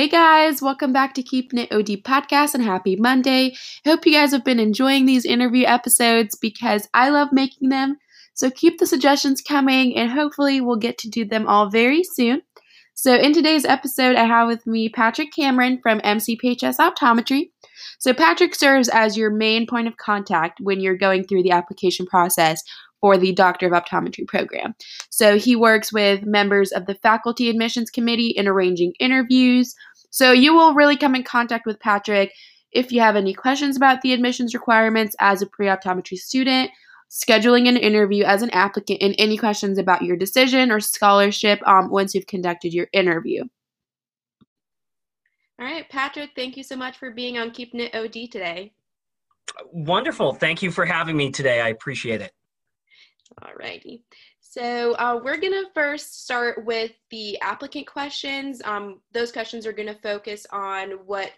Hey 0.00 0.08
guys, 0.08 0.62
welcome 0.62 0.94
back 0.94 1.12
to 1.12 1.22
Keeping 1.22 1.58
It 1.58 1.70
OD 1.70 2.02
podcast 2.02 2.54
and 2.54 2.64
happy 2.64 2.96
Monday. 2.96 3.54
I 3.84 3.90
hope 3.90 4.06
you 4.06 4.14
guys 4.14 4.32
have 4.32 4.46
been 4.46 4.58
enjoying 4.58 5.04
these 5.04 5.26
interview 5.26 5.66
episodes 5.66 6.38
because 6.40 6.88
I 6.94 7.10
love 7.10 7.28
making 7.32 7.68
them. 7.68 7.98
So 8.32 8.50
keep 8.50 8.78
the 8.78 8.86
suggestions 8.86 9.42
coming 9.42 9.94
and 9.94 10.10
hopefully 10.10 10.62
we'll 10.62 10.76
get 10.76 10.96
to 11.00 11.10
do 11.10 11.26
them 11.26 11.46
all 11.46 11.68
very 11.68 12.02
soon. 12.02 12.40
So 12.94 13.14
in 13.14 13.34
today's 13.34 13.66
episode, 13.66 14.16
I 14.16 14.24
have 14.24 14.48
with 14.48 14.66
me 14.66 14.88
Patrick 14.88 15.34
Cameron 15.34 15.80
from 15.82 16.00
MCPHS 16.00 16.78
Optometry. 16.78 17.50
So 17.98 18.14
Patrick 18.14 18.54
serves 18.54 18.88
as 18.88 19.18
your 19.18 19.28
main 19.30 19.66
point 19.66 19.86
of 19.86 19.98
contact 19.98 20.60
when 20.62 20.80
you're 20.80 20.96
going 20.96 21.24
through 21.24 21.42
the 21.42 21.50
application 21.50 22.06
process 22.06 22.62
for 23.00 23.16
the 23.16 23.32
Doctor 23.32 23.66
of 23.66 23.72
Optometry 23.72 24.26
program. 24.26 24.74
So 25.10 25.38
he 25.38 25.56
works 25.56 25.92
with 25.92 26.26
members 26.26 26.70
of 26.72 26.86
the 26.86 26.94
faculty 26.94 27.48
admissions 27.48 27.90
committee 27.90 28.28
in 28.28 28.46
arranging 28.46 28.92
interviews. 29.00 29.74
So 30.10 30.32
you 30.32 30.54
will 30.54 30.74
really 30.74 30.96
come 30.96 31.14
in 31.14 31.22
contact 31.22 31.66
with 31.66 31.80
Patrick 31.80 32.32
if 32.72 32.92
you 32.92 33.00
have 33.00 33.16
any 33.16 33.34
questions 33.34 33.76
about 33.76 34.02
the 34.02 34.12
admissions 34.12 34.54
requirements 34.54 35.16
as 35.18 35.42
a 35.42 35.46
pre 35.46 35.66
optometry 35.66 36.18
student, 36.18 36.70
scheduling 37.10 37.68
an 37.68 37.76
interview 37.76 38.24
as 38.24 38.42
an 38.42 38.50
applicant, 38.50 39.02
and 39.02 39.14
any 39.18 39.36
questions 39.36 39.78
about 39.78 40.02
your 40.02 40.16
decision 40.16 40.70
or 40.70 40.80
scholarship 40.80 41.66
um, 41.66 41.90
once 41.90 42.14
you've 42.14 42.26
conducted 42.26 42.72
your 42.72 42.88
interview. 42.92 43.44
All 45.58 45.66
right, 45.66 45.88
Patrick, 45.90 46.30
thank 46.34 46.56
you 46.56 46.62
so 46.62 46.76
much 46.76 46.96
for 46.96 47.10
being 47.10 47.36
on 47.36 47.50
Keeping 47.50 47.80
It 47.80 47.94
OD 47.94 48.30
today. 48.30 48.72
Wonderful. 49.72 50.32
Thank 50.32 50.62
you 50.62 50.70
for 50.70 50.86
having 50.86 51.16
me 51.16 51.30
today. 51.30 51.60
I 51.60 51.68
appreciate 51.68 52.22
it. 52.22 52.32
Alrighty. 53.42 54.02
So 54.50 54.94
uh, 54.94 55.20
we're 55.22 55.36
going 55.36 55.52
to 55.52 55.70
first 55.74 56.24
start 56.24 56.64
with 56.64 56.90
the 57.12 57.40
applicant 57.40 57.86
questions. 57.86 58.60
Um, 58.64 59.00
those 59.12 59.30
questions 59.30 59.64
are 59.64 59.72
going 59.72 59.86
to 59.86 59.94
focus 60.02 60.44
on 60.50 60.90
what 61.06 61.30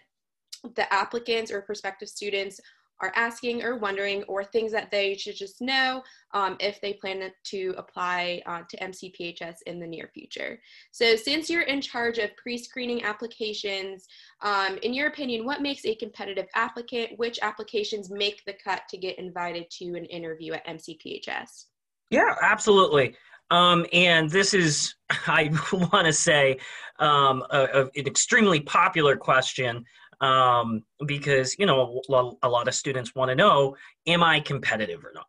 the 0.75 0.91
applicants 0.91 1.51
or 1.51 1.61
prospective 1.61 2.09
students 2.09 2.59
are 3.01 3.13
asking 3.15 3.61
or 3.61 3.77
wondering 3.77 4.23
or 4.23 4.43
things 4.43 4.71
that 4.71 4.89
they 4.89 5.15
should 5.15 5.35
just 5.35 5.61
know 5.61 6.01
um, 6.33 6.57
if 6.59 6.81
they 6.81 6.93
plan 6.93 7.29
to 7.43 7.75
apply 7.77 8.41
uh, 8.47 8.63
to 8.67 8.77
MCPHS 8.77 9.57
in 9.67 9.79
the 9.79 9.85
near 9.85 10.09
future. 10.11 10.59
So 10.89 11.15
since 11.15 11.51
you're 11.51 11.61
in 11.61 11.81
charge 11.81 12.17
of 12.17 12.35
pre-screening 12.35 13.03
applications, 13.03 14.07
um, 14.41 14.79
in 14.81 14.91
your 14.91 15.09
opinion, 15.09 15.45
what 15.45 15.61
makes 15.61 15.85
a 15.85 15.93
competitive 15.93 16.47
applicant? 16.55 17.19
Which 17.19 17.37
applications 17.43 18.09
make 18.09 18.43
the 18.45 18.53
cut 18.53 18.81
to 18.89 18.97
get 18.97 19.19
invited 19.19 19.69
to 19.77 19.93
an 19.93 20.05
interview 20.05 20.53
at 20.53 20.65
MCPHS? 20.65 21.65
Yeah, 22.09 22.35
absolutely. 22.41 23.15
Um, 23.51 23.85
and 23.93 24.29
this 24.29 24.53
is, 24.53 24.95
I 25.27 25.51
want 25.71 26.05
to 26.05 26.13
say, 26.13 26.57
um, 26.99 27.43
a, 27.49 27.63
a, 27.73 27.81
an 27.95 28.07
extremely 28.07 28.59
popular 28.59 29.15
question 29.15 29.83
um, 30.21 30.83
because, 31.05 31.57
you 31.59 31.65
know, 31.65 32.01
a 32.09 32.49
lot 32.49 32.67
of 32.67 32.73
students 32.73 33.13
want 33.15 33.29
to 33.29 33.35
know, 33.35 33.75
am 34.07 34.23
I 34.23 34.39
competitive 34.39 35.03
or 35.03 35.11
not? 35.13 35.25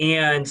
And 0.00 0.48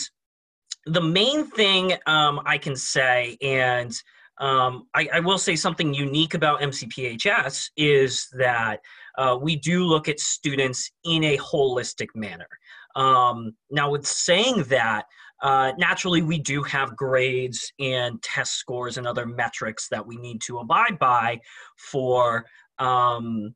the 0.85 1.01
main 1.01 1.45
thing 1.45 1.93
um, 2.07 2.41
I 2.45 2.57
can 2.57 2.75
say, 2.75 3.37
and 3.41 3.93
um, 4.39 4.87
I, 4.95 5.09
I, 5.13 5.19
will 5.19 5.37
say 5.37 5.55
something 5.55 5.93
unique 5.93 6.33
about 6.33 6.61
MCPHS 6.61 7.69
is 7.77 8.27
that 8.33 8.79
uh, 9.17 9.37
we 9.39 9.55
do 9.55 9.83
look 9.83 10.07
at 10.07 10.19
students 10.19 10.89
in 11.03 11.23
a 11.23 11.37
holistic 11.37 12.07
manner. 12.15 12.47
Um, 12.95 13.55
now, 13.69 13.91
with 13.91 14.05
saying 14.05 14.63
that, 14.63 15.05
uh, 15.41 15.71
naturally, 15.77 16.21
we 16.21 16.37
do 16.37 16.61
have 16.63 16.95
grades 16.95 17.71
and 17.79 18.21
test 18.21 18.53
scores 18.53 18.97
and 18.97 19.07
other 19.07 19.25
metrics 19.25 19.87
that 19.89 20.05
we 20.05 20.17
need 20.17 20.39
to 20.41 20.59
abide 20.59 20.99
by 20.99 21.39
for 21.77 22.45
um, 22.77 23.53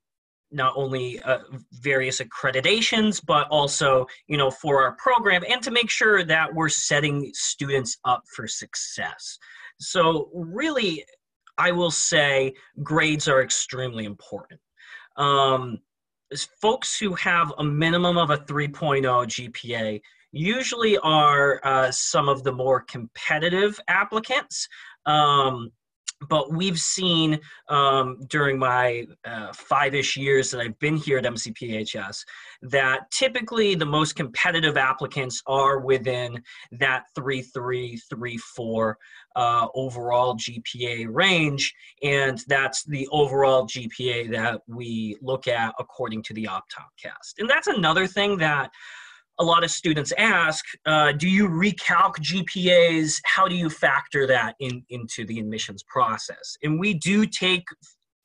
not 0.51 0.73
only 0.75 1.22
uh, 1.22 1.40
various 1.73 2.22
accreditations, 2.22 3.22
but 3.23 3.47
also, 3.50 4.06
you 4.28 4.38
know, 4.38 4.50
for 4.50 4.84
our 4.84 4.94
program 4.94 5.44
and 5.50 5.62
to 5.62 5.72
make 5.72 5.90
sure 5.90 6.23
that 6.23 6.53
we're 6.53 6.69
setting 6.69 7.29
students 7.34 7.97
up 8.06 8.23
for 8.35 8.47
success. 8.47 9.38
So, 9.79 10.29
really, 10.34 11.03
I 11.57 11.72
will 11.72 11.91
say 11.91 12.53
grades 12.81 13.28
are 13.28 13.41
extremely 13.41 14.06
important. 14.06 14.59
Um, 15.17 15.79
folks 16.62 16.97
who 16.97 17.13
have 17.16 17.53
a 17.57 17.63
minimum 17.63 18.17
of 18.17 18.29
a 18.29 18.38
3.0 18.38 19.03
GPA 19.03 20.02
usually 20.35 20.97
are 21.00 21.62
uh, 21.63 21.90
some 21.91 22.28
of 22.28 22.44
the 22.44 22.51
more 22.51 22.81
competitive 22.81 23.79
applicants. 23.88 24.68
Um, 25.06 25.72
but 26.29 26.51
we've 26.51 26.79
seen 26.79 27.40
um, 27.69 28.19
during 28.29 28.57
my 28.57 29.06
uh, 29.25 29.51
five-ish 29.53 30.16
years 30.16 30.50
that 30.51 30.62
I've 30.62 30.78
been 30.79 30.96
here 30.96 31.18
at 31.18 31.25
MCPHS 31.25 32.23
that 32.63 33.12
typically 33.12 33.75
the 33.75 33.85
most 33.85 34.16
competitive 34.16 34.78
applicants 34.78 35.41
are 35.46 35.79
within 35.79 36.41
that 36.72 37.03
3.3, 37.17 38.00
3.4 38.12 38.94
uh, 39.35 39.67
overall 39.75 40.35
GPA 40.35 41.07
range, 41.09 41.73
and 42.02 42.41
that's 42.47 42.84
the 42.85 43.07
overall 43.12 43.67
GPA 43.67 44.31
that 44.31 44.62
we 44.67 45.17
look 45.22 45.47
at 45.47 45.73
according 45.79 46.23
to 46.23 46.34
the 46.34 46.46
OptomCAS. 46.46 47.34
And 47.40 47.50
that's 47.50 47.67
another 47.67 48.07
thing 48.07 48.38
that 48.38 48.72
a 49.40 49.44
lot 49.44 49.63
of 49.63 49.72
students 49.72 50.12
ask 50.18 50.63
uh, 50.85 51.12
do 51.12 51.28
you 51.28 51.47
recalc 51.47 52.16
gpas 52.19 53.19
how 53.25 53.47
do 53.47 53.56
you 53.56 53.69
factor 53.69 54.25
that 54.28 54.56
in, 54.59 54.84
into 54.90 55.25
the 55.25 55.40
admissions 55.40 55.84
process? 55.84 56.57
And 56.63 56.79
we 56.79 56.94
do 56.94 57.25
take 57.25 57.66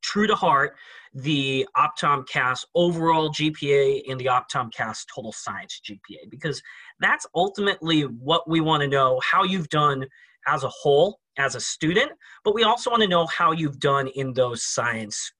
true 0.02 0.26
to 0.26 0.34
heart 0.34 0.76
the 1.12 1.66
OptomCAS 1.76 2.64
overall 2.74 3.30
gpa 3.30 4.02
and 4.08 4.20
the 4.20 4.26
OptomCAS 4.26 5.06
total 5.12 5.32
science 5.32 5.80
gpa 5.84 6.30
because 6.30 6.62
that's 7.00 7.26
ultimately 7.34 8.02
what 8.02 8.48
we 8.48 8.60
want 8.60 8.82
to 8.82 8.88
know 8.88 9.20
how 9.20 9.42
you've 9.42 9.68
done 9.68 10.06
as 10.46 10.62
a 10.64 10.68
whole 10.68 11.18
as 11.38 11.54
a 11.54 11.60
student 11.60 12.12
but 12.44 12.54
we 12.54 12.62
also 12.62 12.90
want 12.90 13.02
to 13.02 13.08
know 13.08 13.26
how 13.26 13.52
you've 13.52 13.80
done 13.80 14.06
in 14.08 14.32
those 14.32 14.62
science 14.62 15.32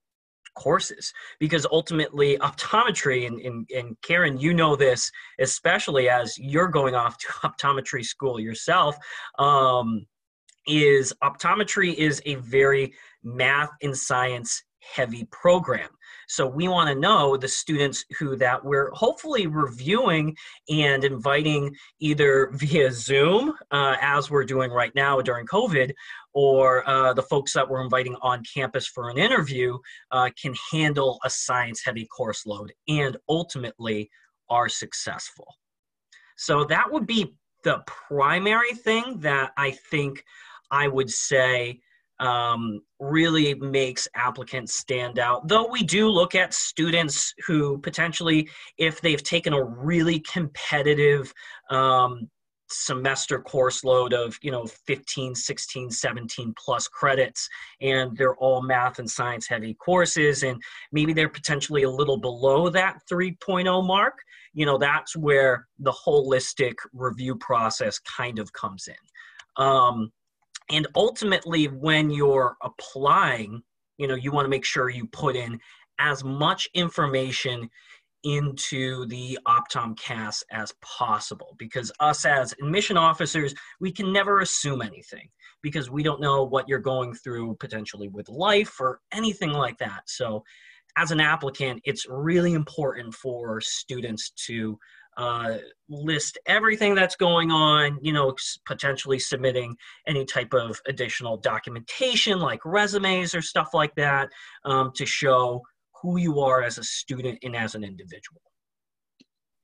courses 0.55 1.12
because 1.38 1.66
ultimately 1.71 2.37
optometry 2.38 3.27
and, 3.27 3.41
and, 3.41 3.69
and 3.75 3.97
karen 4.03 4.38
you 4.38 4.53
know 4.53 4.77
this 4.77 5.11
especially 5.38 6.09
as 6.09 6.38
you're 6.38 6.69
going 6.69 6.94
off 6.94 7.19
to 7.19 7.27
optometry 7.44 8.05
school 8.05 8.38
yourself 8.38 8.97
um, 9.38 10.06
is 10.66 11.12
optometry 11.22 11.94
is 11.94 12.22
a 12.27 12.37
very 12.37 12.93
math 13.22 13.71
and 13.83 13.97
science 13.97 14.62
heavy 14.81 15.25
program. 15.31 15.88
So 16.28 16.47
we 16.47 16.69
want 16.69 16.88
to 16.88 16.94
know 16.94 17.37
the 17.37 17.49
students 17.49 18.05
who 18.19 18.37
that 18.37 18.65
we're 18.65 18.91
hopefully 18.93 19.47
reviewing 19.47 20.37
and 20.69 21.05
inviting 21.05 21.75
either 22.00 22.50
via 22.55 22.93
Zoom, 22.93 23.55
uh, 23.71 23.97
as 24.00 24.31
we're 24.31 24.44
doing 24.44 24.71
right 24.71 24.94
now 24.94 25.21
during 25.21 25.47
COVID, 25.47 25.93
or 26.34 26.88
uh, 26.88 27.12
the 27.12 27.22
folks 27.22 27.52
that 27.52 27.68
we're 27.68 27.82
inviting 27.82 28.16
on 28.22 28.42
campus 28.54 28.86
for 28.86 29.10
an 29.10 29.18
interview 29.18 29.76
uh, 30.12 30.30
can 30.41 30.54
handle 30.72 31.18
a 31.24 31.30
science 31.30 31.82
heavy 31.84 32.06
course 32.06 32.46
load 32.46 32.72
and 32.88 33.16
ultimately 33.28 34.08
are 34.48 34.69
successful. 34.69 35.46
So 36.36 36.64
that 36.64 36.90
would 36.90 37.06
be 37.06 37.34
the 37.64 37.82
primary 37.86 38.72
thing 38.72 39.19
that 39.20 39.52
I 39.56 39.72
think 39.90 40.24
I 40.70 40.88
would 40.88 41.10
say 41.10 41.80
um, 42.20 42.80
really 42.98 43.54
makes 43.54 44.06
applicants 44.14 44.74
stand 44.74 45.19
out. 45.19 45.48
Though 45.48 45.66
we 45.66 45.82
do 45.82 46.08
look 46.08 46.34
at 46.34 46.52
students 46.52 47.34
who 47.46 47.78
potentially, 47.78 48.49
if 48.78 49.00
they've 49.00 49.22
taken 49.22 49.55
a 49.55 49.64
really 49.64 50.20
competitive 50.20 51.32
um, 51.70 52.28
semester 52.70 53.40
course 53.40 53.82
load 53.84 54.12
of 54.12 54.38
you 54.43 54.50
know 54.50 54.67
15 54.87 55.34
16 55.34 55.90
17 55.90 56.55
plus 56.56 56.87
credits 56.88 57.49
and 57.81 58.17
they're 58.17 58.37
all 58.37 58.62
math 58.62 58.99
and 58.99 59.11
science 59.11 59.49
heavy 59.49 59.75
courses 59.75 60.43
and 60.43 60.61
maybe 60.93 61.12
they're 61.12 61.28
potentially 61.28 61.82
a 61.82 61.90
little 61.90 62.17
below 62.17 62.69
that 62.69 62.99
3.0 63.11 63.87
mark 63.87 64.14
you 64.52 64.67
know 64.67 64.78
that's 64.78 65.17
where 65.17 65.67
the 65.78 65.93
holistic 65.93 66.75
review 66.93 67.37
process 67.37 67.99
kind 68.00 68.38
of 68.38 68.52
comes 68.52 68.88
in. 68.88 69.64
Um, 69.64 70.12
and 70.70 70.87
ultimately 70.94 71.67
when 71.67 72.11
you're 72.11 72.56
applying 72.62 73.62
you 73.99 74.06
know 74.06 74.14
you 74.14 74.32
want 74.32 74.44
to 74.44 74.50
make 74.50 74.64
sure 74.64 74.88
you 74.88 75.06
put 75.06 75.37
in 75.37 75.58
as 75.99 76.25
much 76.25 76.69
information 76.75 77.69
into 78.25 79.06
the 79.06 79.38
OptomCAS 79.46 80.43
as 80.50 80.72
possible 80.82 81.55
because 81.58 81.90
us 82.00 82.25
as 82.25 82.52
admission 82.62 82.96
officers 82.96 83.55
we 83.81 83.90
can 83.90 84.12
never 84.12 84.40
assume 84.40 84.82
anything 84.82 85.28
because 85.62 85.90
we 85.90 86.02
don't 86.02 86.20
know 86.20 86.44
what 86.44 86.69
you're 86.69 86.78
going 86.78 87.14
through 87.14 87.55
potentially 87.56 88.08
with 88.08 88.28
life 88.28 88.81
or 88.81 89.00
anything 89.12 89.52
like 89.52 89.78
that. 89.78 90.02
So 90.06 90.43
as 90.96 91.11
an 91.11 91.20
applicant 91.20 91.81
it's 91.84 92.06
really 92.08 92.52
important 92.52 93.14
for 93.14 93.61
students 93.61 94.31
to 94.46 94.78
uh, 95.17 95.58
list 95.88 96.38
everything 96.46 96.94
that's 96.94 97.17
going 97.17 97.50
on, 97.50 97.99
you 98.00 98.12
know, 98.12 98.34
potentially 98.67 99.19
submitting 99.19 99.76
any 100.06 100.25
type 100.25 100.55
of 100.55 100.81
additional 100.87 101.37
documentation 101.37 102.38
like 102.38 102.61
resumes 102.64 103.34
or 103.34 103.43
stuff 103.43 103.75
like 103.75 103.94
that 103.96 104.28
um, 104.64 104.93
to 104.94 105.05
show 105.05 105.61
who 106.02 106.19
you 106.19 106.41
are 106.41 106.62
as 106.62 106.79
a 106.79 106.82
student 106.82 107.38
and 107.43 107.55
as 107.56 107.75
an 107.75 107.85
individual. 107.85 108.41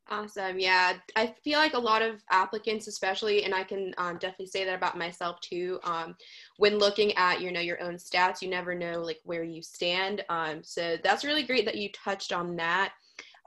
Awesome. 0.09 0.61
Yeah. 0.61 0.93
I 1.17 1.35
feel 1.43 1.59
like 1.59 1.75
a 1.75 1.79
lot 1.79 2.00
of 2.00 2.23
applicants, 2.31 2.87
especially, 2.87 3.43
and 3.43 3.53
I 3.53 3.65
can 3.65 3.93
um, 3.99 4.19
definitely 4.19 4.47
say 4.47 4.65
that 4.65 4.77
about 4.77 4.97
myself 4.97 5.41
too. 5.41 5.81
Um, 5.83 6.15
when 6.59 6.79
looking 6.79 7.12
at, 7.15 7.41
you 7.41 7.50
know, 7.50 7.61
your 7.61 7.83
own 7.83 7.97
stats, 7.97 8.41
you 8.41 8.49
never 8.49 8.73
know 8.73 9.00
like 9.00 9.19
where 9.25 9.43
you 9.43 9.62
stand. 9.62 10.25
Um, 10.29 10.62
so 10.62 10.97
that's 11.03 11.25
really 11.25 11.43
great 11.43 11.65
that 11.65 11.75
you 11.75 11.91
touched 11.91 12.33
on 12.33 12.55
that. 12.56 12.93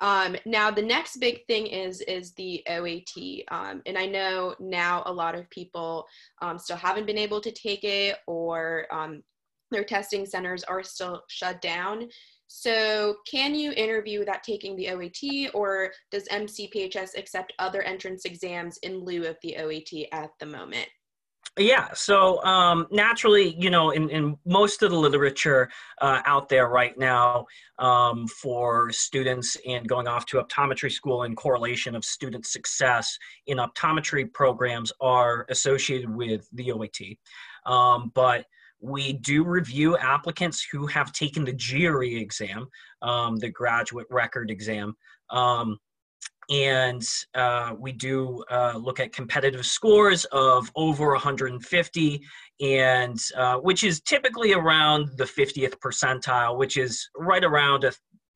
Um, 0.01 0.35
now 0.45 0.69
the 0.69 0.81
next 0.81 1.17
big 1.17 1.45
thing 1.45 1.67
is 1.67 1.99
is 2.01 2.31
the 2.33 2.63
OAT, 2.69 3.43
um, 3.51 3.81
and 3.85 3.97
I 3.97 4.05
know 4.05 4.55
now 4.57 5.03
a 5.05 5.11
lot 5.11 5.35
of 5.35 5.49
people 5.49 6.07
um, 6.41 6.57
still 6.57 6.77
haven't 6.77 7.05
been 7.05 7.17
able 7.17 7.41
to 7.41 7.51
take 7.51 7.83
it, 7.83 8.15
or 8.25 8.87
their 9.71 9.83
testing 9.83 10.25
centers 10.25 10.63
are 10.63 10.83
still 10.83 11.23
shut 11.27 11.61
down. 11.61 12.07
So, 12.51 13.17
can 13.29 13.53
you 13.53 13.71
interview 13.73 14.17
without 14.17 14.41
taking 14.41 14.75
the 14.75 14.89
OAT, 14.89 15.53
or 15.53 15.91
does 16.09 16.27
MCPHS 16.29 17.15
accept 17.15 17.53
other 17.59 17.83
entrance 17.83 18.25
exams 18.25 18.77
in 18.79 19.05
lieu 19.05 19.27
of 19.27 19.37
the 19.43 19.55
OAT 19.57 20.07
at 20.11 20.31
the 20.39 20.47
moment? 20.47 20.87
Yeah, 21.59 21.89
so 21.93 22.43
um, 22.43 22.87
naturally, 22.89 23.55
you 23.59 23.69
know, 23.69 23.91
in, 23.91 24.09
in 24.09 24.35
most 24.45 24.81
of 24.81 24.89
the 24.89 24.97
literature 24.97 25.69
uh, 26.01 26.21
out 26.25 26.49
there 26.49 26.69
right 26.69 26.97
now 26.97 27.45
um, 27.77 28.27
for 28.27 28.91
students 28.91 29.55
and 29.67 29.87
going 29.87 30.07
off 30.07 30.25
to 30.27 30.41
optometry 30.41 30.91
school 30.91 31.23
and 31.23 31.37
correlation 31.37 31.95
of 31.95 32.03
student 32.03 32.47
success 32.47 33.15
in 33.45 33.59
optometry 33.59 34.31
programs 34.33 34.91
are 35.01 35.45
associated 35.49 36.09
with 36.09 36.47
the 36.53 36.71
OAT. 36.71 37.71
Um, 37.71 38.11
but 38.15 38.45
we 38.81 39.13
do 39.13 39.43
review 39.43 39.97
applicants 39.97 40.65
who 40.71 40.87
have 40.87 41.11
taken 41.11 41.43
the 41.43 41.53
GRE 41.53 42.03
exam, 42.03 42.67
um, 43.01 43.35
the 43.37 43.49
graduate 43.49 44.07
record 44.09 44.49
exam. 44.49 44.95
Um, 45.29 45.77
and 46.49 47.03
uh, 47.35 47.75
we 47.77 47.91
do 47.91 48.43
uh, 48.49 48.73
look 48.75 48.99
at 48.99 49.13
competitive 49.13 49.65
scores 49.65 50.25
of 50.25 50.71
over 50.75 51.11
150 51.11 52.21
and 52.59 53.19
uh, 53.37 53.57
which 53.57 53.83
is 53.83 54.01
typically 54.01 54.53
around 54.53 55.09
the 55.17 55.25
50th 55.25 55.75
percentile 55.77 56.57
which 56.57 56.75
is 56.75 57.07
right 57.15 57.43
around 57.43 57.83
a, 57.83 57.93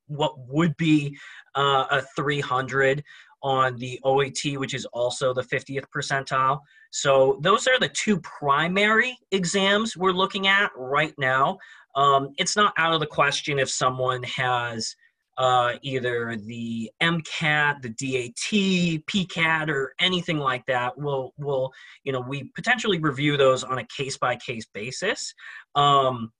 what 0.07 0.33
would 0.47 0.77
be 0.77 1.17
uh, 1.55 1.85
a 1.89 2.01
300 2.15 3.03
on 3.43 3.75
the 3.77 3.99
OAT 4.03 4.57
which 4.57 4.73
is 4.73 4.85
also 4.85 5.33
the 5.33 5.43
50th 5.43 5.85
percentile 5.95 6.59
so 6.91 7.39
those 7.41 7.67
are 7.67 7.79
the 7.79 7.89
two 7.89 8.19
primary 8.21 9.17
exams 9.31 9.97
we're 9.97 10.11
looking 10.11 10.47
at 10.47 10.71
right 10.75 11.13
now 11.17 11.57
um, 11.95 12.29
it's 12.37 12.55
not 12.55 12.73
out 12.77 12.93
of 12.93 12.99
the 12.99 13.05
question 13.05 13.59
if 13.59 13.69
someone 13.69 14.23
has 14.23 14.95
uh, 15.37 15.73
either 15.81 16.35
the 16.45 16.91
MCAT, 17.01 17.81
the 17.81 17.89
DAT, 17.89 19.03
PCAT, 19.07 19.69
or 19.69 19.93
anything 19.99 20.37
like 20.37 20.65
that. 20.67 20.97
We'll, 20.97 21.33
we'll, 21.37 21.71
you 22.03 22.11
know, 22.11 22.21
we 22.21 22.51
potentially 22.55 22.99
review 22.99 23.37
those 23.37 23.63
on 23.63 23.79
a 23.79 23.85
case 23.85 24.17
by 24.17 24.35
case 24.35 24.67
basis. 24.73 25.33
Um, 25.75 26.31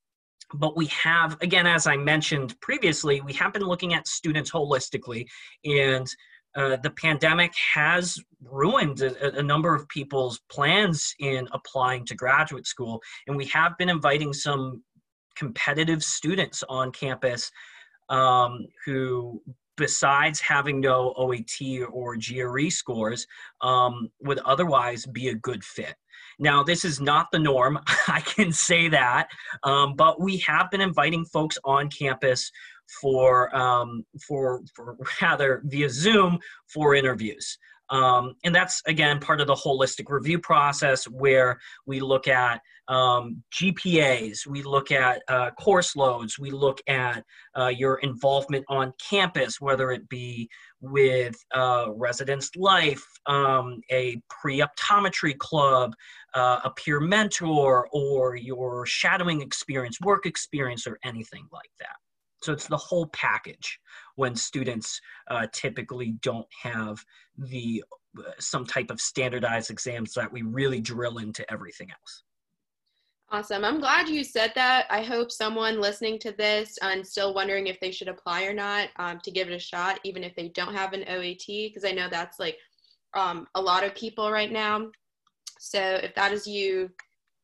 but 0.54 0.78
we 0.78 0.86
have, 0.88 1.38
again, 1.42 1.66
as 1.66 1.88
I 1.88 1.98
mentioned 1.98 2.60
previously, 2.62 3.22
we 3.22 3.34
have 3.34 3.54
been 3.54 3.64
looking 3.64 3.96
at 3.96 4.08
students 4.08 4.52
holistically, 4.52 5.26
and 5.66 6.08
uh, 6.56 6.78
the 6.78 6.92
pandemic 6.92 7.54
has 7.74 8.18
ruined 8.44 9.02
a, 9.02 9.38
a, 9.38 9.44
number 9.44 9.74
of 9.74 9.88
people's 9.90 10.40
plans 10.52 11.16
in 11.20 11.48
applying 11.52 12.06
to 12.06 12.16
graduate 12.16 12.68
school. 12.68 13.02
And 13.28 13.36
we 13.36 13.46
have 13.46 13.78
been 13.78 13.90
inviting 13.90 14.34
some 14.34 14.84
competitive 15.36 16.04
students 16.04 16.64
on 16.70 16.92
campus 16.92 17.50
um, 18.10 18.68
who 18.86 19.42
besides 19.78 20.40
having 20.40 20.80
no 20.80 21.14
OAT 21.18 21.88
or 21.92 22.16
GRE 22.16 22.70
scores, 22.70 23.26
um, 23.62 24.10
would 24.22 24.40
otherwise 24.40 25.06
be 25.06 25.30
a 25.30 25.36
good 25.36 25.64
fit. 25.64 25.96
Now, 26.40 26.64
this 26.64 26.84
is 26.84 27.00
not 27.00 27.28
the 27.32 27.40
norm, 27.40 27.80
I 28.08 28.22
can 28.22 28.52
say 28.52 28.88
that, 28.90 29.28
um, 29.64 29.96
but 29.96 30.22
we 30.22 30.38
have 30.40 30.70
been 30.72 30.82
inviting 30.82 31.26
folks 31.26 31.58
on 31.64 31.90
campus 31.90 32.52
for, 33.02 33.56
um, 33.56 34.06
for, 34.28 34.62
for 34.76 34.98
rather 35.22 35.62
via 35.66 35.90
Zoom 35.90 36.40
for 36.68 36.96
interviews. 36.96 37.58
Um, 37.90 38.34
and 38.44 38.56
that's 38.56 38.82
again 38.88 39.20
part 39.20 39.42
of 39.42 39.48
the 39.48 39.54
holistic 39.54 40.10
review 40.10 40.40
process 40.40 41.06
where 41.06 41.60
we 41.86 42.00
look 42.00 42.28
at 42.28 42.62
um, 42.88 43.44
GPAs, 43.54 44.48
we 44.48 44.64
look 44.64 44.92
at 44.92 45.22
uh, 45.28 45.52
course 45.52 45.96
loads, 45.96 46.40
we 46.40 46.50
look 46.50 46.80
at 46.88 47.24
uh, 47.58 47.68
your 47.68 47.96
involvement 47.98 48.66
on 48.68 48.94
campus, 49.00 49.62
whether 49.62 49.92
it 49.92 50.08
be 50.10 50.50
with 50.82 51.36
uh, 51.54 51.86
residence 51.94 52.50
life, 52.56 53.04
um, 53.26 53.80
a 53.92 54.20
pre 54.30 54.62
optometry 54.62 55.38
club, 55.38 55.94
uh, 56.34 56.60
a 56.64 56.72
peer 56.72 57.00
mentor, 57.00 57.88
or 57.94 58.36
your 58.36 58.86
shadowing 58.86 59.42
experience, 59.42 60.00
work 60.02 60.26
experience, 60.26 60.88
or 60.88 60.98
anything 61.04 61.46
like 61.54 61.72
that. 61.80 61.96
So 62.44 62.52
it's 62.52 62.68
the 62.68 62.78
whole 62.78 63.08
package 63.08 63.80
when 64.16 64.36
students 64.36 65.00
uh, 65.30 65.48
typically 65.52 66.16
don't 66.22 66.48
have 66.62 67.04
the 67.38 67.84
uh, 68.18 68.32
some 68.40 68.66
type 68.66 68.92
of 68.92 69.02
standardized 69.02 69.72
exams 69.72 70.14
that 70.14 70.32
we 70.32 70.42
really 70.44 70.80
drill 70.80 71.18
into 71.18 71.50
everything 71.52 71.90
else. 71.90 72.24
Awesome. 73.32 73.66
I'm 73.66 73.80
glad 73.80 74.10
you 74.10 74.24
said 74.24 74.52
that. 74.54 74.86
I 74.92 75.02
hope 75.02 75.32
someone 75.32 75.82
listening 75.82 76.20
to 76.20 76.32
this 76.34 76.78
and 76.84 77.06
still 77.06 77.34
wondering 77.34 77.66
if 77.66 77.80
they 77.80 77.90
should 77.90 78.08
apply 78.08 78.44
or 78.44 78.54
not 78.54 78.90
um, 78.98 79.20
to 79.24 79.32
give 79.32 79.48
it 79.48 79.56
a 79.56 79.60
shot, 79.60 80.00
even 80.04 80.24
if 80.24 80.36
they 80.36 80.50
don't 80.50 80.76
have 80.76 80.94
an 80.94 81.04
OAT, 81.08 81.48
because 81.48 81.84
I 81.84 81.92
know 81.92 82.08
that's 82.12 82.40
like 82.40 82.58
um, 83.16 83.48
a 83.56 83.62
lot 83.62 83.84
of 83.84 83.96
people 83.96 84.32
right 84.32 84.52
now. 84.52 84.92
So 85.60 85.80
if 85.80 86.14
that 86.14 86.32
is 86.32 86.46
you, 86.46 86.92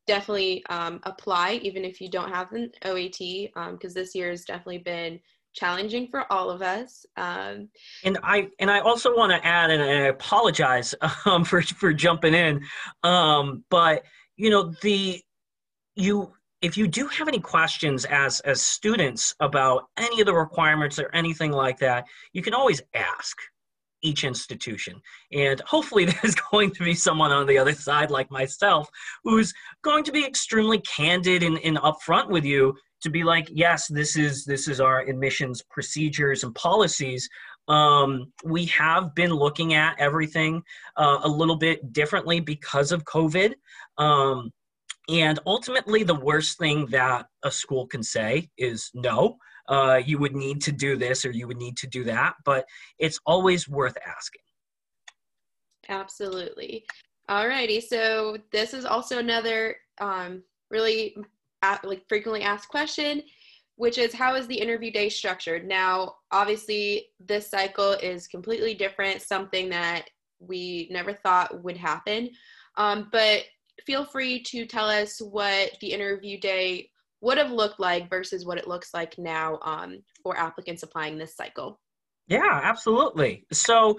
definitely 0.09 0.65
um, 0.71 0.99
apply, 1.03 1.59
even 1.61 1.85
if 1.85 2.01
you 2.01 2.09
don't 2.09 2.31
have 2.31 2.51
an 2.51 2.71
OAT, 2.83 3.19
because 3.19 3.51
um, 3.55 3.93
this 3.93 4.15
year 4.15 4.31
has 4.31 4.43
definitely 4.43 4.79
been 4.79 5.19
challenging 5.53 6.07
for 6.07 6.31
all 6.33 6.49
of 6.49 6.63
us. 6.63 7.05
Um, 7.15 7.69
and 8.03 8.17
I 8.23 8.49
and 8.59 8.71
I 8.71 8.79
also 8.79 9.15
want 9.15 9.31
to 9.31 9.47
add, 9.47 9.69
and 9.69 9.83
I 9.83 10.07
apologize 10.07 10.95
um, 11.25 11.45
for 11.45 11.61
for 11.61 11.93
jumping 11.93 12.33
in, 12.33 12.59
um, 13.03 13.63
but 13.69 14.03
you 14.35 14.49
know 14.49 14.73
the 14.81 15.21
you 15.95 16.33
if 16.63 16.75
you 16.75 16.87
do 16.87 17.05
have 17.07 17.27
any 17.27 17.39
questions 17.39 18.05
as 18.05 18.39
as 18.41 18.63
students 18.63 19.35
about 19.39 19.83
any 19.97 20.21
of 20.21 20.25
the 20.25 20.33
requirements 20.33 20.97
or 20.97 21.11
anything 21.13 21.51
like 21.51 21.77
that, 21.79 22.05
you 22.33 22.41
can 22.41 22.55
always 22.55 22.81
ask 22.95 23.37
each 24.01 24.23
institution. 24.23 25.01
And 25.31 25.59
hopefully, 25.61 26.05
there's 26.21 26.35
going 26.35 26.71
to 26.71 26.83
be 26.83 26.93
someone 26.93 27.31
on 27.31 27.47
the 27.47 27.57
other 27.57 27.73
side, 27.73 28.11
like 28.11 28.31
myself, 28.31 28.89
who's 29.23 29.53
going 29.83 30.03
to 30.05 30.11
be 30.11 30.25
extremely 30.25 30.79
candid 30.81 31.43
and, 31.43 31.59
and 31.59 31.77
upfront 31.77 32.29
with 32.29 32.45
you 32.45 32.75
to 33.01 33.09
be 33.09 33.23
like, 33.23 33.47
yes, 33.51 33.87
this 33.87 34.17
is 34.17 34.45
this 34.45 34.67
is 34.67 34.81
our 34.81 35.01
admissions 35.01 35.61
procedures 35.69 36.43
and 36.43 36.53
policies. 36.55 37.29
Um, 37.67 38.33
we 38.43 38.65
have 38.65 39.13
been 39.15 39.31
looking 39.31 39.73
at 39.73 39.95
everything 39.99 40.63
uh, 40.97 41.19
a 41.23 41.29
little 41.29 41.55
bit 41.55 41.93
differently 41.93 42.39
because 42.39 42.91
of 42.91 43.05
COVID. 43.05 43.53
Um, 43.97 44.51
and 45.07 45.39
ultimately, 45.45 46.03
the 46.03 46.15
worst 46.15 46.57
thing 46.59 46.85
that 46.87 47.27
a 47.43 47.51
school 47.51 47.87
can 47.87 48.03
say 48.03 48.49
is 48.57 48.91
no 48.93 49.37
uh, 49.69 50.01
you 50.03 50.17
would 50.17 50.35
need 50.35 50.61
to 50.61 50.71
do 50.71 50.97
this 50.97 51.23
or 51.23 51.31
you 51.31 51.47
would 51.47 51.57
need 51.57 51.77
to 51.77 51.87
do 51.87 52.03
that, 52.03 52.33
but 52.43 52.65
it's 52.97 53.19
always 53.25 53.69
worth 53.69 53.97
asking. 54.05 54.41
Absolutely. 55.87 56.85
Alrighty, 57.29 57.81
so 57.81 58.37
this 58.51 58.73
is 58.73 58.85
also 58.85 59.19
another 59.19 59.75
um, 60.01 60.43
really 60.71 61.15
like 61.83 62.03
frequently 62.09 62.41
asked 62.41 62.69
question, 62.69 63.21
which 63.75 63.97
is 63.97 64.13
how 64.13 64.35
is 64.35 64.47
the 64.47 64.59
interview 64.59 64.91
day 64.91 65.09
structured? 65.09 65.67
Now, 65.67 66.15
obviously, 66.31 67.07
this 67.19 67.47
cycle 67.47 67.91
is 67.93 68.27
completely 68.27 68.73
different, 68.73 69.21
something 69.21 69.69
that 69.69 70.09
we 70.39 70.87
never 70.89 71.13
thought 71.13 71.63
would 71.63 71.77
happen. 71.77 72.31
Um, 72.77 73.09
but 73.11 73.43
feel 73.85 74.05
free 74.05 74.41
to 74.43 74.65
tell 74.65 74.89
us 74.89 75.21
what 75.21 75.71
the 75.81 75.91
interview 75.91 76.39
day 76.39 76.89
would 77.21 77.37
have 77.37 77.51
looked 77.51 77.79
like 77.79 78.09
versus 78.09 78.45
what 78.45 78.57
it 78.57 78.67
looks 78.67 78.93
like 78.93 79.17
now 79.17 79.59
um, 79.63 79.99
for 80.23 80.37
applicants 80.37 80.83
applying 80.83 81.17
this 81.17 81.35
cycle. 81.35 81.79
Yeah, 82.27 82.61
absolutely. 82.63 83.45
So 83.51 83.97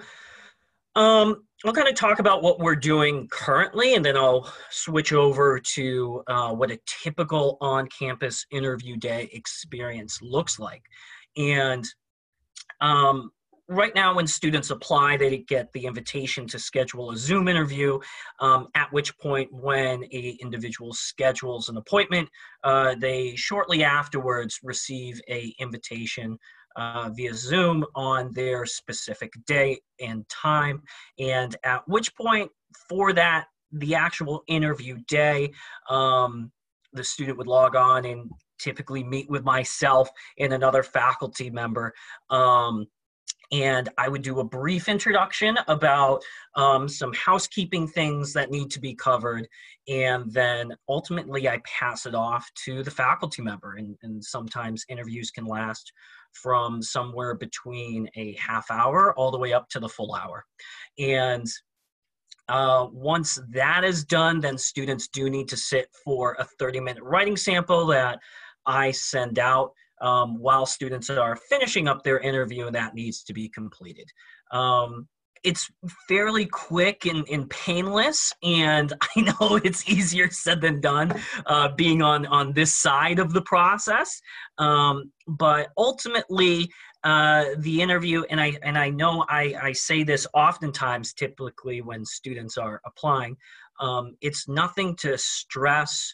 um, 0.95 1.43
I'll 1.63 1.73
kind 1.73 1.87
of 1.87 1.95
talk 1.95 2.19
about 2.19 2.41
what 2.41 2.59
we're 2.59 2.75
doing 2.75 3.27
currently, 3.31 3.93
and 3.95 4.03
then 4.03 4.17
I'll 4.17 4.51
switch 4.69 5.13
over 5.13 5.59
to 5.59 6.23
uh, 6.27 6.53
what 6.53 6.71
a 6.71 6.79
typical 7.03 7.57
on 7.61 7.87
campus 7.87 8.45
interview 8.51 8.97
day 8.97 9.29
experience 9.31 10.19
looks 10.21 10.59
like. 10.59 10.81
And 11.37 11.85
um, 12.81 13.31
right 13.71 13.95
now 13.95 14.13
when 14.15 14.27
students 14.27 14.69
apply 14.69 15.15
they 15.17 15.37
get 15.39 15.71
the 15.71 15.85
invitation 15.85 16.45
to 16.45 16.59
schedule 16.59 17.11
a 17.11 17.17
zoom 17.17 17.47
interview 17.47 17.97
um, 18.39 18.67
at 18.75 18.91
which 18.91 19.17
point 19.17 19.51
when 19.51 20.03
a 20.11 20.37
individual 20.41 20.93
schedules 20.93 21.69
an 21.69 21.77
appointment 21.77 22.27
uh, 22.63 22.93
they 22.99 23.35
shortly 23.35 23.83
afterwards 23.83 24.59
receive 24.61 25.21
a 25.29 25.55
invitation 25.59 26.37
uh, 26.75 27.09
via 27.13 27.33
zoom 27.33 27.85
on 27.95 28.31
their 28.33 28.65
specific 28.65 29.31
day 29.45 29.79
and 29.99 30.27
time. 30.29 30.81
And 31.19 31.55
at 31.63 31.87
which 31.87 32.15
point 32.15 32.49
for 32.89 33.13
that 33.13 33.47
the 33.71 33.95
actual 33.95 34.43
interview 34.47 34.97
day 35.07 35.51
um, 35.89 36.51
the 36.93 37.03
student 37.03 37.37
would 37.37 37.47
log 37.47 37.75
on 37.75 38.05
and 38.05 38.29
typically 38.59 39.03
meet 39.03 39.29
with 39.29 39.43
myself 39.43 40.09
and 40.37 40.53
another 40.53 40.83
faculty 40.83 41.49
member 41.49 41.93
um, 42.29 42.85
and 43.51 43.89
I 43.97 44.07
would 44.07 44.21
do 44.21 44.39
a 44.39 44.43
brief 44.43 44.87
introduction 44.87 45.57
about 45.67 46.23
um, 46.55 46.87
some 46.87 47.13
housekeeping 47.13 47.87
things 47.87 48.31
that 48.33 48.49
need 48.49 48.71
to 48.71 48.79
be 48.79 48.95
covered, 48.95 49.47
and 49.87 50.31
then 50.31 50.73
ultimately 50.87 51.49
I 51.49 51.61
pass 51.65 52.05
it 52.05 52.15
off 52.15 52.49
to 52.65 52.83
the 52.83 52.91
faculty 52.91 53.41
member. 53.41 53.75
And, 53.75 53.95
and 54.03 54.23
sometimes 54.23 54.85
interviews 54.89 55.31
can 55.31 55.45
last 55.45 55.91
from 56.33 56.81
somewhere 56.81 57.35
between 57.35 58.09
a 58.15 58.33
half 58.33 58.71
hour 58.71 59.13
all 59.17 59.31
the 59.31 59.37
way 59.37 59.53
up 59.53 59.67
to 59.69 59.79
the 59.79 59.89
full 59.89 60.15
hour. 60.15 60.45
And 60.97 61.45
uh, 62.47 62.87
once 62.91 63.39
that 63.49 63.83
is 63.83 64.03
done, 64.03 64.39
then 64.39 64.57
students 64.57 65.07
do 65.07 65.29
need 65.29 65.47
to 65.49 65.57
sit 65.57 65.87
for 66.03 66.35
a 66.39 66.45
30 66.59 66.79
minute 66.79 67.03
writing 67.03 67.37
sample 67.37 67.85
that 67.87 68.19
I 68.65 68.91
send 68.91 69.39
out 69.39 69.71
um, 70.01 70.39
while 70.39 70.65
students 70.65 71.09
are 71.09 71.35
finishing 71.35 71.87
up 71.87 72.03
their 72.03 72.19
interview 72.19 72.69
that 72.71 72.93
needs 72.93 73.23
to 73.23 73.33
be 73.33 73.49
completed. 73.49 74.09
Um, 74.51 75.07
it's 75.43 75.69
fairly 76.07 76.45
quick 76.45 77.05
and, 77.05 77.27
and, 77.31 77.49
painless 77.49 78.31
and 78.43 78.93
i 79.17 79.21
know 79.21 79.55
it's 79.63 79.87
easier 79.89 80.29
said 80.29 80.61
than 80.61 80.79
done 80.79 81.13
uh, 81.47 81.69
being 81.75 82.01
on 82.01 82.25
on 82.27 82.53
this 82.53 82.73
side 82.73 83.19
of 83.19 83.33
the 83.33 83.41
process 83.41 84.21
um, 84.57 85.11
but 85.27 85.69
ultimately 85.77 86.69
uh, 87.03 87.45
the 87.59 87.81
interview 87.81 88.23
and 88.29 88.39
i 88.39 88.55
and 88.61 88.77
i 88.77 88.89
know 88.89 89.25
I, 89.29 89.55
I 89.61 89.71
say 89.71 90.03
this 90.03 90.27
oftentimes 90.33 91.13
typically 91.13 91.81
when 91.81 92.05
students 92.05 92.57
are 92.57 92.79
applying 92.85 93.35
um, 93.79 94.15
it's 94.21 94.47
nothing 94.47 94.95
to 94.97 95.17
stress 95.17 96.13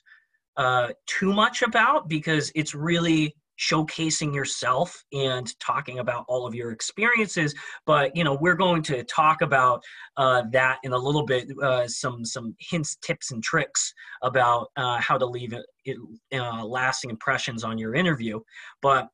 uh, 0.55 0.89
too 1.05 1.33
much 1.33 1.61
about 1.61 2.07
because 2.07 2.51
it's 2.55 2.73
really 2.73 3.35
showcasing 3.59 4.33
yourself 4.33 5.03
and 5.13 5.57
talking 5.59 5.99
about 5.99 6.25
all 6.27 6.45
of 6.45 6.53
your 6.53 6.71
experiences 6.71 7.53
but 7.85 8.15
you 8.15 8.23
know 8.23 8.37
we're 8.39 8.55
going 8.55 8.81
to 8.81 9.03
talk 9.03 9.41
about 9.41 9.83
uh, 10.17 10.43
that 10.51 10.77
in 10.83 10.93
a 10.93 10.97
little 10.97 11.25
bit 11.25 11.47
uh, 11.63 11.87
some 11.87 12.23
some 12.25 12.55
hints 12.59 12.97
tips 12.97 13.31
and 13.31 13.43
tricks 13.43 13.93
about 14.21 14.67
uh, 14.75 14.97
how 14.99 15.17
to 15.17 15.25
leave 15.25 15.53
it, 15.53 15.65
it 15.85 15.97
uh, 16.33 16.63
lasting 16.65 17.09
impressions 17.09 17.63
on 17.63 17.77
your 17.77 17.95
interview. 17.95 18.39
But 18.81 19.09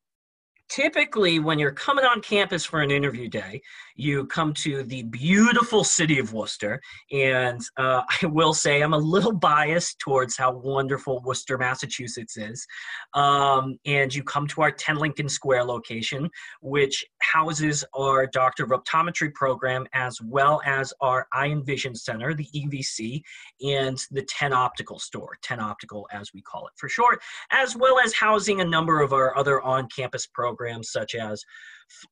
typically 0.68 1.38
when 1.38 1.58
you're 1.58 1.72
coming 1.72 2.04
on 2.04 2.20
campus 2.22 2.64
for 2.64 2.80
an 2.80 2.90
interview 2.90 3.28
day 3.28 3.60
you 3.94 4.26
come 4.26 4.52
to 4.52 4.82
the 4.84 5.02
beautiful 5.04 5.84
city 5.84 6.18
of 6.18 6.32
worcester 6.32 6.80
and 7.12 7.60
uh, 7.76 8.02
i 8.22 8.26
will 8.26 8.54
say 8.54 8.82
i'm 8.82 8.94
a 8.94 8.98
little 8.98 9.32
biased 9.32 9.98
towards 9.98 10.36
how 10.36 10.52
wonderful 10.52 11.22
worcester 11.22 11.58
massachusetts 11.58 12.36
is. 12.36 12.66
Um, 13.14 13.78
and 13.86 14.14
you 14.14 14.22
come 14.22 14.46
to 14.48 14.62
our 14.62 14.70
10 14.70 14.96
lincoln 14.96 15.28
square 15.28 15.64
location 15.64 16.28
which 16.60 17.04
houses 17.20 17.84
our 17.94 18.26
doctor 18.26 18.64
of 18.64 18.70
optometry 18.70 19.32
program 19.34 19.86
as 19.92 20.18
well 20.22 20.60
as 20.64 20.92
our 21.00 21.26
eye 21.32 21.46
and 21.46 21.64
vision 21.64 21.94
center 21.94 22.34
the 22.34 22.48
evc 22.54 23.22
and 23.62 23.98
the 24.10 24.22
10 24.22 24.52
optical 24.52 24.98
store 24.98 25.36
10 25.42 25.60
optical 25.60 26.06
as 26.12 26.30
we 26.34 26.42
call 26.42 26.66
it 26.66 26.72
for 26.76 26.88
short 26.88 27.20
as 27.50 27.76
well 27.76 27.98
as 27.98 28.12
housing 28.14 28.60
a 28.60 28.64
number 28.64 29.00
of 29.00 29.12
our 29.12 29.36
other 29.36 29.62
on-campus 29.62 30.26
programs 30.26 30.54
programs 30.64 30.90
such 30.90 31.14
as 31.14 31.44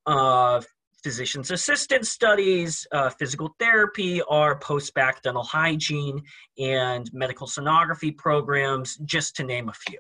uh, 0.07 0.61
physician's 1.03 1.51
assistant 1.51 2.07
studies, 2.07 2.87
uh, 2.93 3.11
physical 3.11 3.55
therapy, 3.59 4.23
our 4.29 4.59
post-bac 4.59 5.23
dental 5.23 5.43
hygiene, 5.43 6.23
and 6.59 7.11
medical 7.13 7.47
sonography 7.47 8.17
programs, 8.17 8.97
just 8.99 9.37
to 9.37 9.45
name 9.45 9.69
a 9.69 9.73
few. 9.73 9.99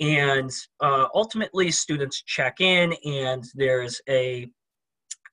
And 0.00 0.50
uh, 0.80 1.06
ultimately, 1.14 1.70
students 1.70 2.22
check 2.22 2.60
in, 2.60 2.94
and 3.04 3.44
there's 3.54 4.00
a 4.08 4.48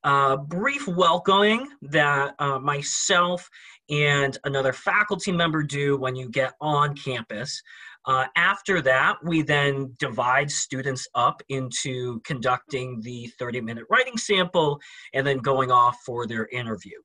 uh, 0.03 0.37
brief 0.37 0.87
welcoming 0.87 1.67
that 1.81 2.35
uh, 2.39 2.59
myself 2.59 3.49
and 3.89 4.37
another 4.43 4.71
faculty 4.71 5.31
member 5.31 5.63
do 5.63 5.97
when 5.97 6.15
you 6.15 6.29
get 6.29 6.53
on 6.61 6.95
campus. 6.95 7.61
Uh, 8.09 8.25
after 8.35 8.81
that, 8.81 9.17
we 9.23 9.43
then 9.43 9.95
divide 9.99 10.49
students 10.49 11.07
up 11.13 11.43
into 11.49 12.19
conducting 12.21 12.99
the 13.01 13.27
30 13.37 13.61
minute 13.61 13.83
writing 13.87 14.17
sample 14.17 14.79
and 15.13 15.27
then 15.27 15.37
going 15.37 15.69
off 15.69 15.95
for 16.03 16.25
their 16.25 16.47
interview. 16.47 16.97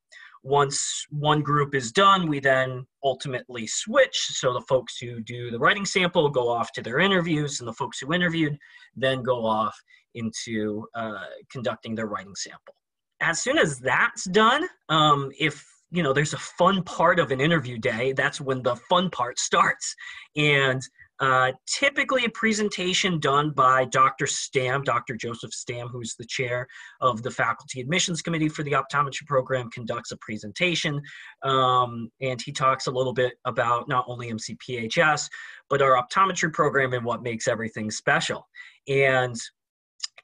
Once 0.44 1.04
one 1.10 1.42
group 1.42 1.74
is 1.74 1.92
done, 1.92 2.26
we 2.26 2.40
then 2.40 2.86
ultimately 3.02 3.66
switch. 3.66 4.16
So 4.16 4.54
the 4.54 4.62
folks 4.62 4.96
who 4.96 5.20
do 5.20 5.50
the 5.50 5.58
writing 5.58 5.84
sample 5.84 6.30
go 6.30 6.48
off 6.48 6.72
to 6.72 6.80
their 6.80 7.00
interviews, 7.00 7.60
and 7.60 7.68
the 7.68 7.74
folks 7.74 7.98
who 7.98 8.14
interviewed 8.14 8.56
then 8.96 9.22
go 9.22 9.44
off 9.44 9.76
into 10.14 10.86
uh, 10.94 11.26
conducting 11.52 11.94
their 11.94 12.06
writing 12.06 12.34
sample. 12.34 12.74
As 13.20 13.42
soon 13.42 13.58
as 13.58 13.78
that's 13.78 14.24
done, 14.24 14.66
um, 14.88 15.30
if 15.38 15.66
you 15.94 16.02
know 16.02 16.12
there's 16.12 16.34
a 16.34 16.38
fun 16.38 16.82
part 16.82 17.20
of 17.20 17.30
an 17.30 17.40
interview 17.40 17.78
day. 17.78 18.12
That's 18.12 18.40
when 18.40 18.62
the 18.62 18.74
fun 18.74 19.10
part 19.10 19.38
starts. 19.38 19.94
And 20.36 20.82
uh, 21.20 21.52
typically 21.68 22.24
a 22.24 22.30
presentation 22.30 23.20
done 23.20 23.50
by 23.50 23.84
dr 23.84 24.26
stam 24.26 24.82
dr 24.82 25.14
joseph 25.14 25.52
stam 25.52 25.86
who's 25.86 26.16
the 26.18 26.26
chair 26.26 26.66
of 27.00 27.22
the 27.22 27.30
faculty 27.30 27.80
admissions 27.80 28.20
committee 28.20 28.48
for 28.48 28.64
the 28.64 28.72
optometry 28.72 29.24
program 29.28 29.70
conducts 29.70 30.10
a 30.10 30.16
presentation. 30.16 31.00
Um, 31.44 32.10
and 32.20 32.42
he 32.42 32.50
talks 32.50 32.88
a 32.88 32.90
little 32.90 33.12
bit 33.12 33.34
about 33.44 33.88
not 33.88 34.04
only 34.08 34.32
mcphs 34.32 35.30
but 35.70 35.80
our 35.80 36.02
optometry 36.02 36.52
program 36.52 36.92
and 36.92 37.04
what 37.04 37.22
makes 37.22 37.46
everything 37.46 37.92
special. 37.92 38.48
And 38.88 39.36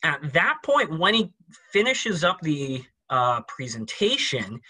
at 0.03 0.33
that 0.33 0.57
point 0.65 0.99
when 0.99 1.15
he 1.15 1.33
finishes 1.73 2.25
up 2.25 2.41
the 2.41 2.83
uh, 3.11 3.43
presentation 3.43 4.61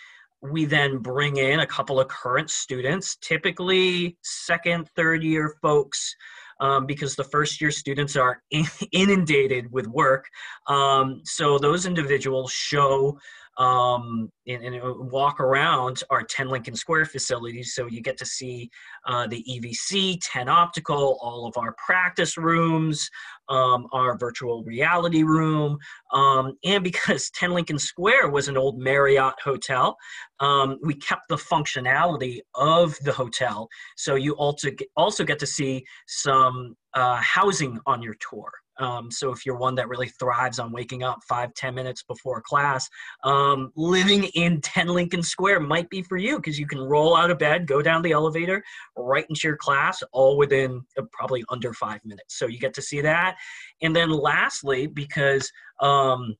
we 0.42 0.64
then 0.64 0.99
bring 0.99 1.37
in 1.37 1.61
a 1.61 1.66
couple 1.66 2.00
of 2.00 2.09
current 2.09 2.50
students, 2.50 3.16
typically 3.16 4.16
second, 4.23 4.88
third 4.97 5.23
year 5.23 5.54
folks, 5.61 6.14
um, 6.61 6.87
because 6.87 7.16
the 7.16 7.25
first 7.25 7.61
year 7.61 7.70
students 7.70 8.16
are 8.16 8.42
inundated 8.92 9.70
with 9.73 9.87
work. 9.87 10.26
Um, 10.66 11.20
so 11.25 11.59
those 11.59 11.87
individuals 11.87 12.52
show 12.52 13.18
um, 13.59 14.30
and, 14.47 14.62
and, 14.64 15.11
walk 15.11 15.40
around 15.40 16.02
our 16.11 16.23
10 16.23 16.49
Lincoln 16.49 16.75
Square 16.75 17.07
facilities. 17.07 17.75
So 17.75 17.87
you 17.87 18.00
get 18.00 18.16
to 18.19 18.25
see 18.25 18.71
uh, 19.07 19.26
the 19.26 19.45
EVC, 19.49 20.19
10 20.23 20.49
Optical, 20.49 21.19
all 21.21 21.47
of 21.47 21.57
our 21.57 21.75
practice 21.85 22.37
rooms, 22.37 23.11
um, 23.49 23.87
our 23.92 24.16
virtual 24.16 24.62
reality 24.62 25.25
room. 25.25 25.78
Um, 26.12 26.57
and 26.64 26.83
because 26.83 27.30
10 27.35 27.50
Lincoln 27.50 27.78
Square 27.78 28.30
was 28.30 28.49
an 28.49 28.57
old 28.57 28.78
Marriott 28.78 29.35
hotel, 29.42 29.97
um, 30.38 30.78
we 30.83 30.95
kept 30.95 31.28
the 31.28 31.37
functionality 31.37 32.40
of 32.54 32.97
the 33.02 33.12
hotel. 33.12 33.69
So 33.97 34.14
you 34.14 34.35
also 34.35 34.71
get, 34.71 34.88
also 34.97 35.25
get 35.25 35.38
to 35.40 35.47
see 35.47 35.85
some 36.07 36.76
uh, 36.95 37.16
housing 37.16 37.78
on 37.87 38.02
your 38.02 38.14
tour. 38.30 38.50
Um, 38.80 39.10
so 39.10 39.30
if 39.30 39.44
you're 39.44 39.56
one 39.56 39.75
that 39.76 39.88
really 39.88 40.08
thrives 40.08 40.58
on 40.58 40.72
waking 40.72 41.02
up 41.02 41.20
five, 41.28 41.52
ten 41.54 41.75
minutes 41.75 42.02
before 42.02 42.40
class, 42.40 42.88
um, 43.25 43.70
living 43.76 44.25
in 44.34 44.60
10 44.62 44.88
Lincoln 44.88 45.22
Square 45.22 45.60
might 45.60 45.88
be 45.90 46.02
for 46.02 46.16
you 46.16 46.37
because 46.37 46.58
you 46.58 46.66
can 46.66 46.80
roll 46.80 47.14
out 47.14 47.30
of 47.30 47.38
bed, 47.38 47.66
go 47.66 47.82
down 47.82 48.02
the 48.02 48.12
elevator, 48.12 48.62
right 48.96 49.26
into 49.28 49.42
your 49.44 49.56
class, 49.56 50.02
all 50.12 50.37
within 50.37 50.82
uh, 50.99 51.02
probably 51.12 51.44
under 51.50 51.75
five 51.75 52.00
minutes. 52.04 52.38
So 52.38 52.46
you 52.46 52.58
get 52.58 52.75
to 52.75 52.82
see 52.82 53.00
that. 53.02 53.37
And 53.82 53.94
then 53.94 54.10
lastly, 54.10 54.87
because 54.87 55.50
um, 55.80 56.34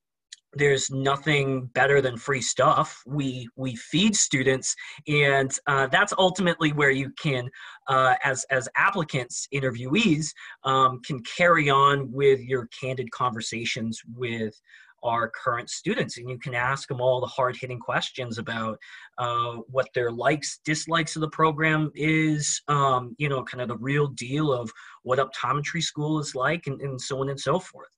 there's 0.55 0.91
nothing 0.91 1.67
better 1.67 2.01
than 2.01 2.17
free 2.17 2.43
stuff. 2.43 3.03
We 3.07 3.49
we 3.57 3.77
feed 3.77 4.17
students 4.17 4.75
and 5.07 5.51
uh, 5.67 5.87
that's 5.89 6.13
ultimately 6.19 6.73
where 6.73 6.91
you 6.91 7.11
can 7.21 7.49
uh, 7.89 8.15
as 8.25 8.45
as 8.51 8.69
applicants 8.77 9.47
interviewees 9.55 10.29
um, 10.65 11.01
can 11.05 11.23
carry 11.23 11.71
on 11.71 12.11
with 12.11 12.41
your 12.41 12.69
candid 12.81 13.11
conversations 13.13 14.01
with 14.15 14.55
our 15.03 15.31
current 15.31 15.71
students 15.71 16.19
and 16.19 16.29
you 16.29 16.39
can 16.39 16.55
ask 16.55 16.89
them 16.89 17.01
all 17.01 17.21
the 17.21 17.27
hard-hitting 17.27 17.79
questions 17.79 18.39
about 18.39 18.79
uh, 19.19 19.55
what 19.69 19.89
their 19.95 20.11
likes 20.11 20.61
dislikes 20.65 21.17
of 21.17 21.23
the 21.23 21.31
program 21.31 21.91
is 21.95 22.61
um, 22.69 23.15
you 23.19 23.29
know 23.29 23.43
kind 23.43 23.63
of 23.63 23.69
the 23.69 23.79
real 23.79 24.09
deal 24.09 24.53
of 24.53 24.71
what 25.03 25.19
optometry 25.19 25.83
school 25.83 26.19
is 26.19 26.35
like 26.35 26.67
and, 26.67 26.81
and 26.83 27.01
so 27.01 27.21
on 27.21 27.31
and 27.31 27.41
so 27.41 27.59
forth 27.59 27.89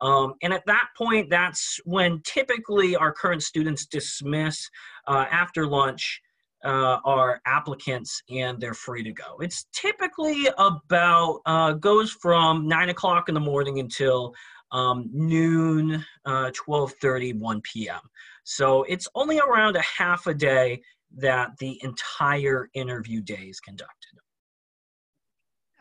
Um, 0.00 0.34
and 0.42 0.52
at 0.52 0.64
that 0.66 0.88
point, 0.96 1.28
that's 1.30 1.78
when 1.84 2.20
typically 2.24 2.96
our 2.96 3.12
current 3.12 3.42
students 3.42 3.86
dismiss 3.86 4.68
uh, 5.06 5.26
after 5.30 5.66
lunch 5.66 6.20
uh, 6.64 6.98
are 7.04 7.40
applicants 7.46 8.22
and 8.30 8.60
they're 8.60 8.74
free 8.74 9.02
to 9.02 9.12
go. 9.12 9.38
It's 9.40 9.66
typically 9.72 10.48
about, 10.58 11.40
uh, 11.46 11.72
goes 11.72 12.10
from 12.12 12.68
9 12.68 12.90
o'clock 12.90 13.28
in 13.28 13.34
the 13.34 13.40
morning 13.40 13.80
until 13.80 14.34
um, 14.72 15.08
noon, 15.12 16.04
uh, 16.26 16.50
12.30, 16.68 17.38
1 17.38 17.60
p.m. 17.62 18.00
So 18.44 18.84
it's 18.84 19.08
only 19.14 19.38
around 19.38 19.76
a 19.76 19.82
half 19.82 20.26
a 20.26 20.34
day 20.34 20.80
that 21.16 21.50
the 21.58 21.80
entire 21.82 22.68
interview 22.74 23.20
day 23.20 23.46
is 23.48 23.60
conducted. 23.60 24.18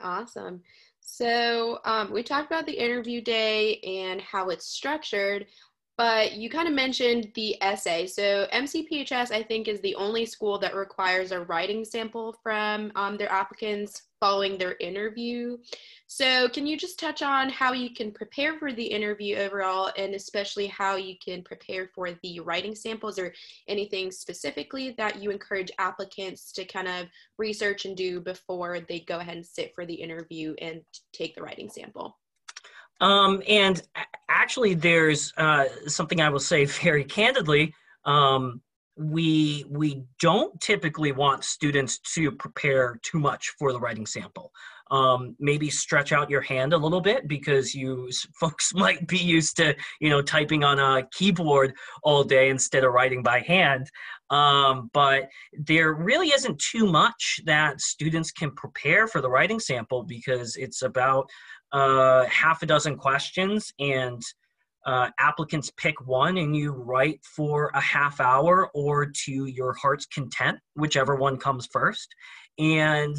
Awesome. 0.02 0.62
So 1.12 1.80
um, 1.86 2.12
we 2.12 2.24
talked 2.24 2.46
about 2.46 2.66
the 2.66 2.72
interview 2.72 3.20
day 3.20 3.80
and 3.80 4.22
how 4.22 4.50
it's 4.50 4.68
structured, 4.68 5.48
but 6.00 6.36
you 6.36 6.50
kind 6.50 6.66
of 6.66 6.74
mentioned 6.74 7.30
the 7.36 7.62
essay. 7.62 8.08
So 8.08 8.48
MCPHS, 8.54 9.34
I 9.34 9.44
think, 9.44 9.68
is 9.68 9.82
the 9.82 9.96
only 9.96 10.26
school 10.26 10.58
that 10.60 10.74
requires 10.74 11.34
a 11.34 11.42
writing 11.42 11.84
sample 11.84 12.38
from 12.42 12.94
um, 12.96 13.18
their 13.18 13.30
applicants 13.30 14.04
following 14.22 14.58
their 14.58 14.78
interview. 14.80 15.58
So 16.08 16.48
can 16.48 16.66
you 16.66 16.78
just 16.78 17.02
touch 17.02 17.22
on 17.22 17.50
how 17.50 17.74
you 17.74 17.94
can 17.94 18.14
prepare 18.14 18.58
for 18.58 18.72
the 18.72 18.86
interview 18.86 19.36
overall, 19.36 19.92
and 19.98 20.16
especially 20.16 20.68
how 20.68 20.96
you 20.96 21.16
can 21.22 21.44
prepare 21.44 21.90
for 21.94 22.12
the 22.24 22.40
writing 22.40 22.76
samples, 22.76 23.20
or 23.20 23.34
anything 23.68 24.10
specifically 24.10 24.96
that 24.98 25.22
you 25.22 25.32
encourage 25.32 25.70
applicants 25.80 26.54
to 26.54 26.64
kind 26.64 26.88
of 26.88 27.08
research 27.38 27.84
and 27.84 27.98
do 27.98 28.22
before 28.22 28.80
they 28.88 29.02
go 29.02 29.20
ahead 29.20 29.36
and 29.36 29.46
sit 29.46 29.74
for 29.76 29.86
the 29.86 29.96
interview 29.96 30.56
and 30.62 30.80
take 31.12 31.36
the 31.36 31.42
writing 31.42 31.70
sample? 31.70 32.16
Um, 33.02 33.42
and 33.48 33.82
actually, 34.30 34.74
there's 34.74 35.34
uh, 35.38 35.66
something 35.88 36.22
I 36.22 36.30
will 36.30 36.40
say 36.40 36.66
very 36.84 37.04
candidly. 37.04 37.74
Um, 38.06 38.62
we 39.00 39.66
we 39.70 40.04
don't 40.20 40.60
typically 40.60 41.14
want 41.14 41.46
students 41.46 42.00
to 42.16 42.32
prepare 42.34 43.00
too 43.02 43.18
much 43.18 43.54
for 43.58 43.72
the 43.72 43.80
writing 43.80 44.06
sample. 44.06 44.52
Um, 44.92 45.36
maybe 45.40 45.70
stretch 45.70 46.12
out 46.12 46.32
your 46.32 46.42
hand 46.42 46.74
a 46.74 46.78
little 46.78 47.00
bit 47.00 47.28
because 47.28 47.74
you 47.74 48.10
folks 48.40 48.74
might 48.74 49.08
be 49.08 49.18
used 49.18 49.56
to 49.58 49.74
you 50.02 50.10
know 50.10 50.22
typing 50.22 50.66
on 50.66 50.80
a 50.80 51.08
keyboard 51.12 51.74
all 52.04 52.24
day 52.24 52.50
instead 52.50 52.84
of 52.84 52.92
writing 52.92 53.24
by 53.24 53.40
hand. 53.40 53.90
Um, 54.30 54.92
but 54.94 55.30
there 55.54 55.94
really 55.94 56.28
isn't 56.28 56.60
too 56.60 56.86
much 56.86 57.40
that 57.46 57.82
students 57.82 58.32
can 58.32 58.52
prepare 58.52 59.08
for 59.08 59.22
the 59.22 59.30
writing 59.30 59.60
sample 59.60 60.04
because 60.04 60.56
it's 60.56 60.82
about 60.84 61.30
uh, 61.72 62.26
half 62.26 62.62
a 62.64 62.66
dozen 62.66 62.96
questions 62.96 63.72
and 63.80 64.22
uh, 64.86 65.10
applicants 65.20 65.72
pick 65.78 66.06
one 66.08 66.38
and 66.38 66.56
you 66.56 66.72
write 66.72 67.20
for 67.24 67.72
a 67.76 67.82
half 67.82 68.20
hour 68.20 68.70
or 68.74 69.06
to 69.06 69.46
your 69.46 69.74
heart's 69.74 70.06
content, 70.06 70.58
whichever 70.76 71.16
one 71.16 71.38
comes 71.38 71.68
first. 71.72 72.08
And 72.58 73.18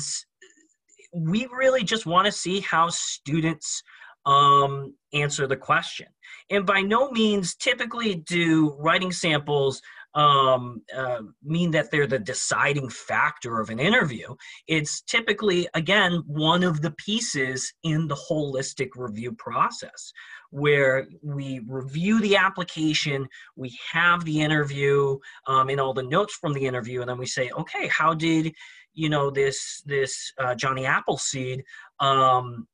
we 1.13 1.47
really 1.57 1.85
just 1.85 2.07
want 2.07 2.27
to 2.27 2.33
see 2.33 2.61
how 2.61 2.89
students 2.89 3.83
um, 4.27 4.95
answer 5.13 5.47
the 5.47 5.57
question. 5.57 6.07
And 6.51 6.67
by 6.67 6.81
no 6.81 7.11
means 7.11 7.55
typically 7.55 8.17
do 8.17 8.75
writing 8.79 9.13
samples 9.13 9.81
um, 10.15 10.83
uh, 10.97 11.23
mean 11.43 11.71
that 11.71 11.91
they're 11.91 12.07
the 12.07 12.19
deciding 12.19 12.89
factor 12.89 13.61
of 13.61 13.71
an 13.71 13.79
interview. 13.79 14.35
It's 14.67 15.03
typically, 15.03 15.69
again, 15.75 16.23
one 16.27 16.65
of 16.65 16.83
the 16.83 16.91
pieces 16.93 17.73
in 17.85 18.09
the 18.09 18.17
holistic 18.17 18.91
review 18.97 19.33
process 19.33 20.13
where 20.51 21.07
we 21.23 21.61
review 21.67 22.21
the 22.21 22.37
application, 22.37 23.29
we 23.57 23.77
have 23.93 24.25
the 24.25 24.41
interview 24.41 25.17
um, 25.47 25.69
and 25.69 25.81
all 25.81 25.95
the 25.95 26.03
notes 26.03 26.35
from 26.35 26.53
the 26.53 26.67
interview, 26.67 27.01
and 27.01 27.09
then 27.09 27.19
we 27.19 27.27
say, 27.27 27.51
okay, 27.51 27.87
how 27.87 28.13
did 28.13 28.53
you 28.93 29.09
know 29.09 29.31
this 29.31 29.83
this 29.87 30.33
uh, 30.39 30.55
Johnny 30.55 30.85
Appleseed 30.85 31.63
um, 32.01 32.67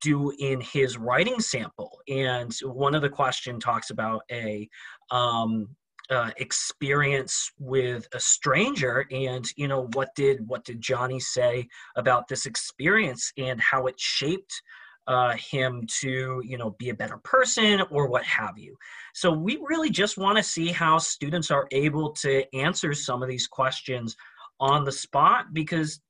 do 0.00 0.32
in 0.38 0.62
his 0.62 0.96
writing 0.96 1.38
sample? 1.40 1.98
And 2.08 2.50
one 2.64 2.94
of 2.94 3.02
the 3.02 3.10
question 3.10 3.60
talks 3.60 3.90
about 3.90 4.22
a 4.30 4.68
um, 5.10 5.68
uh, 6.10 6.30
experience 6.38 7.50
with 7.58 8.06
a 8.14 8.20
stranger 8.20 9.06
and 9.10 9.46
you 9.56 9.68
know 9.68 9.88
what 9.94 10.14
did 10.14 10.46
what 10.48 10.64
did 10.64 10.80
johnny 10.80 11.20
say 11.20 11.66
about 11.96 12.26
this 12.28 12.44
experience 12.44 13.32
and 13.38 13.60
how 13.60 13.86
it 13.86 13.98
shaped 13.98 14.62
uh, 15.06 15.34
him 15.36 15.86
to 15.88 16.42
you 16.44 16.56
know 16.56 16.70
be 16.78 16.90
a 16.90 16.94
better 16.94 17.18
person 17.18 17.82
or 17.90 18.06
what 18.06 18.24
have 18.24 18.56
you. 18.56 18.76
So 19.14 19.32
we 19.32 19.58
really 19.62 19.90
just 19.90 20.16
want 20.16 20.36
to 20.36 20.42
see 20.42 20.68
how 20.68 20.98
students 20.98 21.50
are 21.50 21.66
able 21.72 22.12
to 22.12 22.44
answer 22.54 22.94
some 22.94 23.22
of 23.22 23.28
these 23.28 23.46
questions 23.46 24.16
on 24.60 24.84
the 24.84 24.92
spot 24.92 25.46
because 25.52 26.00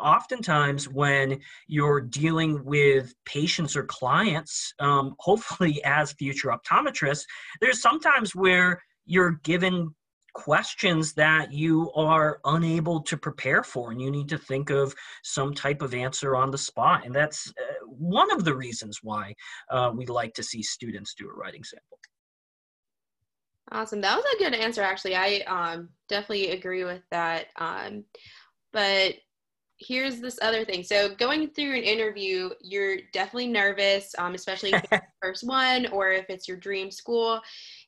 oftentimes 0.00 0.88
when 0.88 1.40
you're 1.66 2.02
dealing 2.02 2.62
with 2.64 3.14
patients 3.24 3.74
or 3.74 3.84
clients 3.84 4.74
um, 4.78 5.14
hopefully 5.18 5.82
as 5.84 6.12
future 6.12 6.50
optometrists 6.50 7.24
there's 7.62 7.80
sometimes 7.80 8.34
where 8.34 8.82
you're 9.06 9.40
given 9.42 9.94
questions 10.36 11.14
that 11.14 11.50
you 11.50 11.90
are 11.94 12.40
unable 12.44 13.00
to 13.00 13.16
prepare 13.16 13.62
for 13.62 13.90
and 13.90 14.02
you 14.02 14.10
need 14.10 14.28
to 14.28 14.36
think 14.36 14.68
of 14.68 14.94
some 15.22 15.54
type 15.54 15.80
of 15.80 15.94
answer 15.94 16.36
on 16.36 16.50
the 16.50 16.58
spot. 16.58 17.06
And 17.06 17.14
that's 17.14 17.48
uh, 17.48 17.86
one 17.86 18.30
of 18.30 18.44
the 18.44 18.54
reasons 18.54 18.98
why 19.02 19.34
uh, 19.70 19.92
we 19.94 20.04
like 20.04 20.34
to 20.34 20.42
see 20.42 20.62
students 20.62 21.14
do 21.14 21.26
a 21.30 21.32
writing 21.32 21.64
sample. 21.64 21.98
Awesome. 23.72 24.02
That 24.02 24.16
was 24.16 24.26
a 24.34 24.38
good 24.38 24.54
answer 24.54 24.82
actually. 24.82 25.16
I 25.16 25.38
um, 25.46 25.88
definitely 26.10 26.50
agree 26.50 26.84
with 26.84 27.02
that. 27.10 27.46
Um, 27.56 28.04
but 28.74 29.14
here's 29.78 30.20
this 30.20 30.38
other 30.42 30.66
thing. 30.66 30.82
So 30.82 31.14
going 31.14 31.48
through 31.48 31.76
an 31.76 31.82
interview 31.82 32.50
you're 32.60 32.98
definitely 33.14 33.48
nervous 33.48 34.14
um, 34.18 34.34
especially 34.34 34.74
if 34.74 34.84
it's 34.84 34.90
the 34.90 35.02
first 35.22 35.46
one 35.46 35.86
or 35.86 36.10
if 36.10 36.26
it's 36.28 36.46
your 36.46 36.58
dream 36.58 36.90
school 36.90 37.40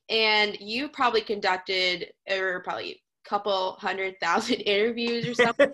and 0.09 0.57
you 0.61 0.88
probably 0.88 1.21
conducted 1.21 2.07
or 2.31 2.62
probably 2.62 2.92
a 2.92 3.29
couple 3.29 3.73
hundred 3.73 4.14
thousand 4.21 4.57
interviews 4.61 5.27
or 5.27 5.35
something 5.35 5.73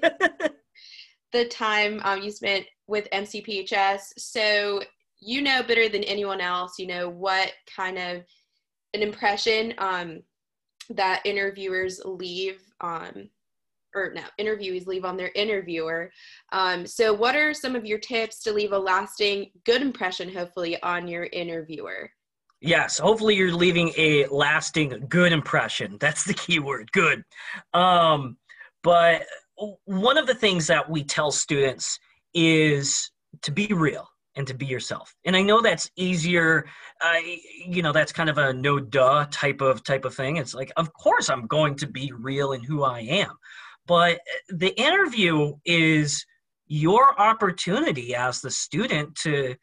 the 1.32 1.44
time 1.46 2.00
um, 2.04 2.22
you 2.22 2.30
spent 2.30 2.64
with 2.86 3.08
mcphs 3.10 4.12
so 4.18 4.80
you 5.20 5.40
know 5.40 5.62
better 5.62 5.88
than 5.88 6.04
anyone 6.04 6.40
else 6.40 6.78
you 6.78 6.86
know 6.86 7.08
what 7.08 7.52
kind 7.74 7.98
of 7.98 8.22
an 8.94 9.02
impression 9.02 9.74
um, 9.78 10.22
that 10.90 11.20
interviewers 11.24 12.00
leave 12.04 12.60
um, 12.80 13.28
or 13.94 14.12
no 14.14 14.22
interviewees 14.40 14.86
leave 14.86 15.04
on 15.04 15.16
their 15.16 15.30
interviewer. 15.34 16.10
Um, 16.52 16.86
so 16.86 17.12
what 17.12 17.36
are 17.36 17.54
some 17.54 17.76
of 17.76 17.84
your 17.84 17.98
tips 17.98 18.42
to 18.42 18.52
leave 18.52 18.72
a 18.72 18.78
lasting 18.78 19.50
good 19.64 19.82
impression 19.82 20.32
hopefully 20.32 20.80
on 20.82 21.06
your 21.06 21.24
interviewer 21.32 22.10
Yes, 22.64 22.98
hopefully 22.98 23.36
you're 23.36 23.52
leaving 23.52 23.92
a 23.98 24.26
lasting 24.28 25.04
good 25.10 25.32
impression. 25.32 25.98
That's 26.00 26.24
the 26.24 26.32
key 26.32 26.60
word, 26.60 26.90
good. 26.92 27.22
Um, 27.74 28.38
but 28.82 29.26
one 29.84 30.16
of 30.16 30.26
the 30.26 30.34
things 30.34 30.66
that 30.68 30.88
we 30.88 31.04
tell 31.04 31.30
students 31.30 31.98
is 32.32 33.10
to 33.42 33.52
be 33.52 33.66
real 33.66 34.08
and 34.34 34.46
to 34.46 34.54
be 34.54 34.64
yourself. 34.64 35.14
And 35.26 35.36
I 35.36 35.42
know 35.42 35.60
that's 35.60 35.90
easier. 35.96 36.66
Uh, 37.04 37.20
you 37.66 37.82
know, 37.82 37.92
that's 37.92 38.12
kind 38.12 38.30
of 38.30 38.38
a 38.38 38.54
no 38.54 38.80
duh 38.80 39.26
type 39.30 39.60
of 39.60 39.84
type 39.84 40.06
of 40.06 40.14
thing. 40.14 40.38
It's 40.38 40.54
like, 40.54 40.72
of 40.78 40.90
course, 40.94 41.28
I'm 41.28 41.46
going 41.46 41.74
to 41.76 41.86
be 41.86 42.12
real 42.16 42.52
in 42.52 42.62
who 42.62 42.82
I 42.82 43.00
am. 43.00 43.32
But 43.86 44.20
the 44.48 44.74
interview 44.80 45.52
is 45.66 46.24
your 46.66 47.20
opportunity 47.20 48.14
as 48.14 48.40
the 48.40 48.50
student 48.50 49.14
to 49.16 49.54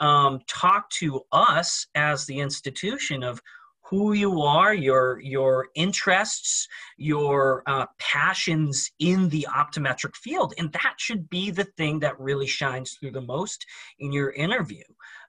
um, 0.00 0.40
talk 0.46 0.90
to 0.90 1.22
us 1.32 1.86
as 1.94 2.26
the 2.26 2.38
institution 2.38 3.22
of 3.22 3.40
who 3.82 4.12
you 4.12 4.42
are, 4.42 4.74
your 4.74 5.18
your 5.20 5.68
interests, 5.74 6.68
your 6.98 7.62
uh, 7.66 7.86
passions 7.98 8.90
in 8.98 9.30
the 9.30 9.46
optometric 9.50 10.14
field, 10.14 10.52
and 10.58 10.70
that 10.72 10.94
should 10.98 11.28
be 11.30 11.50
the 11.50 11.64
thing 11.64 11.98
that 12.00 12.20
really 12.20 12.46
shines 12.46 12.92
through 12.92 13.12
the 13.12 13.20
most 13.20 13.64
in 13.98 14.12
your 14.12 14.30
interview 14.32 14.84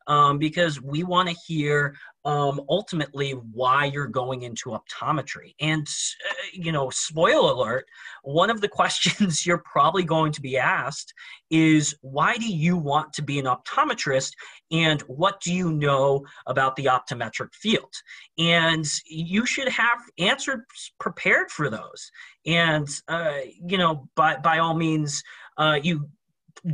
um, 0.10 0.40
because 0.40 0.82
we 0.82 1.04
want 1.04 1.30
to 1.30 1.36
hear 1.48 1.96
um, 2.30 2.62
ultimately 2.70 3.32
why 3.32 3.86
you're 3.86 4.06
going 4.06 4.44
into 4.44 4.78
optometry. 4.78 5.56
And, 5.60 5.88
uh, 6.30 6.34
you 6.54 6.72
know, 6.72 6.92
spoiler 6.92 7.54
alert, 7.54 7.86
one 8.22 8.52
of 8.52 8.62
the 8.62 8.68
questions 8.80 9.48
you're 9.48 9.64
probably 9.66 10.04
going 10.04 10.32
to 10.34 10.42
be 10.42 10.56
asked 10.56 11.12
is 11.50 11.96
why 12.02 12.38
do 12.38 12.46
you 12.46 12.78
want 12.78 13.14
to 13.14 13.24
be 13.24 13.40
an 13.40 13.46
optometrist 13.46 14.34
and 14.72 15.02
what 15.04 15.42
do 15.42 15.52
you 15.52 15.72
know 15.72 16.24
about 16.46 16.76
the 16.76 16.86
optometric 16.86 17.52
field? 17.56 17.94
And 18.38 18.86
you 19.08 19.48
should 19.48 19.70
have 19.70 19.98
answers 20.20 20.60
prepared 21.00 21.50
for 21.50 21.72
those. 21.72 22.12
And, 22.46 22.88
uh, 23.08 23.40
you 23.66 23.80
know, 23.80 24.08
by, 24.16 24.38
by 24.38 24.60
all 24.60 24.76
means, 24.76 25.24
uh, 25.58 25.80
you 25.82 26.08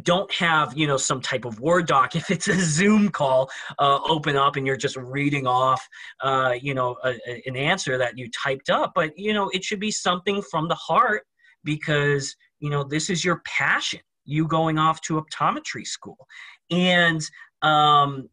don't 0.01 0.31
have 0.33 0.77
you 0.77 0.87
know 0.87 0.97
some 0.97 1.21
type 1.21 1.45
of 1.45 1.59
word 1.59 1.87
doc. 1.87 2.15
If 2.25 2.31
it's 2.31 2.47
a 2.47 2.59
zoom 2.59 3.09
call 3.09 3.49
uh, 3.79 3.99
open 4.03 4.35
up 4.35 4.55
and 4.55 4.65
you're 4.65 4.77
just 4.77 4.95
reading 4.95 5.47
off 5.47 5.87
uh, 6.21 6.53
you 6.59 6.73
know 6.73 6.97
a, 7.03 7.15
a, 7.27 7.43
an 7.45 7.55
answer 7.55 7.97
that 7.97 8.17
you 8.17 8.29
typed 8.31 8.69
up. 8.69 8.93
But 8.95 9.17
you 9.17 9.33
know 9.33 9.49
it 9.53 9.63
should 9.63 9.79
be 9.79 9.91
something 9.91 10.41
from 10.41 10.67
the 10.67 10.75
heart 10.75 11.23
because 11.63 12.35
you 12.59 12.69
know 12.69 12.83
this 12.83 13.09
is 13.09 13.23
your 13.23 13.41
passion 13.45 13.99
you 14.25 14.47
going 14.47 14.79
off 14.79 15.01
to 15.01 15.21
optometry 15.21 15.85
school. 15.85 16.27
And 16.71 17.21
um, 17.61 18.29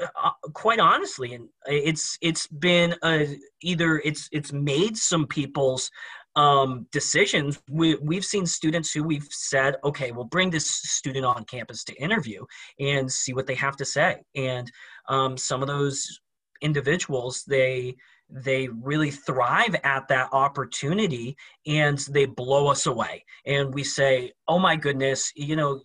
uh, 0.00 0.30
quite 0.54 0.78
honestly 0.78 1.34
and 1.34 1.48
it's 1.66 2.18
it's 2.20 2.46
been 2.46 2.94
a, 3.02 3.36
either 3.62 4.00
it's 4.04 4.28
it's 4.30 4.52
made 4.52 4.96
some 4.96 5.26
people's 5.26 5.90
um, 6.36 6.86
decisions 6.92 7.60
we, 7.68 7.96
we've 7.96 8.24
seen 8.24 8.46
students 8.46 8.92
who 8.92 9.02
we've 9.02 9.26
said 9.30 9.76
okay 9.82 10.12
we'll 10.12 10.24
bring 10.24 10.50
this 10.50 10.68
student 10.68 11.24
on 11.24 11.44
campus 11.44 11.84
to 11.84 11.94
interview 11.94 12.44
and 12.78 13.10
see 13.10 13.32
what 13.32 13.46
they 13.46 13.54
have 13.54 13.76
to 13.76 13.84
say. 13.84 14.22
And 14.34 14.70
um, 15.08 15.36
some 15.36 15.62
of 15.62 15.68
those 15.68 16.20
individuals 16.60 17.44
they 17.46 17.96
they 18.30 18.68
really 18.68 19.10
thrive 19.10 19.74
at 19.84 20.06
that 20.08 20.28
opportunity 20.32 21.34
and 21.66 21.98
they 22.10 22.26
blow 22.26 22.66
us 22.66 22.86
away. 22.86 23.24
And 23.46 23.72
we 23.72 23.84
say 23.84 24.32
oh 24.46 24.58
my 24.58 24.76
goodness 24.76 25.32
you 25.34 25.56
know 25.56 25.80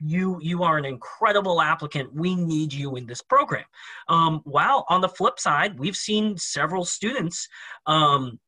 you 0.00 0.38
you 0.40 0.62
are 0.62 0.76
an 0.76 0.84
incredible 0.84 1.60
applicant. 1.60 2.14
We 2.14 2.34
need 2.34 2.72
you 2.72 2.96
in 2.96 3.06
this 3.06 3.22
program. 3.22 3.64
Um, 4.08 4.40
while 4.44 4.84
on 4.88 5.00
the 5.00 5.08
flip 5.08 5.38
side 5.38 5.78
we've 5.78 5.96
seen 5.96 6.36
several 6.36 6.84
students 6.84 7.48
um, 7.86 8.38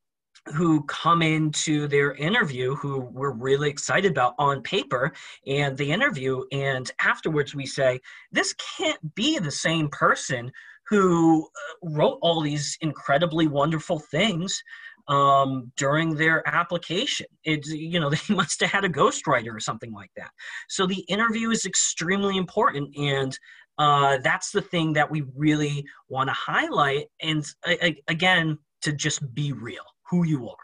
who 0.53 0.83
come 0.85 1.23
into 1.23 1.87
their 1.89 2.13
interview 2.15 2.75
who 2.75 3.01
we're 3.01 3.33
really 3.33 3.71
excited 3.71 4.11
about 4.13 4.35
on 4.39 4.63
paper 4.63 5.13
and 5.47 5.77
the 5.77 5.91
interview 5.91 6.43
and 6.53 6.91
afterwards 7.01 7.55
we 7.55 7.67
say 7.67 8.01
this 8.33 8.55
can't 8.77 9.15
be 9.15 9.39
the 9.39 9.51
same 9.51 9.89
person 9.89 10.51
who 10.89 11.45
uh, 11.45 11.91
wrote 11.91 12.19
all 12.23 12.41
these 12.41 12.79
incredibly 12.81 13.47
wonderful 13.47 13.99
things 13.99 14.63
um, 15.09 15.73
during 15.77 16.15
their 16.15 16.47
application. 16.47 17.27
It's 17.45 17.69
you 17.69 17.99
know 18.01 18.11
they 18.29 18.35
must 18.35 18.61
have 18.61 18.71
had 18.71 18.85
a 18.85 18.89
ghostwriter 18.89 19.55
or 19.55 19.61
something 19.61 19.93
like 19.93 20.11
that. 20.17 20.31
So 20.69 20.87
the 20.87 21.05
interview 21.09 21.51
is 21.51 21.67
extremely 21.67 22.37
important, 22.37 22.95
and 22.97 23.37
uh, 23.79 24.19
that's 24.23 24.51
the 24.51 24.63
thing 24.63 24.93
that 24.95 25.11
we 25.11 25.25
really 25.35 25.85
want 26.09 26.29
to 26.29 26.35
highlight. 26.35 27.07
And 27.23 27.45
uh, 27.67 27.91
again, 28.09 28.59
to 28.83 28.93
just 28.93 29.35
be 29.35 29.53
real, 29.53 29.85
who 30.11 30.27
you 30.27 30.49
are. 30.49 30.57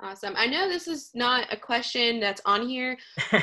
Awesome. 0.00 0.34
I 0.36 0.46
know 0.46 0.68
this 0.68 0.88
is 0.88 1.10
not 1.14 1.52
a 1.52 1.56
question 1.56 2.20
that's 2.20 2.42
on 2.44 2.68
here. 2.68 2.98
you 3.32 3.40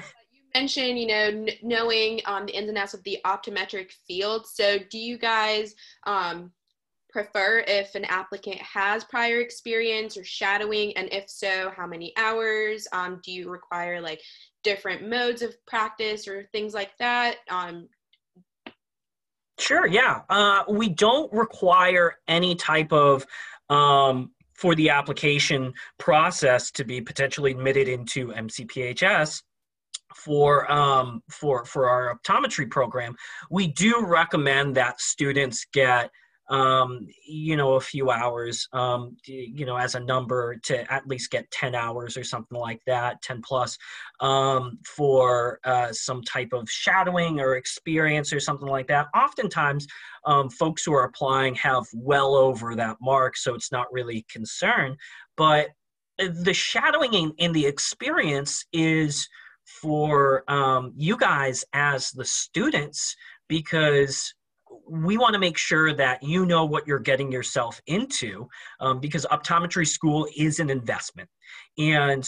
mentioned, 0.53 0.99
you 0.99 1.07
know, 1.07 1.13
n- 1.13 1.49
knowing 1.63 2.21
um, 2.25 2.45
the 2.45 2.55
ins 2.55 2.69
and 2.69 2.77
outs 2.77 2.93
of 2.93 3.03
the 3.03 3.19
optometric 3.25 3.91
field. 4.07 4.45
So, 4.45 4.77
do 4.89 4.99
you 4.99 5.17
guys 5.17 5.73
um, 6.05 6.51
prefer 7.11 7.63
if 7.67 7.95
an 7.95 8.05
applicant 8.05 8.57
has 8.57 9.03
prior 9.03 9.39
experience 9.39 10.17
or 10.17 10.23
shadowing 10.23 10.95
and 10.97 11.11
if 11.11 11.29
so 11.29 11.71
how 11.75 11.85
many 11.85 12.13
hours 12.17 12.87
um, 12.93 13.19
do 13.23 13.31
you 13.31 13.49
require 13.49 13.99
like 13.99 14.21
different 14.63 15.07
modes 15.07 15.41
of 15.41 15.53
practice 15.65 16.27
or 16.27 16.47
things 16.51 16.73
like 16.73 16.91
that 16.99 17.37
um, 17.49 17.87
sure 19.59 19.85
yeah 19.85 20.21
uh, 20.29 20.63
we 20.69 20.87
don't 20.87 21.31
require 21.33 22.15
any 22.27 22.55
type 22.55 22.93
of 22.93 23.25
um, 23.69 24.31
for 24.61 24.75
the 24.75 24.89
application 24.89 25.73
process 25.97 26.69
to 26.69 26.83
be 26.83 27.01
potentially 27.01 27.51
admitted 27.51 27.87
into 27.87 28.27
mcphs 28.27 29.41
for 30.15 30.71
um, 30.71 31.23
for 31.29 31.65
for 31.65 31.89
our 31.89 32.17
optometry 32.17 32.69
program, 32.69 33.15
we 33.49 33.67
do 33.67 34.05
recommend 34.05 34.75
that 34.75 34.99
students 34.99 35.65
get 35.73 36.11
um, 36.51 37.07
you 37.25 37.55
know, 37.55 37.75
a 37.75 37.81
few 37.81 38.11
hours, 38.11 38.67
um, 38.73 39.15
you 39.25 39.65
know, 39.65 39.77
as 39.77 39.95
a 39.95 39.99
number 40.01 40.57
to 40.63 40.91
at 40.91 41.07
least 41.07 41.31
get 41.31 41.49
10 41.51 41.73
hours 41.73 42.17
or 42.17 42.25
something 42.25 42.57
like 42.57 42.81
that, 42.85 43.21
10 43.21 43.41
plus, 43.41 43.77
um, 44.19 44.77
for 44.85 45.59
uh, 45.63 45.93
some 45.93 46.21
type 46.23 46.49
of 46.51 46.69
shadowing 46.69 47.39
or 47.39 47.55
experience 47.55 48.33
or 48.33 48.41
something 48.41 48.67
like 48.67 48.85
that. 48.87 49.07
Oftentimes, 49.15 49.87
um, 50.25 50.49
folks 50.49 50.83
who 50.83 50.93
are 50.93 51.05
applying 51.05 51.55
have 51.55 51.85
well 51.93 52.35
over 52.35 52.75
that 52.75 52.97
mark, 53.01 53.37
so 53.37 53.55
it's 53.55 53.71
not 53.71 53.87
really 53.93 54.25
concern. 54.29 54.97
But 55.37 55.69
uh, 56.19 56.27
the 56.33 56.53
shadowing 56.53 57.31
and 57.39 57.55
the 57.55 57.65
experience 57.65 58.65
is 58.73 59.25
for 59.63 60.43
um, 60.51 60.91
you 60.97 61.15
guys 61.15 61.63
as 61.71 62.11
the 62.11 62.25
students 62.25 63.15
because 63.47 64.33
we 64.89 65.17
want 65.17 65.33
to 65.33 65.39
make 65.39 65.57
sure 65.57 65.93
that 65.93 66.21
you 66.21 66.45
know 66.45 66.65
what 66.65 66.87
you're 66.87 66.99
getting 66.99 67.31
yourself 67.31 67.79
into 67.87 68.47
um, 68.79 68.99
because 68.99 69.25
optometry 69.31 69.87
school 69.87 70.27
is 70.35 70.59
an 70.59 70.69
investment. 70.69 71.29
And 71.77 72.27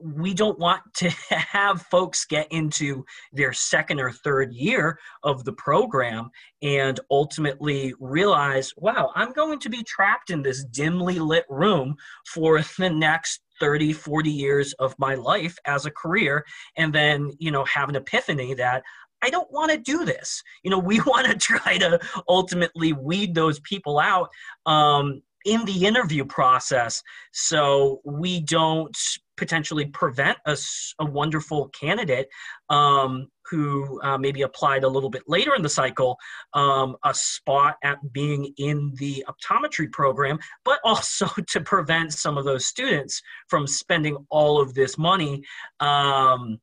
we 0.00 0.34
don't 0.34 0.58
want 0.58 0.82
to 0.94 1.10
have 1.30 1.82
folks 1.82 2.24
get 2.24 2.50
into 2.50 3.04
their 3.32 3.52
second 3.52 4.00
or 4.00 4.10
third 4.10 4.52
year 4.52 4.98
of 5.22 5.44
the 5.44 5.52
program 5.52 6.30
and 6.62 7.00
ultimately 7.10 7.94
realize 8.00 8.72
wow 8.76 9.10
i'm 9.14 9.32
going 9.32 9.58
to 9.58 9.68
be 9.68 9.82
trapped 9.84 10.30
in 10.30 10.42
this 10.42 10.64
dimly 10.64 11.18
lit 11.18 11.44
room 11.48 11.94
for 12.26 12.60
the 12.78 12.90
next 12.90 13.40
30 13.60 13.92
40 13.92 14.30
years 14.30 14.72
of 14.74 14.94
my 14.98 15.14
life 15.14 15.56
as 15.64 15.86
a 15.86 15.90
career 15.90 16.44
and 16.76 16.92
then 16.92 17.30
you 17.38 17.50
know 17.50 17.64
have 17.64 17.88
an 17.88 17.96
epiphany 17.96 18.54
that 18.54 18.82
I 19.22 19.30
don't 19.30 19.50
want 19.50 19.72
to 19.72 19.78
do 19.78 20.04
this. 20.04 20.42
You 20.62 20.70
know, 20.70 20.78
we 20.90 21.00
want 21.00 21.26
to 21.26 21.36
try 21.36 21.78
to 21.78 21.98
ultimately 22.28 22.92
weed 22.92 23.34
those 23.34 23.60
people 23.60 23.98
out 23.98 24.28
um, 24.66 25.22
in 25.44 25.64
the 25.64 25.86
interview 25.86 26.24
process 26.24 27.02
so 27.32 28.00
we 28.04 28.40
don't 28.40 28.96
potentially 29.36 29.86
prevent 29.86 30.36
a, 30.46 30.56
a 30.98 31.04
wonderful 31.06 31.68
candidate 31.68 32.28
um, 32.70 33.28
who 33.48 34.00
uh, 34.02 34.18
maybe 34.18 34.42
applied 34.42 34.84
a 34.84 34.88
little 34.88 35.08
bit 35.08 35.22
later 35.26 35.54
in 35.54 35.62
the 35.62 35.68
cycle 35.68 36.18
um, 36.54 36.96
a 37.04 37.14
spot 37.14 37.76
at 37.82 37.98
being 38.12 38.52
in 38.58 38.92
the 38.96 39.24
optometry 39.28 39.90
program, 39.90 40.38
but 40.64 40.80
also 40.84 41.26
to 41.48 41.60
prevent 41.60 42.12
some 42.12 42.36
of 42.36 42.44
those 42.44 42.66
students 42.66 43.22
from 43.48 43.66
spending 43.66 44.16
all 44.28 44.60
of 44.60 44.74
this 44.74 44.98
money 44.98 45.42
um, 45.80 46.58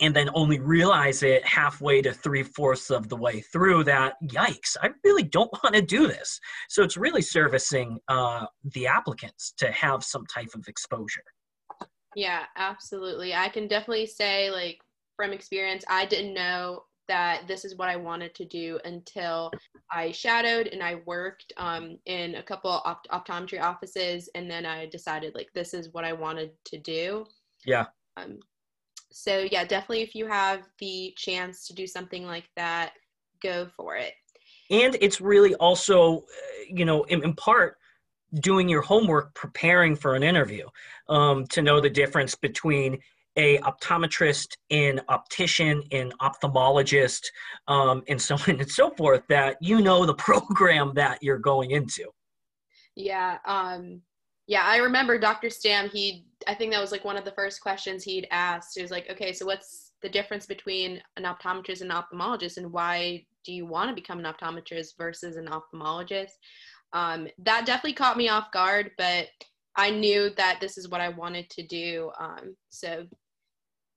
and 0.00 0.14
then 0.14 0.30
only 0.34 0.58
realize 0.58 1.22
it 1.22 1.44
halfway 1.46 2.00
to 2.02 2.12
three 2.12 2.42
fourths 2.42 2.90
of 2.90 3.08
the 3.08 3.16
way 3.16 3.40
through 3.40 3.84
that 3.84 4.14
yikes 4.24 4.76
i 4.82 4.90
really 5.04 5.22
don't 5.22 5.50
want 5.62 5.74
to 5.74 5.82
do 5.82 6.06
this. 6.06 6.40
So 6.68 6.82
it's 6.82 6.96
really 6.96 7.22
servicing 7.22 7.98
uh, 8.08 8.46
the 8.74 8.86
applicants 8.86 9.52
to 9.58 9.70
have 9.72 10.02
some 10.02 10.24
type 10.26 10.50
of 10.54 10.66
exposure. 10.68 11.24
Yeah 12.14 12.44
absolutely. 12.56 13.34
I 13.34 13.48
can 13.48 13.68
definitely 13.68 14.06
say 14.06 14.50
like 14.50 14.78
from 15.16 15.32
experience 15.32 15.84
i 15.88 16.06
didn't 16.06 16.34
know 16.34 16.84
that 17.08 17.42
this 17.46 17.64
is 17.64 17.76
what 17.76 17.88
i 17.88 17.96
wanted 17.96 18.34
to 18.34 18.44
do 18.44 18.78
until 18.84 19.50
i 19.90 20.10
shadowed 20.10 20.68
and 20.68 20.82
i 20.82 20.96
worked 21.06 21.52
um, 21.56 21.98
in 22.06 22.36
a 22.36 22.42
couple 22.42 22.70
opt- 22.70 23.08
optometry 23.10 23.60
offices 23.60 24.28
and 24.34 24.50
then 24.50 24.64
i 24.64 24.86
decided 24.86 25.34
like 25.34 25.48
this 25.54 25.74
is 25.74 25.92
what 25.92 26.04
i 26.04 26.12
wanted 26.12 26.50
to 26.64 26.78
do. 26.78 27.24
Yeah. 27.64 27.86
Um, 28.16 28.38
so 29.12 29.46
yeah 29.50 29.64
definitely 29.64 30.02
if 30.02 30.14
you 30.14 30.26
have 30.26 30.68
the 30.78 31.14
chance 31.16 31.66
to 31.66 31.74
do 31.74 31.86
something 31.86 32.26
like 32.26 32.48
that 32.56 32.92
go 33.42 33.68
for 33.76 33.96
it. 33.96 34.14
And 34.70 34.96
it's 35.00 35.20
really 35.20 35.54
also 35.56 36.18
uh, 36.18 36.22
you 36.68 36.84
know 36.84 37.02
in, 37.04 37.22
in 37.24 37.34
part 37.34 37.76
doing 38.40 38.68
your 38.68 38.80
homework 38.80 39.34
preparing 39.34 39.94
for 39.94 40.14
an 40.14 40.22
interview 40.22 40.66
um, 41.08 41.46
to 41.48 41.60
know 41.60 41.80
the 41.80 41.90
difference 41.90 42.34
between 42.34 42.98
a 43.36 43.58
optometrist 43.58 44.56
an 44.70 45.00
optician 45.08 45.82
an 45.92 46.12
ophthalmologist 46.20 47.24
um, 47.68 48.02
and 48.08 48.20
so 48.20 48.36
on 48.48 48.60
and 48.60 48.70
so 48.70 48.90
forth 48.90 49.22
that 49.28 49.56
you 49.60 49.80
know 49.80 50.06
the 50.06 50.14
program 50.28 50.92
that 50.94 51.18
you're 51.20 51.38
going 51.38 51.72
into. 51.72 52.04
Yeah 52.94 53.38
um, 53.44 54.00
yeah 54.46 54.64
i 54.64 54.76
remember 54.76 55.18
dr 55.18 55.48
stam 55.50 55.88
he 55.88 56.24
I 56.46 56.54
think 56.54 56.72
that 56.72 56.80
was 56.80 56.92
like 56.92 57.04
one 57.04 57.16
of 57.16 57.24
the 57.24 57.32
first 57.32 57.60
questions 57.60 58.04
he'd 58.04 58.28
asked. 58.30 58.76
It 58.76 58.82
was 58.82 58.90
like, 58.90 59.10
okay, 59.10 59.32
so 59.32 59.46
what's 59.46 59.92
the 60.02 60.08
difference 60.08 60.46
between 60.46 61.00
an 61.16 61.24
optometrist 61.24 61.80
and 61.80 61.90
an 61.90 62.02
ophthalmologist, 62.02 62.56
and 62.56 62.72
why 62.72 63.24
do 63.44 63.52
you 63.52 63.66
want 63.66 63.88
to 63.88 63.94
become 63.94 64.18
an 64.18 64.32
optometrist 64.32 64.96
versus 64.98 65.36
an 65.36 65.48
ophthalmologist? 65.48 66.32
Um, 66.92 67.28
that 67.38 67.66
definitely 67.66 67.94
caught 67.94 68.16
me 68.16 68.28
off 68.28 68.52
guard, 68.52 68.90
but 68.98 69.28
I 69.76 69.90
knew 69.90 70.30
that 70.36 70.60
this 70.60 70.76
is 70.76 70.88
what 70.88 71.00
I 71.00 71.08
wanted 71.08 71.48
to 71.50 71.66
do. 71.66 72.10
Um, 72.20 72.56
so 72.68 73.06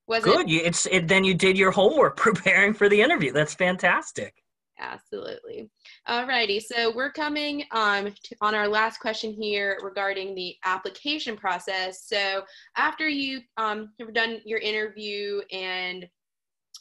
was 0.08 0.24
good. 0.24 0.50
It, 0.50 0.66
it's 0.66 0.86
it, 0.86 1.08
then 1.08 1.24
you 1.24 1.34
did 1.34 1.58
your 1.58 1.72
homework 1.72 2.18
preparing 2.18 2.74
for 2.74 2.90
the 2.90 3.02
interview. 3.02 3.32
That's 3.32 3.56
fantastic. 3.56 4.36
Absolutely. 4.78 5.70
Alrighty, 6.08 6.62
so 6.62 6.94
we're 6.94 7.12
coming 7.12 7.64
um, 7.72 8.14
to, 8.24 8.36
on 8.42 8.54
our 8.54 8.68
last 8.68 9.00
question 9.00 9.32
here 9.32 9.78
regarding 9.82 10.36
the 10.36 10.56
application 10.66 11.38
process. 11.38 12.08
So 12.08 12.44
after 12.76 13.08
you 13.08 13.42
um, 13.58 13.94
have 14.00 14.14
done 14.14 14.42
your 14.44 14.60
interview 14.60 15.42
and 15.52 16.08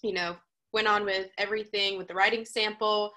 you 0.05 0.13
know, 0.13 0.37
went 0.73 0.87
on 0.87 1.05
with 1.05 1.29
everything 1.39 1.97
with 1.97 2.07
the 2.07 2.15
writing 2.15 2.45
sample, 2.45 3.11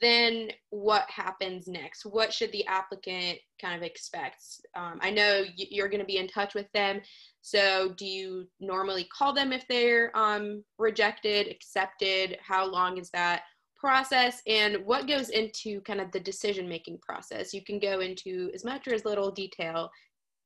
then 0.00 0.50
what 0.70 1.08
happens 1.08 1.68
next? 1.68 2.04
What 2.04 2.32
should 2.32 2.50
the 2.52 2.66
applicant 2.66 3.38
kind 3.60 3.76
of 3.76 3.82
expect? 3.82 4.42
Um, 4.74 4.98
I 5.00 5.10
know 5.10 5.44
you're 5.56 5.88
going 5.88 6.00
to 6.00 6.06
be 6.06 6.18
in 6.18 6.26
touch 6.26 6.54
with 6.54 6.70
them. 6.72 7.00
So, 7.40 7.94
do 7.96 8.04
you 8.04 8.48
normally 8.58 9.08
call 9.16 9.32
them 9.32 9.52
if 9.52 9.66
they're 9.68 10.16
um, 10.16 10.64
rejected, 10.78 11.46
accepted? 11.48 12.36
How 12.42 12.66
long 12.66 12.98
is 12.98 13.10
that 13.10 13.42
process? 13.78 14.42
And 14.46 14.84
what 14.84 15.06
goes 15.06 15.30
into 15.30 15.80
kind 15.82 16.00
of 16.00 16.10
the 16.12 16.20
decision 16.20 16.68
making 16.68 16.98
process? 16.98 17.54
You 17.54 17.62
can 17.62 17.78
go 17.78 18.00
into 18.00 18.50
as 18.54 18.64
much 18.64 18.86
or 18.88 18.94
as 18.94 19.04
little 19.04 19.30
detail 19.30 19.90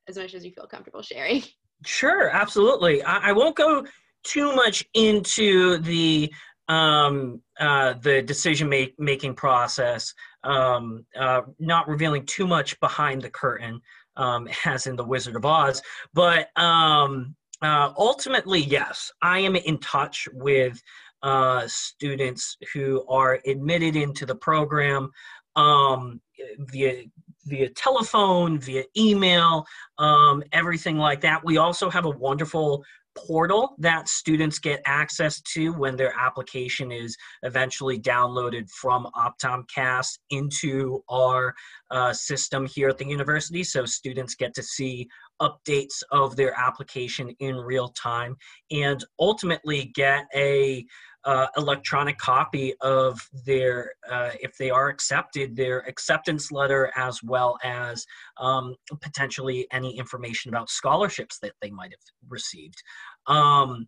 as 0.09 0.16
much 0.16 0.35
as 0.35 0.45
you 0.45 0.53
feel 0.53 0.66
comfortable 0.66 1.03
sharing. 1.03 1.43
Sure, 1.87 2.29
absolutely. 2.29 3.03
I, 3.03 3.31
I 3.31 3.33
won't 3.33 3.57
go 3.57 3.87
too 4.23 4.55
much 4.55 4.85
into 4.93 5.79
the 5.79 6.31
um, 6.69 7.40
uh, 7.59 7.95
the 7.95 8.23
decision 8.23 8.69
make, 8.69 8.95
making 8.99 9.35
process, 9.35 10.14
um, 10.45 11.05
uh, 11.19 11.40
not 11.59 11.88
revealing 11.88 12.27
too 12.27 12.47
much 12.47 12.79
behind 12.81 13.23
the 13.23 13.31
curtain, 13.31 13.81
um, 14.16 14.47
as 14.66 14.87
in 14.87 14.95
the 14.95 15.05
Wizard 15.05 15.37
of 15.37 15.45
Oz. 15.45 15.83
But 16.12 16.49
um, 16.57 17.35
uh, 17.62 17.92
ultimately, 17.96 18.61
yes, 18.61 19.11
I 19.23 19.40
am 19.40 19.57
in 19.57 19.79
touch 19.79 20.29
with 20.33 20.81
uh, 21.23 21.64
students 21.66 22.57
who 22.73 23.05
are 23.09 23.40
admitted 23.46 23.96
into 23.96 24.25
the 24.25 24.35
program 24.35 25.11
um, 25.57 26.20
via 26.59 27.05
via 27.46 27.70
telephone, 27.70 28.59
via 28.59 28.85
email, 28.96 29.64
um, 29.99 30.42
everything 30.53 30.99
like 30.99 31.20
that. 31.23 31.42
We 31.44 31.57
also 31.57 31.88
have 31.90 32.05
a 32.05 32.11
wonderful 32.11 32.85
portal 33.16 33.75
that 33.79 34.09
students 34.09 34.59
get 34.59 34.81
access 34.87 35.40
to 35.40 35.73
when 35.73 35.96
their 35.96 36.14
application 36.18 36.92
is 36.92 37.16
eventually 37.42 37.99
downloaded 37.99 38.68
from 38.70 39.09
OptomCAS 39.16 40.18
into 40.31 41.03
our 41.09 41.55
uh, 41.90 42.12
system 42.12 42.66
here 42.66 42.88
at 42.88 42.99
the 42.99 43.07
university. 43.07 43.64
So 43.64 43.85
students 43.85 44.35
get 44.35 44.55
to 44.55 44.62
see 44.62 45.09
updates 45.40 46.03
of 46.11 46.37
their 46.37 46.59
application 46.59 47.31
in 47.40 47.57
real 47.57 47.88
time 47.88 48.37
and 48.70 49.05
ultimately 49.18 49.90
get 49.94 50.26
a 50.35 50.85
uh, 51.24 51.46
electronic 51.57 52.16
copy 52.18 52.74
of 52.81 53.20
their, 53.44 53.92
uh, 54.11 54.31
if 54.40 54.57
they 54.57 54.70
are 54.70 54.88
accepted, 54.88 55.55
their 55.55 55.81
acceptance 55.81 56.50
letter, 56.50 56.90
as 56.96 57.22
well 57.22 57.59
as 57.62 58.07
um, 58.38 58.74
potentially 59.03 59.66
any 59.72 59.98
information 59.98 60.48
about 60.48 60.70
scholarships 60.70 61.38
that 61.38 61.53
they 61.61 61.70
might 61.70 61.90
have 61.90 62.31
received. 62.31 62.83
Um, 63.26 63.87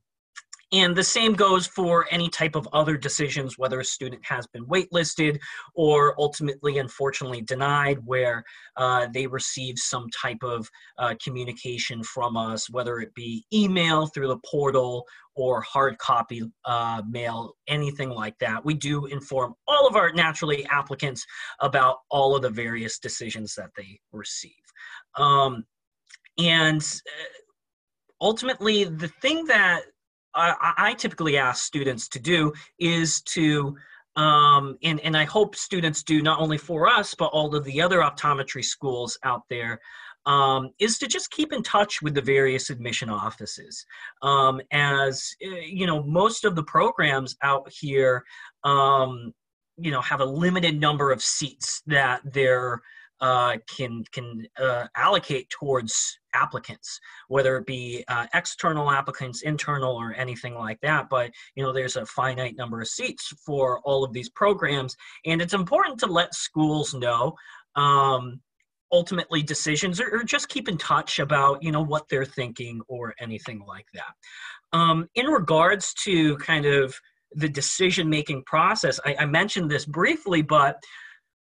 and 0.72 0.96
the 0.96 1.04
same 1.04 1.34
goes 1.34 1.66
for 1.66 2.06
any 2.10 2.30
type 2.30 2.56
of 2.56 2.66
other 2.72 2.96
decisions, 2.96 3.58
whether 3.58 3.80
a 3.80 3.84
student 3.84 4.24
has 4.24 4.46
been 4.46 4.64
waitlisted 4.66 5.38
or 5.74 6.14
ultimately, 6.18 6.78
unfortunately, 6.78 7.42
denied, 7.42 7.98
where 8.04 8.42
uh, 8.76 9.06
they 9.12 9.26
receive 9.26 9.78
some 9.78 10.08
type 10.10 10.42
of 10.42 10.68
uh, 10.98 11.14
communication 11.22 12.02
from 12.02 12.38
us, 12.38 12.70
whether 12.70 13.00
it 13.00 13.14
be 13.14 13.44
email 13.52 14.06
through 14.06 14.28
the 14.28 14.40
portal 14.50 15.06
or 15.34 15.60
hard 15.60 15.98
copy 15.98 16.42
uh, 16.64 17.02
mail, 17.08 17.54
anything 17.68 18.08
like 18.08 18.38
that. 18.38 18.64
We 18.64 18.74
do 18.74 19.06
inform 19.06 19.54
all 19.68 19.86
of 19.86 19.96
our 19.96 20.12
naturally 20.12 20.64
applicants 20.66 21.24
about 21.60 21.98
all 22.10 22.34
of 22.34 22.42
the 22.42 22.50
various 22.50 22.98
decisions 22.98 23.54
that 23.56 23.70
they 23.76 24.00
receive. 24.10 24.52
Um, 25.16 25.64
and 26.38 26.80
uh, 26.80 27.24
ultimately, 28.20 28.84
the 28.84 29.08
thing 29.20 29.44
that 29.46 29.82
I, 30.34 30.74
I 30.78 30.94
typically 30.94 31.36
ask 31.36 31.64
students 31.64 32.08
to 32.08 32.18
do 32.18 32.52
is 32.78 33.22
to 33.22 33.76
um, 34.14 34.76
and, 34.82 35.00
and 35.00 35.16
I 35.16 35.24
hope 35.24 35.56
students 35.56 36.02
do 36.02 36.22
not 36.22 36.38
only 36.38 36.58
for 36.58 36.86
us, 36.86 37.14
but 37.14 37.26
all 37.26 37.54
of 37.54 37.64
the 37.64 37.80
other 37.80 38.00
optometry 38.00 38.62
schools 38.62 39.18
out 39.24 39.42
there, 39.48 39.80
um, 40.26 40.70
is 40.78 40.98
to 40.98 41.06
just 41.06 41.30
keep 41.30 41.52
in 41.52 41.62
touch 41.62 42.02
with 42.02 42.14
the 42.14 42.20
various 42.20 42.70
admission 42.70 43.08
offices. 43.08 43.84
Um, 44.22 44.60
as 44.70 45.34
eh, 45.42 45.62
you 45.66 45.86
know, 45.86 46.02
most 46.02 46.44
of 46.44 46.54
the 46.54 46.62
programs 46.62 47.36
out 47.42 47.70
here, 47.72 48.22
um, 48.64 49.32
you 49.78 49.90
know, 49.90 50.00
have 50.00 50.20
a 50.20 50.24
limited 50.24 50.78
number 50.78 51.10
of 51.10 51.22
seats 51.22 51.82
that 51.86 52.20
they're 52.24 52.80
uh, 53.20 53.56
can 53.68 54.04
can 54.12 54.46
uh, 54.60 54.86
allocate 54.96 55.48
towards 55.50 56.18
applicants, 56.34 57.00
whether 57.28 57.56
it 57.56 57.66
be 57.66 58.04
uh, 58.08 58.26
external 58.34 58.90
applicants, 58.90 59.42
internal, 59.42 59.94
or 59.94 60.14
anything 60.14 60.54
like 60.54 60.80
that. 60.80 61.08
But 61.08 61.30
you 61.54 61.62
know, 61.62 61.72
there's 61.72 61.96
a 61.96 62.06
finite 62.06 62.56
number 62.56 62.80
of 62.80 62.88
seats 62.88 63.32
for 63.44 63.80
all 63.80 64.04
of 64.04 64.12
these 64.12 64.28
programs, 64.30 64.96
and 65.26 65.40
it's 65.40 65.54
important 65.54 65.98
to 66.00 66.06
let 66.06 66.34
schools 66.34 66.94
know. 66.94 67.34
Um, 67.76 68.40
ultimately 68.92 69.42
decisions 69.42 70.00
or, 70.00 70.10
or, 70.16 70.22
just 70.22 70.50
keep 70.50 70.68
in 70.68 70.76
touch 70.76 71.18
about 71.18 71.62
you 71.62 71.72
know 71.72 71.82
what 71.82 72.06
they're 72.10 72.26
thinking 72.26 72.80
or 72.88 73.14
anything 73.20 73.64
like 73.66 73.86
that 73.94 74.78
um, 74.78 75.08
in 75.14 75.26
regards 75.26 75.94
to 75.94 76.36
kind 76.36 76.66
of 76.66 76.94
the 77.32 77.48
decision 77.48 78.10
making 78.10 78.42
process 78.44 79.00
I, 79.06 79.16
I 79.20 79.24
mentioned 79.24 79.70
this 79.70 79.86
briefly 79.86 80.42
but 80.42 80.76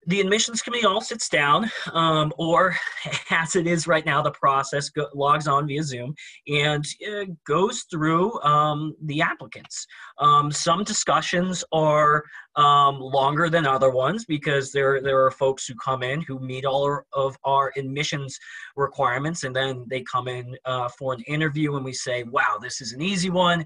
the 0.08 0.22
admissions 0.22 0.62
committee 0.62 0.86
all 0.86 1.02
sits 1.02 1.28
down, 1.30 1.70
um, 1.94 2.34
or 2.38 2.76
as 3.30 3.56
it 3.56 3.68
is 3.68 3.88
right 3.88 4.06
now, 4.06 4.22
the 4.22 4.32
process 4.32 4.90
go, 4.90 5.08
logs 5.14 5.48
on 5.48 5.68
via 5.68 5.84
Zoom 5.84 6.16
and 6.48 6.86
uh, 7.08 7.26
goes 7.46 7.86
through 7.92 8.40
um, 8.42 8.96
the 9.04 9.22
applicants. 9.22 9.86
Um, 10.18 10.52
some 10.52 10.84
discussions 10.84 11.64
are 11.72 12.24
um, 12.56 13.00
longer 13.00 13.50
than 13.50 13.66
other 13.66 13.90
ones 13.92 14.26
because 14.26 14.72
there 14.72 15.02
there 15.02 15.24
are 15.24 15.32
folks 15.32 15.68
who 15.68 15.76
come 15.76 16.02
in 16.02 16.22
who 16.22 16.40
meet 16.40 16.66
all 16.66 17.02
of 17.14 17.38
our 17.44 17.72
admissions 17.78 18.38
requirements, 18.76 19.44
and 19.44 19.56
then 19.56 19.86
they 19.90 20.02
come 20.02 20.28
in 20.28 20.56
uh, 20.66 20.88
for 20.90 21.14
an 21.14 21.22
interview, 21.22 21.76
and 21.76 21.86
we 21.86 21.94
say, 21.94 22.24
"Wow, 22.24 22.58
this 22.62 22.82
is 22.82 22.94
an 22.94 23.02
easy 23.02 23.30
one." 23.30 23.66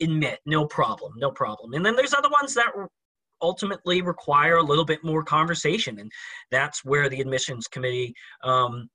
admit 0.00 0.40
no 0.44 0.66
problem 0.66 1.12
no 1.18 1.30
problem 1.30 1.72
and 1.72 1.86
then 1.86 1.94
there's 1.94 2.12
other 2.12 2.28
ones 2.28 2.52
that 2.52 2.66
ultimately 3.42 4.02
require 4.02 4.56
a 4.56 4.62
little 4.62 4.84
bit 4.84 5.04
more 5.04 5.22
conversation. 5.22 5.98
And 5.98 6.10
that's 6.50 6.84
where 6.84 7.08
the 7.08 7.20
admissions 7.20 7.66
committee 7.66 8.14
um, 8.42 8.88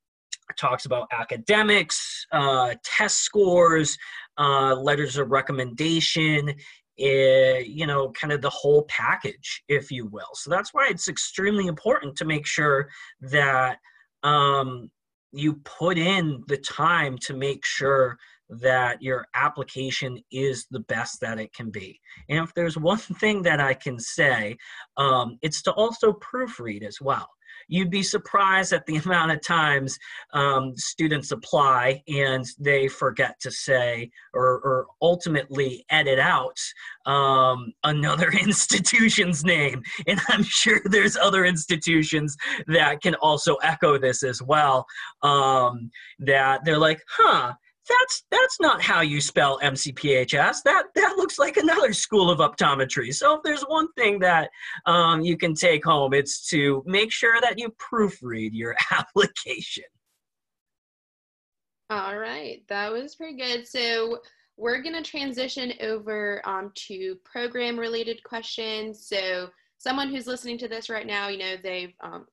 talks 0.57 0.85
about 0.85 1.07
academics, 1.11 2.25
uh, 2.31 2.75
test 2.83 3.19
scores, 3.19 3.97
uh, 4.37 4.75
letters 4.75 5.17
of 5.17 5.31
recommendation, 5.31 6.49
uh, 6.49 7.59
you 7.63 7.87
know, 7.87 8.11
kind 8.11 8.33
of 8.33 8.41
the 8.41 8.49
whole 8.49 8.83
package, 8.83 9.63
if 9.69 9.91
you 9.91 10.07
will. 10.07 10.33
So 10.33 10.49
that's 10.49 10.73
why 10.73 10.87
it's 10.89 11.07
extremely 11.07 11.67
important 11.67 12.15
to 12.17 12.25
make 12.25 12.45
sure 12.45 12.89
that 13.21 13.77
um, 14.23 14.89
you 15.31 15.55
put 15.63 15.97
in 15.97 16.43
the 16.47 16.57
time 16.57 17.17
to 17.19 17.33
make 17.33 17.63
sure 17.65 18.17
that 18.49 19.01
your 19.01 19.25
application 19.35 20.17
is 20.31 20.65
the 20.71 20.81
best 20.81 21.21
that 21.21 21.39
it 21.39 21.53
can 21.53 21.69
be. 21.69 21.99
And 22.29 22.43
if 22.43 22.53
there's 22.53 22.77
one 22.91 22.97
thing 22.97 23.41
that 23.43 23.59
I 23.59 23.73
can 23.73 23.99
say, 23.99 24.57
um, 24.97 25.37
it's 25.41 25.61
to 25.63 25.73
also 25.73 26.13
proofread 26.13 26.83
as 26.83 26.99
well. 27.01 27.27
You'd 27.67 27.91
be 27.91 28.03
surprised 28.03 28.73
at 28.73 28.85
the 28.85 28.95
amount 29.05 29.31
of 29.31 29.41
times 29.41 29.97
um, 30.33 30.75
students 30.75 31.31
apply 31.31 32.03
and 32.07 32.45
they 32.59 32.87
forget 32.87 33.39
to 33.41 33.51
say 33.51 34.09
or, 34.33 34.59
or 34.61 34.87
ultimately 35.01 35.85
edit 35.89 36.19
out 36.19 36.57
um, 37.05 37.71
another 37.83 38.29
institution's 38.41 39.43
name. 39.43 39.81
And 40.07 40.19
I'm 40.29 40.43
sure 40.43 40.81
there's 40.85 41.17
other 41.17 41.45
institutions 41.45 42.35
that 42.67 43.01
can 43.01 43.15
also 43.15 43.55
echo 43.57 43.97
this 43.97 44.23
as 44.23 44.41
well. 44.41 44.85
Um, 45.21 45.91
that 46.19 46.65
they're 46.65 46.77
like, 46.77 47.01
huh, 47.07 47.53
that's 47.89 48.23
that's 48.31 48.59
not 48.59 48.81
how 48.81 49.01
you 49.01 49.19
spell 49.19 49.59
MCPHS. 49.61 50.63
That 50.63 50.85
that 50.95 51.15
looks 51.17 51.39
like 51.39 51.57
another 51.57 51.93
school 51.93 52.29
of 52.29 52.39
optometry. 52.39 53.13
So 53.13 53.35
if 53.35 53.43
there's 53.43 53.63
one 53.63 53.91
thing 53.93 54.19
that 54.19 54.49
um, 54.85 55.21
you 55.21 55.37
can 55.37 55.53
take 55.53 55.83
home, 55.83 56.13
it's 56.13 56.47
to 56.49 56.83
make 56.85 57.11
sure 57.11 57.39
that 57.41 57.57
you 57.57 57.73
proofread 57.77 58.51
your 58.53 58.75
application. 58.91 59.83
All 61.89 62.17
right, 62.17 62.61
that 62.69 62.91
was 62.91 63.15
pretty 63.15 63.37
good. 63.37 63.67
So 63.67 64.19
we're 64.57 64.81
gonna 64.81 65.03
transition 65.03 65.73
over 65.81 66.41
um, 66.47 66.71
to 66.87 67.15
program-related 67.23 68.23
questions. 68.23 69.07
So 69.07 69.49
someone 69.77 70.09
who's 70.09 70.27
listening 70.27 70.57
to 70.59 70.67
this 70.67 70.89
right 70.89 71.07
now, 71.07 71.29
you 71.29 71.39
know, 71.39 71.55
they've 71.61 71.93
um, 72.01 72.27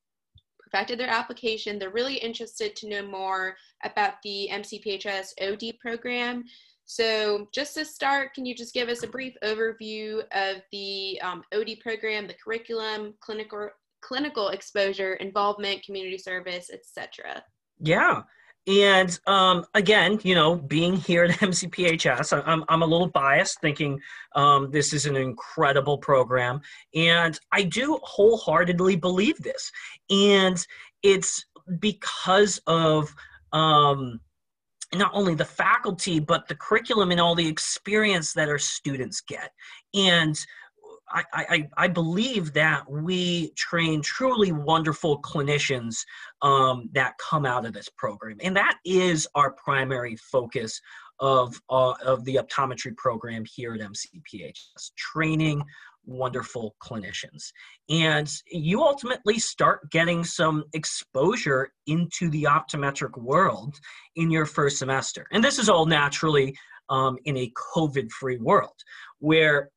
perfected 0.66 0.98
their 0.98 1.09
application. 1.09 1.79
They're 1.79 1.90
really 1.90 2.16
interested 2.16 2.74
to 2.76 2.88
know 2.88 3.07
more 3.07 3.57
about 3.85 4.14
the 4.24 4.48
MCPHS 4.50 5.29
OD 5.40 5.79
program. 5.81 6.42
So 6.87 7.48
just 7.52 7.74
to 7.74 7.85
start, 7.85 8.35
can 8.35 8.44
you 8.44 8.55
just 8.55 8.74
give 8.74 8.88
us 8.88 9.05
a 9.05 9.09
brief 9.09 9.35
overview 9.44 10.22
of 10.33 10.62
the 10.72 11.20
um, 11.22 11.44
OD 11.55 11.79
program, 11.81 12.26
the 12.26 12.35
curriculum, 12.35 13.14
clinical, 13.20 13.70
clinical 14.00 14.48
exposure, 14.48 15.14
involvement, 15.14 15.85
community 15.85 16.18
service, 16.18 16.70
etc.? 16.72 17.44
Yeah, 17.79 18.22
and 18.66 19.18
um, 19.26 19.64
again, 19.74 20.18
you 20.24 20.35
know, 20.35 20.57
being 20.57 20.96
here 20.96 21.24
at 21.24 21.31
MCPHS, 21.40 22.42
I'm, 22.46 22.64
I'm 22.68 22.83
a 22.83 22.87
little 22.87 23.09
biased 23.09 23.61
thinking 23.61 24.00
um, 24.35 24.70
this 24.70 24.92
is 24.92 25.07
an 25.07 25.16
incredible 25.16 25.98
program. 25.98 26.61
And 26.94 27.38
I 27.52 27.62
do 27.62 27.98
wholeheartedly 28.02 28.96
believe 28.96 29.38
this. 29.38 29.70
And 30.11 30.64
it's 31.02 31.44
because 31.79 32.61
of 32.66 33.14
um, 33.52 34.20
not 34.94 35.12
only 35.14 35.35
the 35.35 35.44
faculty, 35.44 36.18
but 36.18 36.48
the 36.48 36.57
curriculum 36.57 37.12
and 37.12 37.20
all 37.20 37.35
the 37.35 37.46
experience 37.46 38.33
that 38.33 38.48
our 38.48 38.59
students 38.59 39.20
get. 39.20 39.52
And 39.94 40.37
I, 41.09 41.25
I, 41.33 41.69
I 41.77 41.88
believe 41.88 42.53
that 42.55 42.90
we 42.90 43.53
train 43.57 44.03
truly 44.03 44.53
wonderful 44.53 45.21
clinicians 45.23 45.97
um, 46.42 46.90
that 46.95 47.14
come 47.19 47.47
out 47.47 47.64
of 47.64 47.73
this 47.73 47.88
program. 47.88 48.38
And 48.42 48.57
that 48.57 48.79
is 48.85 49.29
our 49.35 49.53
primary 49.53 50.16
focus 50.16 50.81
of, 51.21 51.61
uh, 51.71 51.95
of 52.05 52.25
the 52.25 52.37
optometry 52.37 52.97
program 52.97 53.45
here 53.47 53.75
at 53.75 53.81
MCPHS, 53.81 54.92
training 54.97 55.62
wonderful 56.05 56.75
clinicians. 56.81 57.53
And 57.88 58.33
you 58.51 58.83
ultimately 58.83 59.38
start 59.38 59.90
getting 59.90 60.25
some 60.25 60.64
exposure 60.73 61.71
into 61.87 62.31
the 62.31 62.45
optometric 62.45 63.16
world 63.21 63.77
in 64.14 64.31
your 64.31 64.47
first 64.47 64.79
semester. 64.79 65.27
And 65.33 65.42
this 65.42 65.59
is 65.59 65.69
all 65.69 65.87
naturally 65.87 66.57
um, 66.88 67.19
in 67.25 67.37
a 67.37 67.53
COVID 67.75 68.11
free 68.11 68.38
world 68.38 68.75
where 69.19 69.71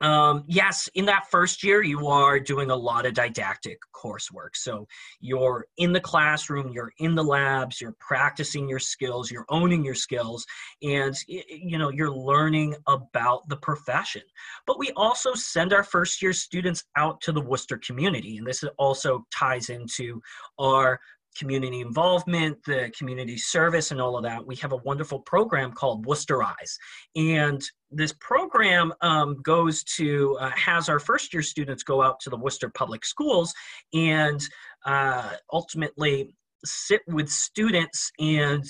um, 0.00 0.44
yes, 0.46 0.88
in 0.94 1.06
that 1.06 1.28
first 1.30 1.64
year, 1.64 1.82
you 1.82 2.06
are 2.06 2.38
doing 2.38 2.70
a 2.70 2.76
lot 2.76 3.04
of 3.04 3.14
didactic 3.14 3.78
coursework. 3.94 4.54
So 4.54 4.86
you're 5.20 5.66
in 5.76 5.92
the 5.92 6.00
classroom, 6.00 6.72
you're 6.72 6.92
in 6.98 7.14
the 7.14 7.24
labs, 7.24 7.80
you're 7.80 7.96
practicing 7.98 8.68
your 8.68 8.78
skills, 8.78 9.30
you're 9.30 9.46
owning 9.48 9.84
your 9.84 9.96
skills, 9.96 10.46
and 10.82 11.16
you 11.26 11.78
know 11.78 11.90
you're 11.90 12.14
learning 12.14 12.76
about 12.86 13.48
the 13.48 13.56
profession. 13.56 14.22
But 14.66 14.78
we 14.78 14.92
also 14.96 15.34
send 15.34 15.72
our 15.72 15.82
first 15.82 16.22
year 16.22 16.32
students 16.32 16.84
out 16.96 17.20
to 17.22 17.32
the 17.32 17.40
Worcester 17.40 17.78
community, 17.78 18.38
and 18.38 18.46
this 18.46 18.62
also 18.78 19.26
ties 19.32 19.68
into 19.68 20.20
our 20.58 21.00
community 21.38 21.80
involvement, 21.80 22.58
the 22.64 22.90
community 22.96 23.36
service, 23.36 23.90
and 23.90 24.00
all 24.00 24.16
of 24.16 24.24
that, 24.24 24.44
we 24.44 24.56
have 24.56 24.72
a 24.72 24.76
wonderful 24.78 25.20
program 25.20 25.72
called 25.72 26.04
Worcester 26.06 26.42
Eyes. 26.42 26.78
And 27.16 27.62
this 27.90 28.12
program 28.20 28.92
um, 29.00 29.40
goes 29.42 29.84
to, 29.96 30.36
uh, 30.40 30.50
has 30.50 30.88
our 30.88 30.98
first 30.98 31.32
year 31.32 31.42
students 31.42 31.82
go 31.82 32.02
out 32.02 32.20
to 32.20 32.30
the 32.30 32.36
Worcester 32.36 32.70
Public 32.70 33.04
Schools 33.04 33.54
and 33.94 34.40
uh, 34.84 35.30
ultimately 35.52 36.34
sit 36.64 37.02
with 37.06 37.28
students 37.28 38.10
and 38.18 38.64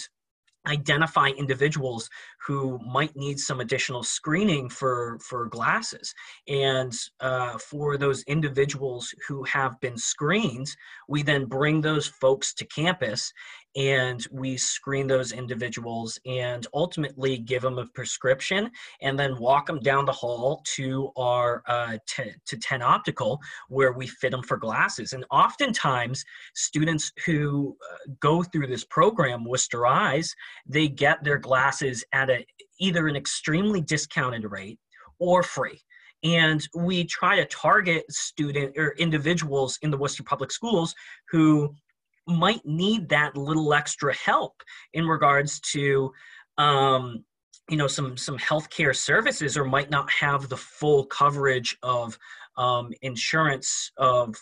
identify 0.67 1.29
individuals 1.29 2.09
who 2.47 2.79
might 2.87 3.15
need 3.17 3.39
some 3.39 3.61
additional 3.61 4.03
screening 4.03 4.69
for 4.69 5.19
for 5.21 5.47
glasses. 5.47 6.15
And 6.49 6.93
uh, 7.21 7.59
for 7.59 7.97
those 7.97 8.23
individuals 8.25 9.15
who 9.27 9.43
have 9.45 9.79
been 9.81 9.99
screened 9.99 10.69
we 11.09 11.23
then 11.23 11.47
bring 11.47 11.81
those 11.81 12.07
folks 12.07 12.55
to 12.55 12.65
campus 12.67 13.33
and 13.77 14.27
we 14.31 14.57
screen 14.57 15.07
those 15.07 15.33
individuals 15.33 16.19
and 16.27 16.67
ultimately 16.75 17.39
give 17.39 17.63
them 17.63 17.79
a 17.79 17.87
prescription 17.87 18.71
and 19.03 19.19
then 19.19 19.39
walk 19.39 19.67
them 19.67 19.79
down 19.81 20.05
the 20.05 20.13
hall 20.13 20.63
to 20.65 21.11
our 21.17 21.63
uh, 21.67 21.97
t- 22.07 22.33
to 22.47 22.57
10 22.57 22.83
optical 22.83 23.39
where 23.69 23.93
we 23.93 24.07
fit 24.07 24.31
them 24.31 24.43
for 24.43 24.57
glasses. 24.57 25.13
And 25.13 25.25
oftentimes 25.31 26.25
students 26.55 27.13
who 27.25 27.77
uh, 27.93 28.13
go 28.21 28.43
through 28.43 28.67
this 28.67 28.85
program 28.85 29.45
worcester 29.45 29.87
eyes 29.87 30.35
they 30.67 30.89
get 30.89 31.23
their 31.23 31.39
glasses 31.39 32.05
at 32.13 32.28
a 32.31 32.47
either 32.81 33.09
an 33.09 33.17
extremely 33.17 33.81
discounted 33.81 34.45
rate 34.51 34.79
or 35.19 35.43
free. 35.43 35.81
And 36.25 36.67
we 36.75 37.05
try 37.05 37.37
to 37.37 37.45
target 37.45 38.11
student 38.11 38.77
or 38.77 38.95
individuals 38.99 39.79
in 39.83 39.91
the 39.91 39.97
worcester 39.97 40.25
public 40.25 40.51
schools 40.51 40.95
who 41.31 41.75
might 42.27 42.65
need 42.65 43.09
that 43.09 43.37
little 43.37 43.73
extra 43.73 44.15
help 44.15 44.63
in 44.93 45.07
regards 45.07 45.61
to 45.61 46.13
um, 46.59 47.25
you 47.71 47.77
know 47.77 47.87
some 47.87 48.17
some 48.17 48.39
healthcare 48.39 48.97
services 48.97 49.57
or 49.57 49.65
might 49.65 49.91
not 49.91 50.11
have 50.11 50.49
the 50.49 50.57
full 50.57 51.05
coverage 51.07 51.77
of 51.83 52.19
um, 52.57 52.93
insurance 53.03 53.93
of 53.97 54.35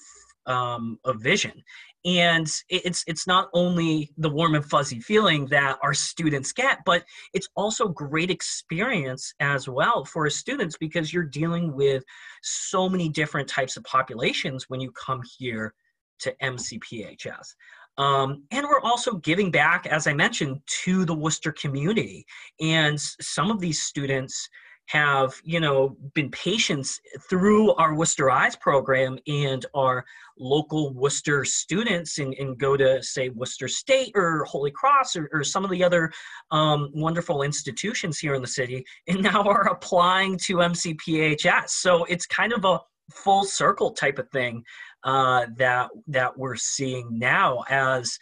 um, 0.47 0.99
of 1.05 1.21
vision 1.21 1.63
and 2.07 2.49
it's 2.69 3.05
it's 3.07 3.27
not 3.27 3.49
only 3.53 4.11
the 4.17 4.31
warm 4.31 4.55
and 4.55 4.65
fuzzy 4.65 5.01
feeling 5.01 5.45
that 5.47 5.77
our 5.83 5.93
students 5.93 6.53
get 6.53 6.79
but 6.87 7.05
it's 7.35 7.49
also 7.57 7.89
great 7.89 8.31
experience 8.31 9.35
as 9.41 9.69
well 9.69 10.05
for 10.05 10.31
students 10.31 10.77
because 10.79 11.13
you're 11.13 11.25
dealing 11.25 11.75
with 11.75 12.05
so 12.43 12.89
many 12.89 13.09
different 13.09 13.49
types 13.49 13.77
of 13.77 13.85
populations 13.85 14.67
when 14.69 14.81
you 14.81 14.91
come 14.93 15.21
here 15.39 15.75
to 16.19 16.35
MCPHS. 16.43 17.55
Um, 17.99 18.45
and 18.51 18.67
we're 18.67 18.81
also 18.81 19.15
giving 19.17 19.51
back, 19.51 19.87
as 19.87 20.07
I 20.07 20.13
mentioned, 20.13 20.61
to 20.85 21.05
the 21.05 21.15
Worcester 21.15 21.53
community. 21.53 22.27
And 22.61 23.01
some 23.01 23.51
of 23.51 23.61
these 23.61 23.83
students 23.83 24.49
have, 24.87 25.41
you 25.43 25.61
know, 25.61 25.97
been 26.15 26.31
patients 26.31 27.01
through 27.29 27.73
our 27.75 27.95
Worcester 27.95 28.31
Eyes 28.31 28.57
program 28.57 29.19
and 29.27 29.67
our 29.75 30.05
local 30.39 30.93
Worcester 30.95 31.45
students 31.45 32.19
and, 32.19 32.35
and 32.35 32.59
go 32.59 32.77
to, 32.77 33.03
say, 33.03 33.31
Worcester 33.31 33.69
State 33.69 34.13
or 34.15 34.45
Holy 34.45 34.71
Cross 34.71 35.17
or, 35.17 35.29
or 35.33 35.43
some 35.43 35.65
of 35.65 35.71
the 35.71 35.83
other 35.83 36.13
um, 36.51 36.91
wonderful 36.95 37.43
institutions 37.43 38.19
here 38.19 38.35
in 38.35 38.43
the 38.43 38.47
city 38.47 38.85
and 39.09 39.23
now 39.23 39.43
are 39.49 39.69
applying 39.69 40.39
to 40.39 40.57
MCPHS. 40.57 41.71
So 41.71 42.05
it's 42.05 42.27
kind 42.27 42.53
of 42.53 42.65
a 42.65 42.79
full 43.13 43.45
circle 43.45 43.93
type 43.93 44.19
of 44.19 44.29
thing 44.31 44.65
uh, 45.05 45.47
that 45.57 45.89
that 46.09 46.37
we're 46.37 46.57
seeing 46.57 47.19
now 47.19 47.63
as 47.71 48.19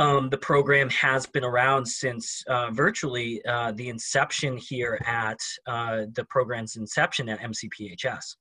um, 0.00 0.30
the 0.30 0.38
program 0.38 0.88
has 0.90 1.26
been 1.26 1.44
around 1.44 1.84
since 1.84 2.42
uh, 2.48 2.70
virtually 2.70 3.44
uh, 3.44 3.72
the 3.72 3.90
inception 3.90 4.56
here 4.56 4.98
at 5.06 5.38
uh, 5.66 6.06
the 6.14 6.24
program's 6.30 6.76
inception 6.76 7.28
at 7.28 7.38
MCPHS. 7.40 8.36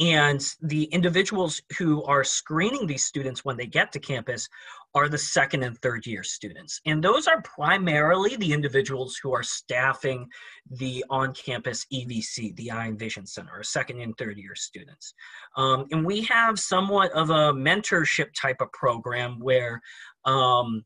And 0.00 0.44
the 0.62 0.84
individuals 0.84 1.62
who 1.78 2.02
are 2.04 2.24
screening 2.24 2.88
these 2.88 3.04
students 3.04 3.44
when 3.44 3.56
they 3.56 3.66
get 3.66 3.92
to 3.92 4.00
campus 4.00 4.48
are 4.94 5.08
the 5.08 5.18
second 5.18 5.62
and 5.62 5.78
third 5.78 6.06
year 6.06 6.22
students. 6.22 6.80
And 6.86 7.02
those 7.02 7.26
are 7.26 7.42
primarily 7.42 8.36
the 8.36 8.52
individuals 8.52 9.18
who 9.22 9.32
are 9.32 9.42
staffing 9.42 10.26
the 10.70 11.04
on 11.10 11.32
campus 11.32 11.86
EVC, 11.92 12.56
the 12.56 12.70
Eye 12.70 12.86
and 12.86 12.98
Vision 12.98 13.26
Center, 13.26 13.52
or 13.54 13.62
second 13.62 14.00
and 14.00 14.16
third 14.18 14.36
year 14.36 14.54
students. 14.54 15.14
Um, 15.56 15.86
and 15.92 16.04
we 16.04 16.22
have 16.22 16.58
somewhat 16.58 17.12
of 17.12 17.30
a 17.30 17.52
mentorship 17.52 18.28
type 18.40 18.60
of 18.60 18.72
program 18.72 19.38
where 19.38 19.80
um, 20.24 20.84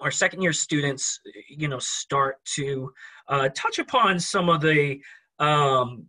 our 0.00 0.10
second 0.10 0.42
year 0.42 0.52
students, 0.52 1.20
you 1.48 1.68
know, 1.68 1.78
start 1.78 2.36
to 2.56 2.92
uh, 3.28 3.48
touch 3.54 3.78
upon 3.78 4.18
some 4.18 4.48
of 4.48 4.60
the 4.60 5.00
um, 5.38 6.06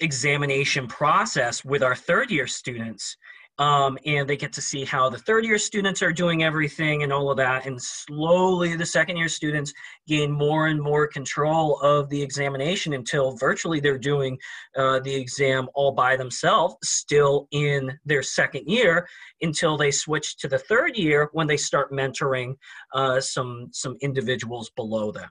examination 0.00 0.86
process 0.86 1.64
with 1.64 1.82
our 1.82 1.94
third 1.94 2.30
year 2.30 2.46
students 2.46 3.16
um, 3.60 3.98
and 4.06 4.26
they 4.26 4.38
get 4.38 4.54
to 4.54 4.62
see 4.62 4.86
how 4.86 5.10
the 5.10 5.18
third 5.18 5.44
year 5.44 5.58
students 5.58 6.02
are 6.02 6.12
doing 6.12 6.42
everything 6.42 7.02
and 7.02 7.12
all 7.12 7.30
of 7.30 7.36
that. 7.36 7.66
And 7.66 7.80
slowly 7.80 8.74
the 8.74 8.86
second 8.86 9.18
year 9.18 9.28
students 9.28 9.74
gain 10.08 10.32
more 10.32 10.68
and 10.68 10.80
more 10.80 11.06
control 11.06 11.78
of 11.80 12.08
the 12.08 12.20
examination 12.22 12.94
until 12.94 13.36
virtually 13.36 13.78
they're 13.78 13.98
doing 13.98 14.38
uh, 14.76 15.00
the 15.00 15.14
exam 15.14 15.68
all 15.74 15.92
by 15.92 16.16
themselves 16.16 16.76
still 16.82 17.48
in 17.50 17.98
their 18.06 18.22
second 18.22 18.66
year 18.66 19.06
until 19.42 19.76
they 19.76 19.90
switch 19.90 20.38
to 20.38 20.48
the 20.48 20.58
third 20.58 20.96
year 20.96 21.28
when 21.34 21.46
they 21.46 21.58
start 21.58 21.92
mentoring 21.92 22.54
uh, 22.94 23.20
some 23.20 23.68
some 23.72 23.94
individuals 24.00 24.70
below 24.74 25.12
them. 25.12 25.28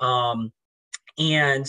Um, 0.00 0.52
and 1.18 1.66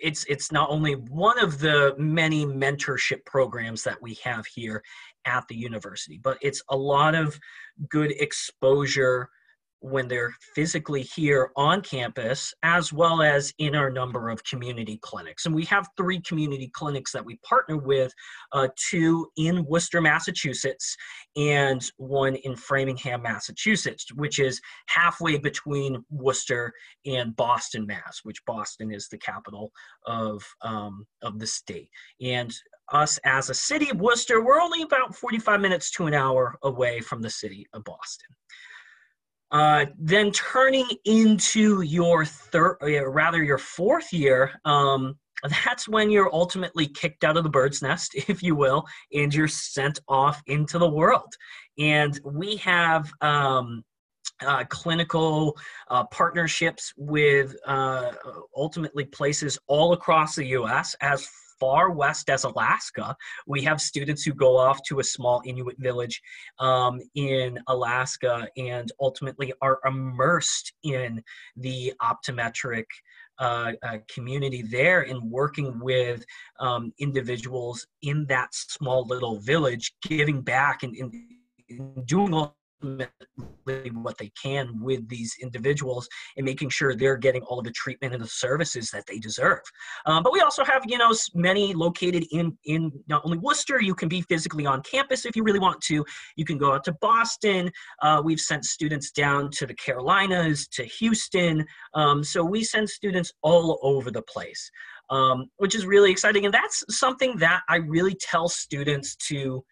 it's 0.00 0.24
it's 0.24 0.50
not 0.50 0.70
only 0.70 0.94
one 0.94 1.38
of 1.38 1.60
the 1.60 1.94
many 1.98 2.44
mentorship 2.44 3.24
programs 3.24 3.84
that 3.84 4.00
we 4.02 4.14
have 4.24 4.44
here 4.46 4.82
at 5.24 5.44
the 5.48 5.56
university 5.56 6.18
but 6.22 6.38
it's 6.40 6.62
a 6.70 6.76
lot 6.76 7.14
of 7.14 7.38
good 7.88 8.12
exposure 8.20 9.28
when 9.80 10.08
they're 10.08 10.34
physically 10.54 11.02
here 11.02 11.50
on 11.56 11.80
campus, 11.80 12.52
as 12.62 12.92
well 12.92 13.22
as 13.22 13.52
in 13.58 13.76
our 13.76 13.90
number 13.90 14.28
of 14.28 14.42
community 14.44 14.98
clinics. 15.02 15.46
And 15.46 15.54
we 15.54 15.64
have 15.66 15.88
three 15.96 16.20
community 16.22 16.70
clinics 16.74 17.12
that 17.12 17.24
we 17.24 17.36
partner 17.48 17.76
with 17.76 18.12
uh, 18.52 18.68
two 18.90 19.28
in 19.36 19.64
Worcester, 19.66 20.00
Massachusetts, 20.00 20.96
and 21.36 21.82
one 21.96 22.34
in 22.36 22.56
Framingham, 22.56 23.22
Massachusetts, 23.22 24.06
which 24.14 24.38
is 24.38 24.60
halfway 24.88 25.38
between 25.38 26.04
Worcester 26.10 26.72
and 27.06 27.36
Boston, 27.36 27.86
Mass., 27.86 28.20
which 28.24 28.44
Boston 28.46 28.92
is 28.92 29.08
the 29.08 29.18
capital 29.18 29.70
of, 30.06 30.42
um, 30.62 31.06
of 31.22 31.38
the 31.38 31.46
state. 31.46 31.88
And 32.20 32.52
us 32.92 33.18
as 33.24 33.50
a 33.50 33.54
city 33.54 33.90
of 33.90 34.00
Worcester, 34.00 34.44
we're 34.44 34.60
only 34.60 34.82
about 34.82 35.14
45 35.14 35.60
minutes 35.60 35.90
to 35.92 36.06
an 36.06 36.14
hour 36.14 36.58
away 36.62 37.00
from 37.00 37.22
the 37.22 37.30
city 37.30 37.66
of 37.72 37.84
Boston. 37.84 38.28
Uh, 39.50 39.86
then 39.98 40.30
turning 40.32 40.86
into 41.04 41.80
your 41.80 42.24
third, 42.24 42.76
rather 43.06 43.42
your 43.42 43.58
fourth 43.58 44.12
year, 44.12 44.52
um, 44.64 45.18
that's 45.64 45.88
when 45.88 46.10
you're 46.10 46.32
ultimately 46.34 46.86
kicked 46.86 47.24
out 47.24 47.36
of 47.36 47.44
the 47.44 47.50
bird's 47.50 47.80
nest, 47.80 48.14
if 48.28 48.42
you 48.42 48.54
will, 48.54 48.84
and 49.12 49.34
you're 49.34 49.48
sent 49.48 50.00
off 50.08 50.42
into 50.46 50.78
the 50.78 50.88
world. 50.88 51.32
And 51.78 52.18
we 52.24 52.56
have 52.56 53.10
um, 53.20 53.84
uh, 54.44 54.64
clinical 54.68 55.56
uh, 55.88 56.04
partnerships 56.06 56.92
with 56.96 57.56
uh, 57.66 58.12
ultimately 58.56 59.04
places 59.04 59.58
all 59.66 59.92
across 59.92 60.36
the 60.36 60.46
US 60.46 60.94
as 61.00 61.28
far 61.60 61.90
west 61.90 62.30
as 62.30 62.44
Alaska. 62.44 63.16
We 63.46 63.62
have 63.62 63.80
students 63.80 64.22
who 64.22 64.32
go 64.32 64.56
off 64.56 64.82
to 64.84 65.00
a 65.00 65.04
small 65.04 65.42
Inuit 65.44 65.76
village 65.78 66.20
um, 66.58 67.00
in 67.14 67.58
Alaska 67.66 68.48
and 68.56 68.90
ultimately 69.00 69.52
are 69.62 69.80
immersed 69.84 70.72
in 70.82 71.22
the 71.56 71.92
optometric 72.02 72.84
uh, 73.38 73.72
uh, 73.82 73.98
community 74.12 74.62
there 74.62 75.02
and 75.02 75.30
working 75.30 75.78
with 75.80 76.24
um, 76.58 76.92
individuals 76.98 77.86
in 78.02 78.26
that 78.26 78.52
small 78.52 79.06
little 79.06 79.38
village, 79.38 79.94
giving 80.02 80.40
back 80.40 80.82
and, 80.82 80.96
and 80.96 82.06
doing 82.06 82.34
all 82.34 82.57
what 82.80 84.18
they 84.18 84.30
can 84.40 84.80
with 84.80 85.08
these 85.08 85.34
individuals 85.42 86.08
and 86.36 86.44
making 86.44 86.68
sure 86.68 86.94
they're 86.94 87.16
getting 87.16 87.42
all 87.42 87.58
of 87.58 87.64
the 87.64 87.72
treatment 87.72 88.14
and 88.14 88.22
the 88.22 88.28
services 88.28 88.90
that 88.90 89.04
they 89.06 89.18
deserve. 89.18 89.60
Um, 90.06 90.22
but 90.22 90.32
we 90.32 90.40
also 90.40 90.64
have, 90.64 90.82
you 90.86 90.98
know, 90.98 91.12
many 91.34 91.74
located 91.74 92.24
in 92.30 92.56
in 92.64 92.92
not 93.08 93.22
only 93.24 93.38
Worcester. 93.38 93.80
You 93.80 93.94
can 93.94 94.08
be 94.08 94.22
physically 94.22 94.66
on 94.66 94.82
campus 94.82 95.26
if 95.26 95.36
you 95.36 95.42
really 95.42 95.58
want 95.58 95.80
to. 95.82 96.04
You 96.36 96.44
can 96.44 96.58
go 96.58 96.72
out 96.72 96.84
to 96.84 96.92
Boston. 97.00 97.70
Uh, 98.02 98.22
we've 98.24 98.40
sent 98.40 98.64
students 98.64 99.10
down 99.10 99.50
to 99.52 99.66
the 99.66 99.74
Carolinas, 99.74 100.68
to 100.68 100.84
Houston. 100.84 101.64
Um, 101.94 102.22
so 102.22 102.44
we 102.44 102.64
send 102.64 102.88
students 102.88 103.32
all 103.42 103.78
over 103.82 104.10
the 104.10 104.22
place, 104.22 104.70
um, 105.10 105.46
which 105.56 105.74
is 105.74 105.86
really 105.86 106.10
exciting. 106.10 106.44
And 106.44 106.54
that's 106.54 106.84
something 106.90 107.36
that 107.38 107.62
I 107.68 107.76
really 107.76 108.14
tell 108.14 108.48
students 108.48 109.16
to 109.28 109.64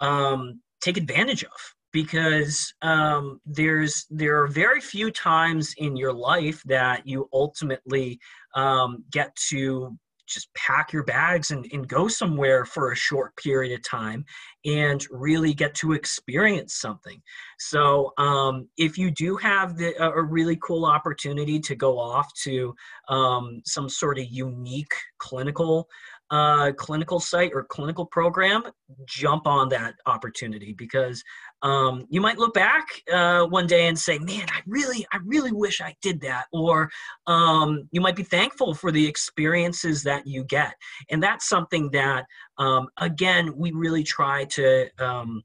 um, 0.00 0.60
take 0.80 0.96
advantage 0.96 1.44
of 1.44 1.50
because 1.92 2.72
um, 2.82 3.40
there's 3.44 4.06
there 4.10 4.42
are 4.42 4.46
very 4.46 4.80
few 4.80 5.10
times 5.10 5.74
in 5.78 5.96
your 5.96 6.12
life 6.12 6.62
that 6.66 7.06
you 7.06 7.28
ultimately 7.32 8.18
um, 8.54 9.04
get 9.10 9.34
to 9.48 9.96
just 10.30 10.52
pack 10.54 10.92
your 10.92 11.02
bags 11.02 11.50
and, 11.50 11.66
and 11.72 11.88
go 11.88 12.06
somewhere 12.06 12.64
for 12.64 12.92
a 12.92 12.96
short 12.96 13.36
period 13.36 13.72
of 13.76 13.82
time 13.82 14.24
and 14.64 15.04
really 15.10 15.52
get 15.52 15.74
to 15.74 15.92
experience 15.92 16.74
something. 16.74 17.20
So 17.58 18.12
um, 18.16 18.68
if 18.76 18.96
you 18.96 19.10
do 19.10 19.36
have 19.36 19.76
the, 19.76 20.00
a 20.00 20.22
really 20.22 20.56
cool 20.62 20.86
opportunity 20.86 21.58
to 21.60 21.74
go 21.74 21.98
off 21.98 22.32
to 22.44 22.74
um, 23.08 23.60
some 23.64 23.88
sort 23.88 24.18
of 24.18 24.26
unique 24.30 24.94
clinical 25.18 25.88
uh, 26.30 26.70
clinical 26.76 27.18
site 27.18 27.50
or 27.52 27.64
clinical 27.64 28.06
program, 28.06 28.62
jump 29.04 29.48
on 29.48 29.68
that 29.68 29.94
opportunity 30.06 30.72
because 30.72 31.24
um, 31.62 32.06
you 32.08 32.20
might 32.20 32.38
look 32.38 32.54
back 32.54 32.86
uh, 33.12 33.44
one 33.44 33.66
day 33.66 33.88
and 33.88 33.98
say, 33.98 34.18
"Man, 34.18 34.46
I 34.48 34.60
really, 34.66 35.06
I 35.12 35.18
really 35.24 35.52
wish 35.52 35.80
I 35.80 35.94
did 36.00 36.20
that," 36.22 36.46
or 36.52 36.90
um, 37.26 37.88
you 37.92 38.00
might 38.00 38.16
be 38.16 38.22
thankful 38.22 38.74
for 38.74 38.90
the 38.90 39.06
experiences 39.06 40.02
that 40.04 40.26
you 40.26 40.44
get, 40.44 40.74
and 41.10 41.22
that's 41.22 41.48
something 41.48 41.90
that, 41.90 42.24
um, 42.58 42.88
again, 42.98 43.56
we 43.56 43.72
really 43.72 44.02
try 44.02 44.44
to. 44.44 44.88
Um, 44.98 45.42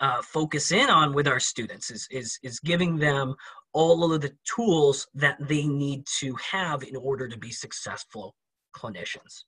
uh, 0.00 0.22
focus 0.22 0.72
in 0.72 0.88
on 0.88 1.12
with 1.12 1.28
our 1.28 1.38
students 1.38 1.90
is, 1.90 2.08
is 2.10 2.38
is 2.42 2.58
giving 2.60 2.96
them 2.96 3.34
all 3.74 4.14
of 4.14 4.22
the 4.22 4.32
tools 4.44 5.06
that 5.14 5.36
they 5.46 5.66
need 5.66 6.06
to 6.06 6.34
have 6.36 6.82
in 6.82 6.96
order 6.96 7.28
to 7.28 7.36
be 7.36 7.50
successful 7.50 8.34
clinicians. 8.74 9.44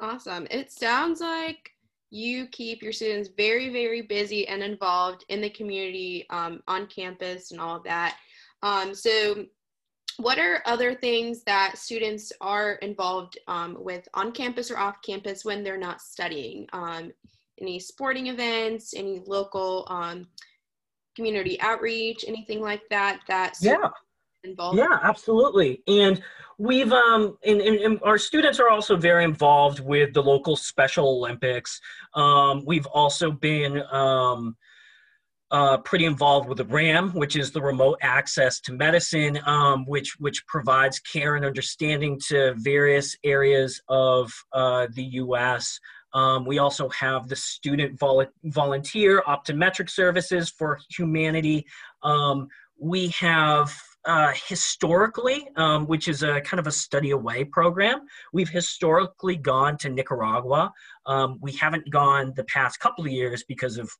Awesome. 0.00 0.46
It 0.50 0.72
sounds 0.72 1.20
like 1.20 1.70
you 2.10 2.46
keep 2.48 2.82
your 2.82 2.92
students 2.92 3.30
very, 3.36 3.68
very 3.70 4.02
busy 4.02 4.46
and 4.48 4.62
involved 4.62 5.24
in 5.28 5.40
the 5.40 5.50
community 5.50 6.26
um, 6.30 6.60
on 6.66 6.86
campus 6.86 7.52
and 7.52 7.60
all 7.60 7.76
of 7.76 7.84
that. 7.84 8.16
Um, 8.62 8.94
so, 8.94 9.46
what 10.16 10.38
are 10.38 10.62
other 10.66 10.94
things 10.94 11.42
that 11.44 11.78
students 11.78 12.30
are 12.40 12.74
involved 12.82 13.38
um, 13.48 13.76
with 13.80 14.06
on 14.12 14.32
campus 14.32 14.70
or 14.70 14.76
off 14.76 14.96
campus 15.02 15.44
when 15.44 15.62
they're 15.62 15.78
not 15.78 16.02
studying? 16.02 16.66
Um, 16.72 17.12
any 17.60 17.78
sporting 17.78 18.26
events, 18.26 18.92
any 18.94 19.22
local 19.26 19.86
um, 19.88 20.26
community 21.16 21.60
outreach, 21.60 22.24
anything 22.26 22.60
like 22.60 22.82
that? 22.90 23.20
That 23.28 23.54
yeah 23.62 23.88
involved? 24.44 24.78
Yeah, 24.78 24.98
absolutely. 25.02 25.82
And 25.86 26.22
we've 26.58 26.92
um 26.92 27.36
and, 27.44 27.60
and, 27.60 27.76
and, 27.76 28.00
our 28.02 28.18
students 28.18 28.60
are 28.60 28.68
also 28.68 28.96
very 28.96 29.24
involved 29.24 29.80
with 29.80 30.12
the 30.14 30.22
local 30.22 30.56
Special 30.56 31.08
Olympics. 31.08 31.80
Um, 32.14 32.64
we've 32.64 32.86
also 32.86 33.30
been 33.30 33.82
um, 33.90 34.56
uh, 35.50 35.78
pretty 35.78 36.04
involved 36.04 36.48
with 36.48 36.58
the 36.58 36.64
RAM, 36.64 37.10
which 37.10 37.36
is 37.36 37.50
the 37.50 37.60
remote 37.60 37.98
access 38.02 38.60
to 38.60 38.72
medicine, 38.72 39.38
um, 39.46 39.84
which 39.86 40.16
which 40.18 40.46
provides 40.46 41.00
care 41.00 41.36
and 41.36 41.44
understanding 41.44 42.20
to 42.28 42.54
various 42.58 43.16
areas 43.24 43.80
of 43.88 44.32
uh, 44.52 44.86
the 44.94 45.04
U.S. 45.04 45.80
Um, 46.12 46.44
we 46.44 46.58
also 46.58 46.88
have 46.90 47.28
the 47.28 47.36
student 47.36 47.98
vol- 47.98 48.26
volunteer 48.44 49.22
optometric 49.26 49.88
services 49.90 50.50
for 50.50 50.78
humanity. 50.90 51.66
Um, 52.02 52.48
we 52.78 53.08
have 53.08 53.72
uh, 54.06 54.32
historically, 54.46 55.48
um, 55.56 55.86
which 55.86 56.08
is 56.08 56.22
a 56.22 56.40
kind 56.40 56.58
of 56.58 56.66
a 56.66 56.72
study 56.72 57.10
away 57.10 57.44
program, 57.44 58.00
we've 58.32 58.48
historically 58.48 59.36
gone 59.36 59.76
to 59.78 59.90
Nicaragua. 59.90 60.72
Um, 61.06 61.38
we 61.40 61.52
haven't 61.52 61.90
gone 61.90 62.32
the 62.36 62.44
past 62.44 62.80
couple 62.80 63.04
of 63.04 63.10
years 63.10 63.44
because 63.46 63.76
of 63.76 63.90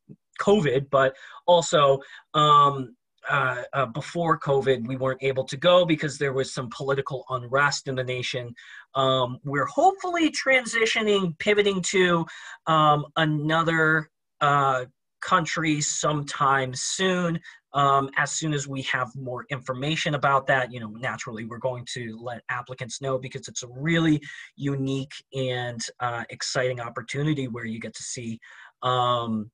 COVID, 0.40 0.88
but 0.90 1.14
also 1.46 2.00
um, 2.34 2.96
uh, 3.28 3.62
uh, 3.74 3.86
before 3.86 4.38
COVID, 4.38 4.86
we 4.86 4.96
weren't 4.96 5.22
able 5.22 5.44
to 5.44 5.56
go 5.56 5.84
because 5.84 6.16
there 6.16 6.32
was 6.32 6.54
some 6.54 6.70
political 6.74 7.24
unrest 7.28 7.86
in 7.86 7.94
the 7.94 8.04
nation. 8.04 8.54
Um, 8.94 9.38
we're 9.44 9.66
hopefully 9.66 10.30
transitioning, 10.30 11.38
pivoting 11.38 11.82
to 11.82 12.24
um, 12.66 13.04
another 13.16 14.08
uh, 14.40 14.86
country 15.20 15.80
sometime 15.80 16.74
soon. 16.74 17.40
Um, 17.72 18.10
as 18.16 18.32
soon 18.32 18.52
as 18.52 18.66
we 18.66 18.82
have 18.82 19.10
more 19.14 19.46
information 19.50 20.14
about 20.14 20.46
that, 20.48 20.72
you 20.72 20.80
know, 20.80 20.88
naturally 20.88 21.44
we're 21.44 21.58
going 21.58 21.86
to 21.94 22.18
let 22.20 22.42
applicants 22.48 23.00
know 23.00 23.18
because 23.18 23.48
it's 23.48 23.62
a 23.62 23.68
really 23.68 24.20
unique 24.56 25.12
and 25.34 25.80
uh, 26.00 26.24
exciting 26.30 26.80
opportunity 26.80 27.48
where 27.48 27.64
you 27.64 27.80
get 27.80 27.94
to 27.94 28.02
see, 28.02 28.38
um, 28.82 29.50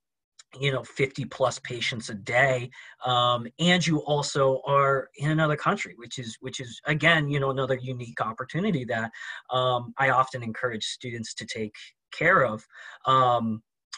you 0.61 0.73
know, 0.73 0.83
50 0.83 1.27
plus 1.27 1.59
patients 1.59 2.09
a 2.09 2.15
day, 2.15 2.71
um, 3.05 3.47
and 3.59 3.87
you 3.87 3.99
also 3.99 4.63
are 4.67 5.11
in 5.17 5.31
another 5.31 5.57
country, 5.57 5.95
which 5.97 6.19
is 6.19 6.39
which 6.41 6.61
is 6.61 6.81
again, 6.87 7.29
you 7.29 7.41
know, 7.41 7.51
another 7.51 7.75
unique 7.75 8.21
opportunity 8.21 8.85
that 8.85 9.11
um, 9.51 9.93
I 9.99 10.11
often 10.11 10.43
encourage 10.43 10.85
students 10.85 11.35
to 11.35 11.47
take 11.47 11.75
care 12.13 12.45
of. 12.45 12.65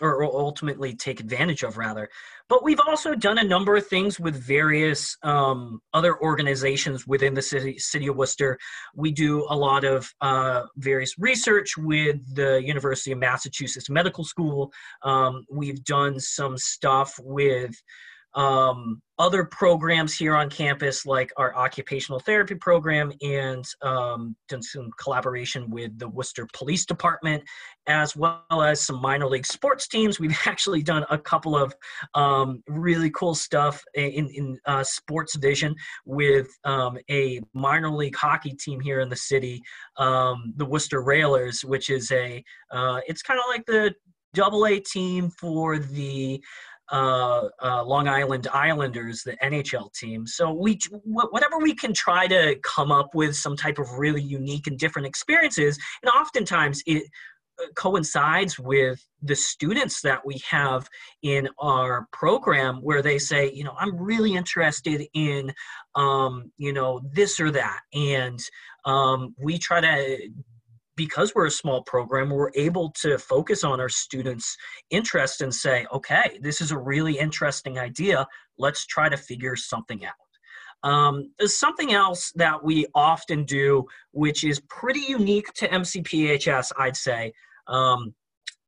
Or 0.00 0.22
ultimately 0.24 0.94
take 0.94 1.20
advantage 1.20 1.62
of 1.62 1.76
rather. 1.76 2.08
But 2.48 2.64
we've 2.64 2.80
also 2.86 3.14
done 3.14 3.38
a 3.38 3.44
number 3.44 3.76
of 3.76 3.86
things 3.86 4.18
with 4.18 4.34
various 4.34 5.16
um, 5.22 5.80
other 5.92 6.20
organizations 6.22 7.06
within 7.06 7.34
the 7.34 7.42
city, 7.42 7.78
city 7.78 8.06
of 8.06 8.16
worcester. 8.16 8.58
We 8.94 9.12
do 9.12 9.46
a 9.50 9.56
lot 9.56 9.84
of 9.84 10.10
uh, 10.20 10.62
various 10.76 11.18
research 11.18 11.76
with 11.76 12.16
the 12.34 12.62
university 12.64 13.12
of 13.12 13.18
massachusetts 13.18 13.90
medical 13.90 14.24
school. 14.24 14.72
Um, 15.02 15.44
we've 15.50 15.84
done 15.84 16.18
some 16.20 16.56
stuff 16.56 17.14
with 17.22 17.74
um, 18.34 19.00
other 19.18 19.44
programs 19.44 20.16
here 20.16 20.36
on 20.36 20.48
campus, 20.48 21.04
like 21.04 21.32
our 21.36 21.54
occupational 21.56 22.20
therapy 22.20 22.54
program, 22.54 23.12
and 23.20 23.64
um, 23.82 24.36
done 24.48 24.62
some 24.62 24.90
collaboration 24.98 25.68
with 25.70 25.98
the 25.98 26.08
Worcester 26.08 26.46
Police 26.52 26.86
Department, 26.86 27.42
as 27.88 28.14
well 28.14 28.42
as 28.50 28.80
some 28.80 29.00
minor 29.00 29.26
league 29.26 29.46
sports 29.46 29.88
teams. 29.88 30.20
We've 30.20 30.38
actually 30.46 30.82
done 30.82 31.04
a 31.10 31.18
couple 31.18 31.56
of 31.56 31.74
um, 32.14 32.62
really 32.68 33.10
cool 33.10 33.34
stuff 33.34 33.82
in, 33.94 34.28
in 34.28 34.58
uh, 34.66 34.84
sports 34.84 35.34
vision 35.36 35.74
with 36.04 36.48
um, 36.64 36.98
a 37.10 37.40
minor 37.54 37.90
league 37.90 38.16
hockey 38.16 38.52
team 38.52 38.78
here 38.78 39.00
in 39.00 39.08
the 39.08 39.16
city, 39.16 39.60
um, 39.96 40.52
the 40.56 40.64
Worcester 40.64 41.02
Railers, 41.02 41.64
which 41.64 41.90
is 41.90 42.12
a, 42.12 42.42
uh, 42.70 43.00
it's 43.08 43.22
kind 43.22 43.40
of 43.40 43.46
like 43.48 43.66
the 43.66 43.92
double 44.34 44.66
A 44.66 44.78
team 44.78 45.30
for 45.30 45.78
the 45.78 46.42
uh, 46.90 47.48
uh, 47.62 47.84
Long 47.84 48.08
Island 48.08 48.48
Islanders, 48.52 49.22
the 49.22 49.36
NHL 49.42 49.92
team. 49.94 50.26
So 50.26 50.52
we, 50.52 50.78
whatever 51.04 51.58
we 51.58 51.74
can 51.74 51.92
try 51.92 52.26
to 52.26 52.56
come 52.62 52.90
up 52.90 53.14
with 53.14 53.36
some 53.36 53.56
type 53.56 53.78
of 53.78 53.90
really 53.92 54.22
unique 54.22 54.66
and 54.66 54.78
different 54.78 55.06
experiences, 55.06 55.78
and 56.02 56.10
oftentimes 56.10 56.82
it 56.86 57.04
coincides 57.74 58.58
with 58.58 59.04
the 59.22 59.34
students 59.34 60.00
that 60.02 60.24
we 60.24 60.40
have 60.48 60.88
in 61.22 61.48
our 61.58 62.06
program 62.12 62.76
where 62.82 63.02
they 63.02 63.18
say 63.18 63.50
you 63.52 63.64
know 63.64 63.74
i'm 63.78 63.96
really 63.96 64.34
interested 64.34 65.04
in 65.14 65.52
um, 65.96 66.52
you 66.56 66.72
know 66.72 67.00
this 67.12 67.40
or 67.40 67.50
that 67.50 67.80
and 67.92 68.38
um, 68.84 69.34
we 69.38 69.58
try 69.58 69.80
to 69.80 70.30
because 70.98 71.32
we're 71.34 71.46
a 71.46 71.50
small 71.50 71.82
program 71.84 72.28
we're 72.28 72.50
able 72.54 72.90
to 72.90 73.16
focus 73.16 73.64
on 73.64 73.80
our 73.80 73.88
students 73.88 74.54
interest 74.90 75.40
and 75.40 75.54
say 75.54 75.86
okay 75.92 76.38
this 76.42 76.60
is 76.60 76.72
a 76.72 76.78
really 76.78 77.18
interesting 77.18 77.78
idea 77.78 78.26
let's 78.58 78.84
try 78.84 79.08
to 79.08 79.16
figure 79.16 79.56
something 79.56 80.04
out 80.04 80.12
um, 80.84 81.32
there's 81.38 81.58
something 81.58 81.92
else 81.92 82.32
that 82.36 82.62
we 82.62 82.86
often 82.94 83.44
do, 83.44 83.84
which 84.12 84.44
is 84.44 84.60
pretty 84.68 85.00
unique 85.00 85.52
to 85.54 85.68
MCPHS, 85.68 86.70
I'd 86.78 86.96
say. 86.96 87.32
Um, 87.66 88.14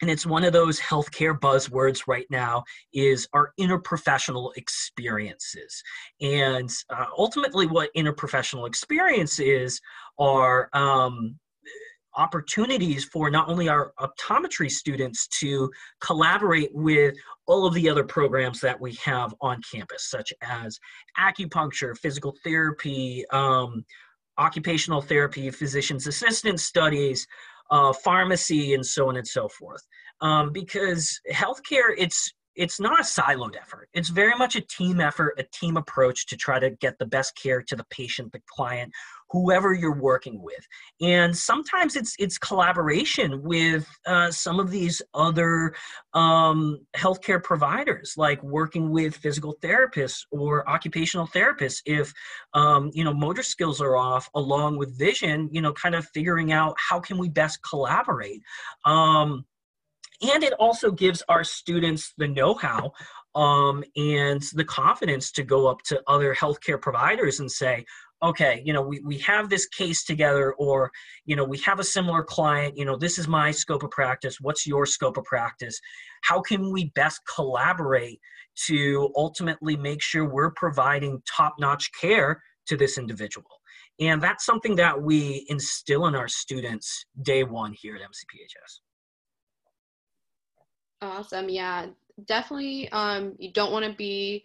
and 0.01 0.11
it's 0.11 0.27
one 0.27 0.45
of 0.45 0.53
those 0.53 0.81
healthcare 0.81 1.39
buzzwords 1.39 2.07
right 2.07 2.27
now 2.31 2.65
is 2.93 3.29
our 3.33 3.53
interprofessional 3.61 4.51
experiences 4.57 5.83
and 6.21 6.71
uh, 6.91 7.07
ultimately 7.17 7.67
what 7.67 7.91
interprofessional 7.95 8.67
experience 8.67 9.39
is 9.39 9.81
are 10.19 10.71
um, 10.73 11.39
opportunities 12.17 13.05
for 13.05 13.31
not 13.31 13.49
only 13.49 13.69
our 13.69 13.93
optometry 13.99 14.71
students 14.71 15.29
to 15.29 15.71
collaborate 16.01 16.71
with 16.75 17.15
all 17.47 17.67
of 17.67 17.75
the 17.75 17.89
other 17.89 18.05
programs 18.05 18.61
that 18.61 18.81
we 18.81 18.95
have 19.05 19.35
on 19.41 19.61
campus, 19.71 20.09
such 20.11 20.33
as 20.43 20.79
acupuncture, 21.19 21.97
physical 21.97 22.35
therapy, 22.45 23.25
um, 23.33 23.85
occupational 24.39 25.03
therapy, 25.03 25.51
physician's 25.51 26.07
assistant 26.07 26.61
studies, 26.61 27.27
uh, 27.71 27.93
pharmacy, 27.93 28.75
and 28.75 28.85
so 28.85 29.09
on 29.09 29.17
and 29.17 29.27
so 29.27 29.49
forth. 29.49 29.83
Um, 30.21 30.53
because 30.53 31.21
healthcare, 31.33 31.95
it's 31.97 32.33
it's 32.57 32.81
not 32.81 33.01
a 33.01 33.03
siloed 33.03 33.57
effort. 33.57 33.89
It's 33.95 34.09
very 34.09 34.37
much 34.37 34.57
a 34.57 34.61
team 34.61 35.01
effort, 35.01 35.35
a 35.39 35.45
team 35.45 35.77
approach 35.77 36.27
to 36.27 36.37
try 36.37 36.59
to 36.59 36.71
get 36.71 36.99
the 36.99 37.07
best 37.07 37.37
care 37.37 37.63
to 37.63 37.77
the 37.77 37.85
patient, 37.91 38.33
the 38.33 38.43
client, 38.47 38.93
whoever 39.31 39.73
you're 39.73 39.95
working 39.95 40.43
with. 40.43 40.67
And 41.01 41.37
sometimes 41.37 41.97
it's 41.97 42.15
it's 42.19 42.39
collaboration 42.39 43.43
with 43.43 43.87
uh, 44.07 44.31
some 44.31 44.59
of 44.59 44.71
these 44.71 45.01
other 45.15 45.75
um, 46.15 46.81
healthcare 46.97 47.43
providers, 47.43 48.15
like 48.17 48.43
working 48.43 48.91
with 48.91 49.17
physical 49.17 49.57
therapists 49.63 50.25
or 50.31 50.69
occupational 50.69 51.29
therapists. 51.29 51.81
If 51.87 52.13
um, 52.55 52.91
you 52.93 53.05
know 53.05 53.15
motor 53.15 53.43
skills 53.43 53.81
are 53.81 53.97
off, 53.97 54.29
along 54.35 54.79
with 54.79 54.99
vision, 54.99 55.49
you 55.53 55.63
know, 55.63 55.73
kind 55.73 55.95
of 55.95 56.07
figuring 56.09 56.53
out 56.53 56.75
how 56.79 57.01
can 57.01 57.19
we 57.19 57.29
best 57.29 57.61
collaborate. 57.63 58.43
Um, 58.85 59.45
and 60.23 60.43
it 60.45 60.53
also 60.55 60.91
gives 60.91 61.23
our 61.29 61.45
students 61.45 62.13
the 62.19 62.29
know-how 62.29 62.93
um, 63.35 63.85
and 63.97 64.43
the 64.55 64.65
confidence 64.65 65.31
to 65.33 65.43
go 65.43 65.67
up 65.67 65.83
to 65.83 66.03
other 66.07 66.35
healthcare 66.35 66.81
providers 66.81 67.41
and 67.41 67.51
say 67.51 67.85
okay 68.23 68.63
you 68.65 68.73
know 68.73 68.83
we, 68.83 69.01
we 69.01 69.19
have 69.19 69.49
this 69.49 69.67
case 69.67 70.05
together 70.05 70.53
or 70.55 70.91
you 71.25 71.37
know 71.37 71.45
we 71.45 71.59
have 71.59 71.79
a 71.79 71.85
similar 71.85 72.23
client 72.23 72.77
you 72.77 72.85
know 72.85 72.97
this 72.97 73.19
is 73.19 73.27
my 73.27 73.51
scope 73.51 73.83
of 73.83 73.91
practice 73.91 74.39
what's 74.41 74.67
your 74.67 74.87
scope 74.87 75.17
of 75.17 75.25
practice? 75.25 75.81
How 76.23 76.41
can 76.41 76.73
we 76.73 76.91
best 76.95 77.21
collaborate 77.35 78.21
to 78.67 79.13
ultimately 79.17 79.77
make 79.77 80.03
sure 80.03 80.29
we're 80.29 80.51
providing 80.51 81.23
top-notch 81.27 81.91
care 81.99 82.43
to 82.67 82.77
this 82.77 82.99
individual? 82.99 83.49
And 83.99 84.23
that's 84.23 84.45
something 84.45 84.77
that 84.77 85.01
we 85.01 85.47
instill 85.49 86.07
in 86.07 86.15
our 86.15 86.29
students 86.29 87.05
day 87.23 87.45
one 87.45 87.73
here 87.73 87.97
at 87.97 88.03
mcphs 88.03 88.81
Awesome. 91.03 91.49
Yeah, 91.49 91.87
definitely. 92.27 92.91
Um, 92.93 93.35
you 93.39 93.53
don't 93.53 93.73
want 93.73 93.85
to 93.87 93.93
be 93.93 94.45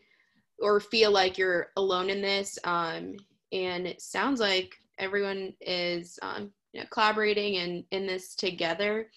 or 0.60 0.80
feel 0.80 1.12
like 1.12 1.38
you're 1.38 1.72
alone 1.76 2.10
in 2.10 2.22
this. 2.22 2.58
Um, 2.64 3.18
and 3.52 3.86
it 3.86 4.02
sounds 4.02 4.40
like 4.40 4.76
everyone 4.98 5.54
is 5.62 6.18
um, 6.22 6.52
you 6.72 6.80
know, 6.82 6.88
collaborating 6.90 7.58
and 7.58 7.84
in 7.92 8.08
this 8.08 8.36
together. 8.36 9.10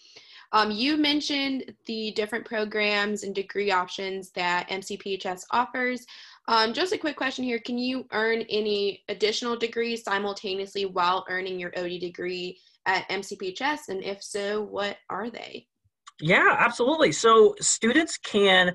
Um, 0.53 0.71
you 0.71 0.97
mentioned 0.97 1.75
the 1.87 2.13
different 2.13 2.47
programs 2.47 3.23
and 3.23 3.35
degree 3.35 3.71
options 3.71 4.31
that 4.31 4.69
MCPHS 4.71 5.45
offers. 5.51 6.07
Um, 6.49 6.73
just 6.73 6.95
a 6.95 6.99
quick 6.99 7.17
question 7.17 7.45
here. 7.45 7.59
Can 7.59 7.77
you 7.77 8.07
earn 8.13 8.43
any 8.49 9.05
additional 9.09 9.57
degrees 9.57 10.03
simultaneously 10.03 10.87
while 10.87 11.27
earning 11.29 11.61
your 11.61 11.73
OD 11.77 12.01
degree 12.01 12.59
at 12.87 13.09
MCPHS? 13.11 13.89
And 13.91 14.03
if 14.03 14.23
so, 14.23 14.63
what 14.63 14.97
are 15.11 15.29
they? 15.29 15.67
Yeah, 16.21 16.57
absolutely. 16.59 17.13
So 17.13 17.55
students 17.61 18.19
can 18.19 18.75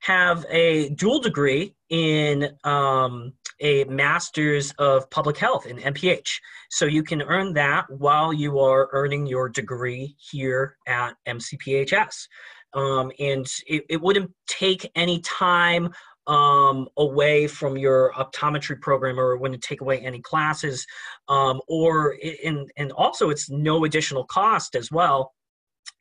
have 0.00 0.44
a 0.50 0.90
dual 0.90 1.18
degree 1.18 1.74
in 1.88 2.50
um, 2.64 3.32
a 3.60 3.84
master's 3.84 4.70
of 4.72 5.08
public 5.10 5.38
health 5.38 5.66
in 5.66 5.78
MPH. 5.78 6.28
So 6.70 6.84
you 6.84 7.02
can 7.02 7.22
earn 7.22 7.54
that 7.54 7.86
while 7.88 8.32
you 8.32 8.58
are 8.58 8.88
earning 8.92 9.26
your 9.26 9.48
degree 9.48 10.14
here 10.18 10.76
at 10.86 11.14
MCPHS. 11.26 12.26
Um, 12.74 13.12
and 13.18 13.46
it, 13.66 13.84
it 13.88 14.00
wouldn't 14.00 14.30
take 14.46 14.90
any 14.94 15.20
time 15.20 15.90
um, 16.26 16.88
away 16.96 17.46
from 17.46 17.76
your 17.76 18.12
optometry 18.12 18.80
program 18.80 19.18
or 19.18 19.36
wouldn't 19.36 19.62
take 19.62 19.80
away 19.80 20.00
any 20.00 20.20
classes 20.20 20.86
um, 21.28 21.60
or 21.68 22.12
in, 22.14 22.66
and 22.76 22.92
also 22.92 23.30
it's 23.30 23.50
no 23.50 23.84
additional 23.84 24.24
cost 24.24 24.74
as 24.74 24.90
well 24.90 25.32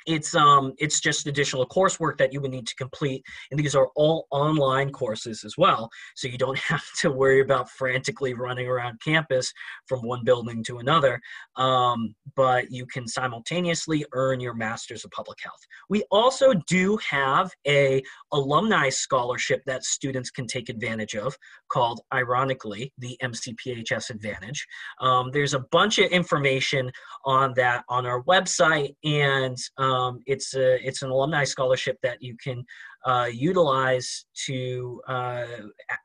it's 0.08 0.36
um 0.36 0.74
it's 0.78 1.00
just 1.00 1.28
additional 1.28 1.68
coursework 1.68 2.18
that 2.18 2.34
you 2.34 2.42
would 2.42 2.52
need 2.52 2.68
to 2.68 2.76
complete 2.76 3.24
and 3.52 3.60
these 3.60 3.76
are 3.76 3.90
all 3.96 4.28
online 4.32 4.92
courses 4.92 5.44
as 5.44 5.56
well. 5.58 5.90
So 6.16 6.28
you 6.28 6.38
don't 6.38 6.58
have 6.74 6.86
to 7.00 7.12
worry 7.12 7.42
about 7.42 7.70
frantically 7.70 8.34
running 8.34 8.68
around 8.68 9.00
campus 9.02 9.54
from 9.88 10.00
one 10.00 10.24
building 10.24 10.64
to 10.64 10.80
another 10.80 11.22
um, 11.56 12.16
but 12.36 12.72
you 12.72 12.86
can 12.86 13.08
simultaneously 13.08 14.06
earn 14.14 14.40
your 14.40 14.54
master's 14.54 15.06
of 15.06 15.12
public 15.12 15.38
health. 15.42 15.60
We 15.90 16.04
also 16.12 16.54
do 16.68 16.98
have 17.10 17.52
a 17.68 18.02
alumni 18.32 18.90
scholarship 18.90 19.62
that 19.66 19.84
students 19.84 20.30
can 20.30 20.48
take 20.48 20.70
advantage 20.70 21.16
of 21.16 21.36
called 21.70 22.02
ironically 22.14 22.94
the 22.98 23.18
mcphs 23.22 24.10
advantage. 24.10 24.66
Um, 25.00 25.32
there's 25.32 25.54
a 25.54 25.60
bunch 25.60 26.00
of 26.00 26.12
information 26.12 26.92
on 27.26 27.54
that 27.56 27.84
on 27.90 28.06
our 28.06 28.24
website 28.24 28.96
and 29.04 29.58
um, 29.78 29.93
um, 29.94 30.22
it's 30.26 30.56
a 30.56 30.86
it's 30.86 31.02
an 31.02 31.10
alumni 31.10 31.44
scholarship 31.44 31.98
that 32.02 32.22
you 32.22 32.36
can 32.36 32.66
uh, 33.06 33.30
utilize 33.32 34.26
to 34.46 35.02
uh, 35.08 35.46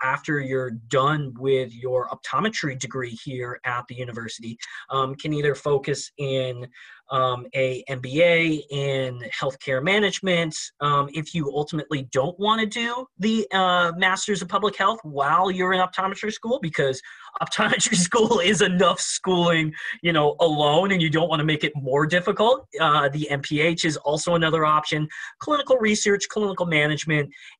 after 0.03 0.41
you're 0.41 0.71
done 0.89 1.35
with 1.39 1.75
your 1.75 2.09
optometry 2.09 2.79
degree 2.79 3.17
here 3.25 3.61
at 3.65 3.87
the 3.89 3.95
university 3.95 4.59
um, 4.91 5.15
can 5.15 5.33
either 5.33 5.55
focus 5.55 6.11
in 6.19 6.67
um, 7.11 7.47
a 7.55 7.83
MBA 7.89 8.65
in 8.71 9.23
healthcare 9.41 9.83
management. 9.83 10.55
Um, 10.81 11.09
if 11.15 11.35
you 11.35 11.51
ultimately 11.55 12.09
don't 12.13 12.39
want 12.39 12.61
to 12.61 12.67
do 12.67 13.07
the 13.19 13.47
uh, 13.53 13.93
Masters 13.97 14.43
of 14.43 14.49
Public 14.49 14.77
Health 14.77 15.01
while 15.03 15.51
you're 15.51 15.73
in 15.73 15.81
optometry 15.81 16.33
school, 16.33 16.59
because 16.61 17.01
optometry 17.43 17.97
school 17.97 18.41
is 18.41 18.61
enough 18.61 19.01
schooling, 19.01 19.73
you 20.03 20.13
know, 20.13 20.37
alone, 20.41 20.93
and 20.93 21.01
you 21.01 21.09
don't 21.09 21.29
want 21.29 21.41
to 21.41 21.45
make 21.45 21.65
it 21.65 21.73
more 21.75 22.07
difficult. 22.07 22.67
Uh, 22.81 23.09
the 23.09 23.29
MPH 23.31 23.85
is 23.85 23.97
also 23.99 24.35
another 24.35 24.65
option. 24.67 25.09
Clinical 25.39 25.77
research, 25.79 26.29
clinical 26.29 26.67
management, 26.67 26.88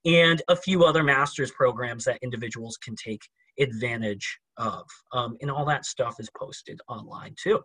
and 0.05 0.43
a 0.49 0.57
few 0.57 0.85
other 0.85 1.03
master's 1.03 1.51
programs 1.51 2.05
that 2.05 2.19
individuals 2.23 2.77
can 2.77 2.95
take 2.97 3.23
advantage 3.59 4.39
of. 4.57 4.85
Um, 5.13 5.37
and 5.41 5.51
all 5.51 5.65
that 5.67 5.85
stuff 5.85 6.21
is 6.21 6.31
posted 6.37 6.81
online 6.89 7.35
too. 7.41 7.61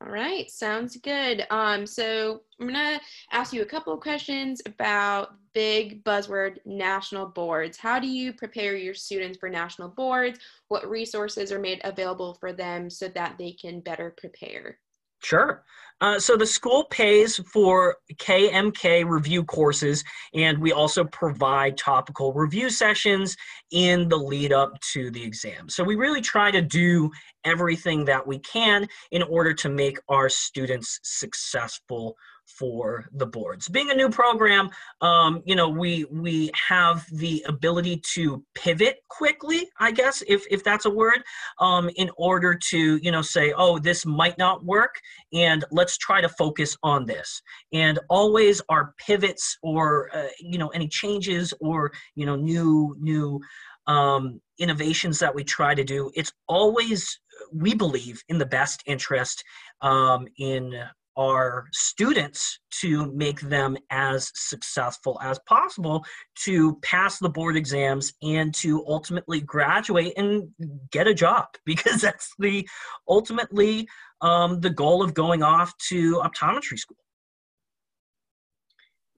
All 0.00 0.10
right, 0.10 0.50
sounds 0.50 0.96
good. 0.96 1.46
Um, 1.50 1.86
so 1.86 2.42
I'm 2.60 2.66
gonna 2.66 3.00
ask 3.30 3.52
you 3.52 3.62
a 3.62 3.66
couple 3.66 3.92
of 3.92 4.00
questions 4.00 4.60
about 4.66 5.34
big 5.54 6.02
buzzword 6.02 6.58
national 6.64 7.26
boards. 7.26 7.78
How 7.78 8.00
do 8.00 8.08
you 8.08 8.32
prepare 8.32 8.76
your 8.76 8.94
students 8.94 9.38
for 9.38 9.48
national 9.48 9.88
boards? 9.90 10.40
What 10.68 10.88
resources 10.88 11.52
are 11.52 11.58
made 11.58 11.80
available 11.84 12.34
for 12.34 12.52
them 12.52 12.90
so 12.90 13.08
that 13.08 13.36
they 13.38 13.52
can 13.52 13.80
better 13.80 14.14
prepare? 14.16 14.78
Sure. 15.22 15.64
Uh, 16.02 16.18
so 16.18 16.36
the 16.36 16.44
school 16.44 16.82
pays 16.90 17.36
for 17.52 17.96
KMK 18.14 19.08
review 19.08 19.44
courses, 19.44 20.02
and 20.34 20.58
we 20.58 20.72
also 20.72 21.04
provide 21.04 21.78
topical 21.78 22.32
review 22.32 22.70
sessions 22.70 23.36
in 23.70 24.08
the 24.08 24.16
lead 24.16 24.52
up 24.52 24.72
to 24.92 25.12
the 25.12 25.22
exam. 25.22 25.68
So 25.68 25.84
we 25.84 25.94
really 25.94 26.20
try 26.20 26.50
to 26.50 26.60
do 26.60 27.08
everything 27.44 28.04
that 28.06 28.26
we 28.26 28.40
can 28.40 28.88
in 29.12 29.22
order 29.22 29.54
to 29.54 29.68
make 29.68 30.00
our 30.08 30.28
students 30.28 30.98
successful 31.04 32.16
for 32.58 33.06
the 33.12 33.26
boards. 33.26 33.68
Being 33.68 33.90
a 33.90 33.94
new 33.94 34.08
program, 34.08 34.70
um, 35.00 35.42
you 35.44 35.54
know, 35.54 35.68
we 35.68 36.04
we 36.10 36.50
have 36.68 37.04
the 37.12 37.44
ability 37.48 38.02
to 38.14 38.44
pivot 38.54 38.98
quickly, 39.08 39.68
I 39.78 39.92
guess, 39.92 40.22
if 40.28 40.44
if 40.50 40.62
that's 40.62 40.84
a 40.84 40.90
word, 40.90 41.22
um, 41.58 41.90
in 41.96 42.10
order 42.16 42.58
to 42.70 42.96
you 42.96 43.10
know 43.10 43.22
say, 43.22 43.52
oh, 43.56 43.78
this 43.78 44.04
might 44.04 44.38
not 44.38 44.64
work, 44.64 44.94
and 45.32 45.64
let's 45.70 45.96
try 45.96 46.20
to 46.20 46.28
focus 46.28 46.76
on 46.82 47.06
this. 47.06 47.42
And 47.72 47.98
always 48.08 48.60
our 48.68 48.94
pivots 48.98 49.58
or 49.62 50.14
uh, 50.14 50.28
you 50.40 50.58
know 50.58 50.68
any 50.68 50.88
changes 50.88 51.54
or 51.60 51.92
you 52.14 52.26
know 52.26 52.36
new 52.36 52.96
new 53.00 53.40
um, 53.86 54.40
innovations 54.58 55.18
that 55.18 55.34
we 55.34 55.44
try 55.44 55.74
to 55.74 55.84
do, 55.84 56.10
it's 56.14 56.32
always 56.48 57.20
we 57.52 57.74
believe 57.74 58.22
in 58.28 58.38
the 58.38 58.46
best 58.46 58.82
interest 58.86 59.42
um, 59.80 60.26
in 60.38 60.72
our 61.16 61.66
students 61.72 62.58
to 62.80 63.12
make 63.12 63.40
them 63.40 63.76
as 63.90 64.30
successful 64.34 65.18
as 65.22 65.38
possible 65.46 66.04
to 66.44 66.76
pass 66.82 67.18
the 67.18 67.28
board 67.28 67.56
exams 67.56 68.12
and 68.22 68.54
to 68.54 68.84
ultimately 68.86 69.40
graduate 69.40 70.14
and 70.16 70.48
get 70.90 71.06
a 71.06 71.14
job 71.14 71.46
because 71.66 72.00
that's 72.00 72.30
the 72.38 72.66
ultimately 73.08 73.86
um, 74.20 74.60
the 74.60 74.70
goal 74.70 75.02
of 75.02 75.14
going 75.14 75.42
off 75.42 75.76
to 75.88 76.22
optometry 76.24 76.78
school. 76.78 76.96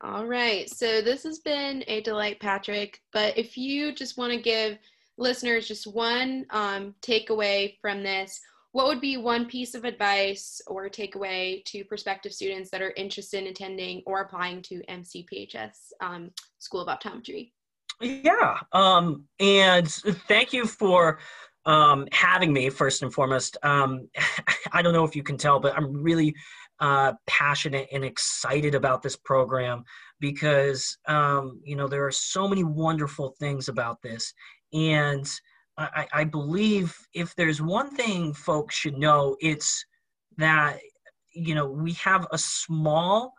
All 0.02 0.26
right 0.26 0.68
so 0.68 1.00
this 1.00 1.22
has 1.22 1.38
been 1.38 1.82
a 1.86 2.02
delight 2.02 2.38
patrick 2.38 3.00
but 3.12 3.38
if 3.38 3.56
you 3.56 3.94
just 3.94 4.18
want 4.18 4.32
to 4.32 4.38
give 4.38 4.76
listeners 5.16 5.66
just 5.66 5.86
one 5.86 6.44
um, 6.50 6.94
takeaway 7.00 7.76
from 7.80 8.02
this 8.02 8.40
what 8.74 8.88
would 8.88 9.00
be 9.00 9.16
one 9.16 9.46
piece 9.46 9.76
of 9.76 9.84
advice 9.84 10.60
or 10.66 10.88
takeaway 10.88 11.64
to 11.64 11.84
prospective 11.84 12.32
students 12.32 12.70
that 12.70 12.82
are 12.82 12.90
interested 12.96 13.38
in 13.38 13.46
attending 13.46 14.02
or 14.04 14.22
applying 14.22 14.60
to 14.62 14.82
MCPHS 14.88 15.92
um, 16.00 16.32
School 16.58 16.80
of 16.80 16.88
Optometry? 16.88 17.52
Yeah, 18.00 18.58
um, 18.72 19.26
and 19.38 19.88
thank 19.88 20.52
you 20.52 20.66
for 20.66 21.20
um, 21.66 22.08
having 22.10 22.52
me 22.52 22.68
first 22.68 23.02
and 23.02 23.14
foremost. 23.14 23.56
Um, 23.62 24.08
I 24.72 24.82
don't 24.82 24.92
know 24.92 25.04
if 25.04 25.14
you 25.14 25.22
can 25.22 25.36
tell, 25.36 25.60
but 25.60 25.76
I'm 25.76 25.92
really 25.92 26.34
uh, 26.80 27.12
passionate 27.28 27.86
and 27.92 28.04
excited 28.04 28.74
about 28.74 29.04
this 29.04 29.14
program 29.14 29.84
because 30.18 30.98
um, 31.06 31.60
you 31.62 31.76
know 31.76 31.86
there 31.86 32.04
are 32.04 32.10
so 32.10 32.48
many 32.48 32.64
wonderful 32.64 33.36
things 33.38 33.68
about 33.68 34.02
this, 34.02 34.34
and 34.72 35.30
I, 35.76 36.06
I 36.12 36.24
believe 36.24 36.96
if 37.14 37.34
there's 37.34 37.60
one 37.60 37.90
thing 37.90 38.32
folks 38.32 38.76
should 38.76 38.96
know, 38.96 39.36
it's 39.40 39.84
that 40.36 40.78
you 41.32 41.54
know 41.54 41.68
we 41.68 41.92
have 41.94 42.26
a 42.32 42.38
small, 42.38 43.32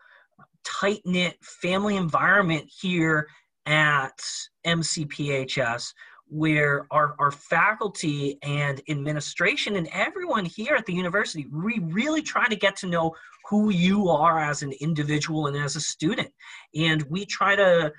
tight 0.64 1.02
knit 1.06 1.38
family 1.42 1.96
environment 1.96 2.70
here 2.82 3.28
at 3.66 4.20
MCPHS 4.66 5.94
where 6.28 6.88
our, 6.92 7.16
our 7.20 7.32
faculty 7.32 8.38
and 8.42 8.82
administration 8.90 9.76
and 9.76 9.88
everyone 9.94 10.44
here 10.44 10.74
at 10.76 10.86
the 10.88 10.94
university 10.94 11.46
we 11.52 11.80
really 11.84 12.22
try 12.22 12.48
to 12.48 12.56
get 12.56 12.76
to 12.76 12.88
know 12.88 13.14
who 13.48 13.70
you 13.70 14.10
are 14.10 14.40
as 14.40 14.64
an 14.64 14.74
individual 14.82 15.48
and 15.48 15.56
as 15.56 15.76
a 15.76 15.80
student. 15.80 16.32
And 16.74 17.04
we 17.04 17.26
try 17.26 17.56
to 17.56 17.94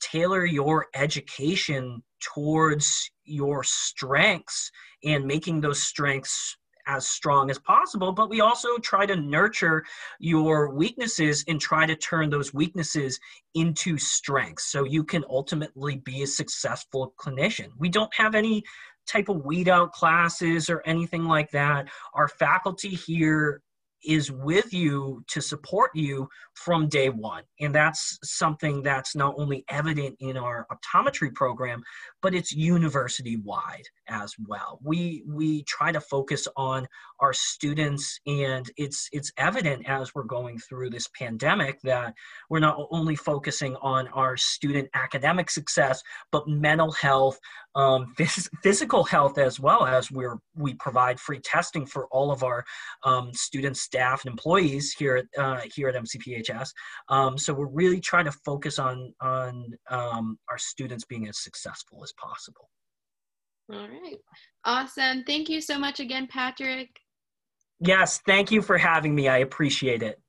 tailor 0.00 0.44
your 0.44 0.86
education 0.94 2.02
towards 2.20 3.10
your 3.24 3.62
strengths 3.62 4.70
and 5.04 5.26
making 5.26 5.60
those 5.60 5.82
strengths 5.82 6.56
as 6.86 7.06
strong 7.06 7.50
as 7.50 7.58
possible, 7.58 8.12
but 8.12 8.30
we 8.30 8.40
also 8.40 8.76
try 8.78 9.06
to 9.06 9.16
nurture 9.16 9.84
your 10.18 10.70
weaknesses 10.74 11.44
and 11.46 11.60
try 11.60 11.86
to 11.86 11.94
turn 11.94 12.30
those 12.30 12.52
weaknesses 12.52 13.20
into 13.54 13.96
strengths 13.98 14.64
so 14.64 14.84
you 14.84 15.04
can 15.04 15.24
ultimately 15.28 15.96
be 15.98 16.22
a 16.22 16.26
successful 16.26 17.14
clinician. 17.18 17.68
We 17.78 17.88
don't 17.88 18.12
have 18.14 18.34
any 18.34 18.64
type 19.06 19.28
of 19.28 19.44
weed 19.44 19.68
out 19.68 19.92
classes 19.92 20.70
or 20.70 20.82
anything 20.86 21.24
like 21.24 21.50
that. 21.50 21.88
Our 22.14 22.28
faculty 22.28 22.90
here 22.90 23.62
is 24.04 24.30
with 24.30 24.72
you 24.72 25.22
to 25.28 25.40
support 25.40 25.90
you 25.94 26.28
from 26.54 26.88
day 26.88 27.08
one. 27.08 27.42
And 27.60 27.74
that's 27.74 28.18
something 28.22 28.82
that's 28.82 29.14
not 29.14 29.34
only 29.36 29.64
evident 29.68 30.16
in 30.20 30.36
our 30.36 30.66
optometry 30.70 31.34
program, 31.34 31.82
but 32.22 32.34
it's 32.34 32.52
university 32.52 33.36
wide 33.36 33.84
as 34.08 34.34
well. 34.46 34.78
We 34.82 35.22
we 35.26 35.62
try 35.64 35.92
to 35.92 36.00
focus 36.00 36.46
on 36.56 36.86
our 37.20 37.32
students 37.32 38.20
and 38.26 38.70
it's 38.76 39.08
it's 39.12 39.32
evident 39.38 39.88
as 39.88 40.14
we're 40.14 40.24
going 40.24 40.58
through 40.58 40.90
this 40.90 41.08
pandemic 41.18 41.80
that 41.82 42.14
we're 42.48 42.60
not 42.60 42.86
only 42.90 43.16
focusing 43.16 43.76
on 43.76 44.08
our 44.08 44.36
student 44.36 44.88
academic 44.94 45.50
success, 45.50 46.02
but 46.32 46.48
mental 46.48 46.92
health, 46.92 47.38
um, 47.74 48.14
phys- 48.18 48.48
physical 48.62 49.04
health 49.04 49.38
as 49.38 49.60
well 49.60 49.86
as 49.86 50.10
we're 50.10 50.38
we 50.56 50.74
provide 50.74 51.20
free 51.20 51.40
testing 51.40 51.86
for 51.86 52.06
all 52.10 52.30
of 52.30 52.42
our 52.42 52.64
um, 53.04 53.30
students, 53.32 53.82
staff, 53.82 54.24
and 54.24 54.30
employees 54.30 54.92
here 54.92 55.16
at 55.16 55.26
uh, 55.42 55.60
here 55.74 55.88
at 55.88 55.94
MCPHS. 55.94 56.70
Um, 57.08 57.38
so 57.38 57.54
we're 57.54 57.66
really 57.66 58.00
trying 58.00 58.24
to 58.26 58.32
focus 58.44 58.78
on 58.78 59.12
on 59.20 59.72
um, 59.90 60.38
our 60.50 60.58
students 60.58 61.04
being 61.04 61.28
as 61.28 61.38
successful 61.38 62.02
as 62.02 62.12
possible. 62.12 62.68
All 63.72 63.88
right, 63.88 64.18
awesome. 64.64 65.22
Thank 65.24 65.48
you 65.48 65.60
so 65.60 65.78
much 65.78 66.00
again, 66.00 66.26
Patrick. 66.28 66.88
Yes, 67.78 68.20
thank 68.26 68.50
you 68.50 68.60
for 68.60 68.76
having 68.76 69.14
me. 69.14 69.28
I 69.28 69.38
appreciate 69.38 70.02
it. 70.02 70.20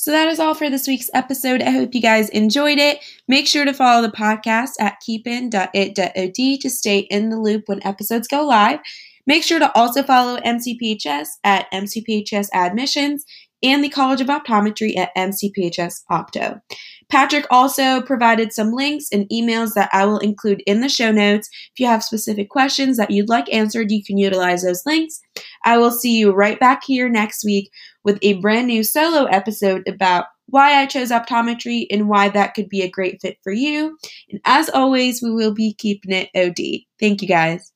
So 0.00 0.12
that 0.12 0.28
is 0.28 0.40
all 0.40 0.54
for 0.54 0.70
this 0.70 0.88
week's 0.88 1.10
episode. 1.12 1.60
I 1.60 1.72
hope 1.72 1.94
you 1.94 2.00
guys 2.00 2.30
enjoyed 2.30 2.78
it. 2.78 3.04
Make 3.28 3.46
sure 3.46 3.66
to 3.66 3.74
follow 3.74 4.00
the 4.00 4.10
podcast 4.10 4.70
at 4.80 4.98
keepin.it.od 5.00 6.60
to 6.62 6.70
stay 6.70 7.00
in 7.00 7.28
the 7.28 7.38
loop 7.38 7.64
when 7.66 7.86
episodes 7.86 8.26
go 8.26 8.46
live. 8.46 8.80
Make 9.26 9.42
sure 9.42 9.58
to 9.58 9.70
also 9.76 10.02
follow 10.02 10.38
MCPHS 10.38 11.26
at 11.44 11.70
MCPHS 11.70 12.48
Admissions 12.54 13.26
and 13.62 13.84
the 13.84 13.90
College 13.90 14.22
of 14.22 14.28
Optometry 14.28 14.96
at 14.96 15.14
MCPHS 15.14 16.04
Opto. 16.10 16.62
Patrick 17.10 17.46
also 17.50 18.00
provided 18.00 18.52
some 18.52 18.72
links 18.72 19.06
and 19.12 19.28
emails 19.30 19.74
that 19.74 19.90
I 19.92 20.06
will 20.06 20.18
include 20.18 20.62
in 20.66 20.80
the 20.80 20.88
show 20.88 21.10
notes. 21.10 21.48
If 21.74 21.80
you 21.80 21.86
have 21.86 22.04
specific 22.04 22.48
questions 22.48 22.96
that 22.96 23.10
you'd 23.10 23.28
like 23.28 23.52
answered, 23.52 23.90
you 23.90 24.02
can 24.04 24.16
utilize 24.16 24.62
those 24.62 24.86
links. 24.86 25.20
I 25.64 25.76
will 25.78 25.90
see 25.90 26.18
you 26.18 26.32
right 26.32 26.58
back 26.58 26.82
here 26.84 27.08
next 27.08 27.44
week 27.44 27.70
with 28.04 28.18
a 28.22 28.34
brand 28.34 28.68
new 28.68 28.84
solo 28.84 29.24
episode 29.24 29.86
about 29.88 30.26
why 30.46 30.80
I 30.80 30.86
chose 30.86 31.10
optometry 31.10 31.86
and 31.90 32.08
why 32.08 32.28
that 32.28 32.54
could 32.54 32.68
be 32.68 32.82
a 32.82 32.90
great 32.90 33.20
fit 33.20 33.38
for 33.42 33.52
you. 33.52 33.96
And 34.30 34.40
as 34.44 34.68
always, 34.68 35.22
we 35.22 35.30
will 35.30 35.54
be 35.54 35.74
keeping 35.74 36.12
it 36.12 36.28
OD. 36.34 36.84
Thank 36.98 37.22
you 37.22 37.28
guys. 37.28 37.72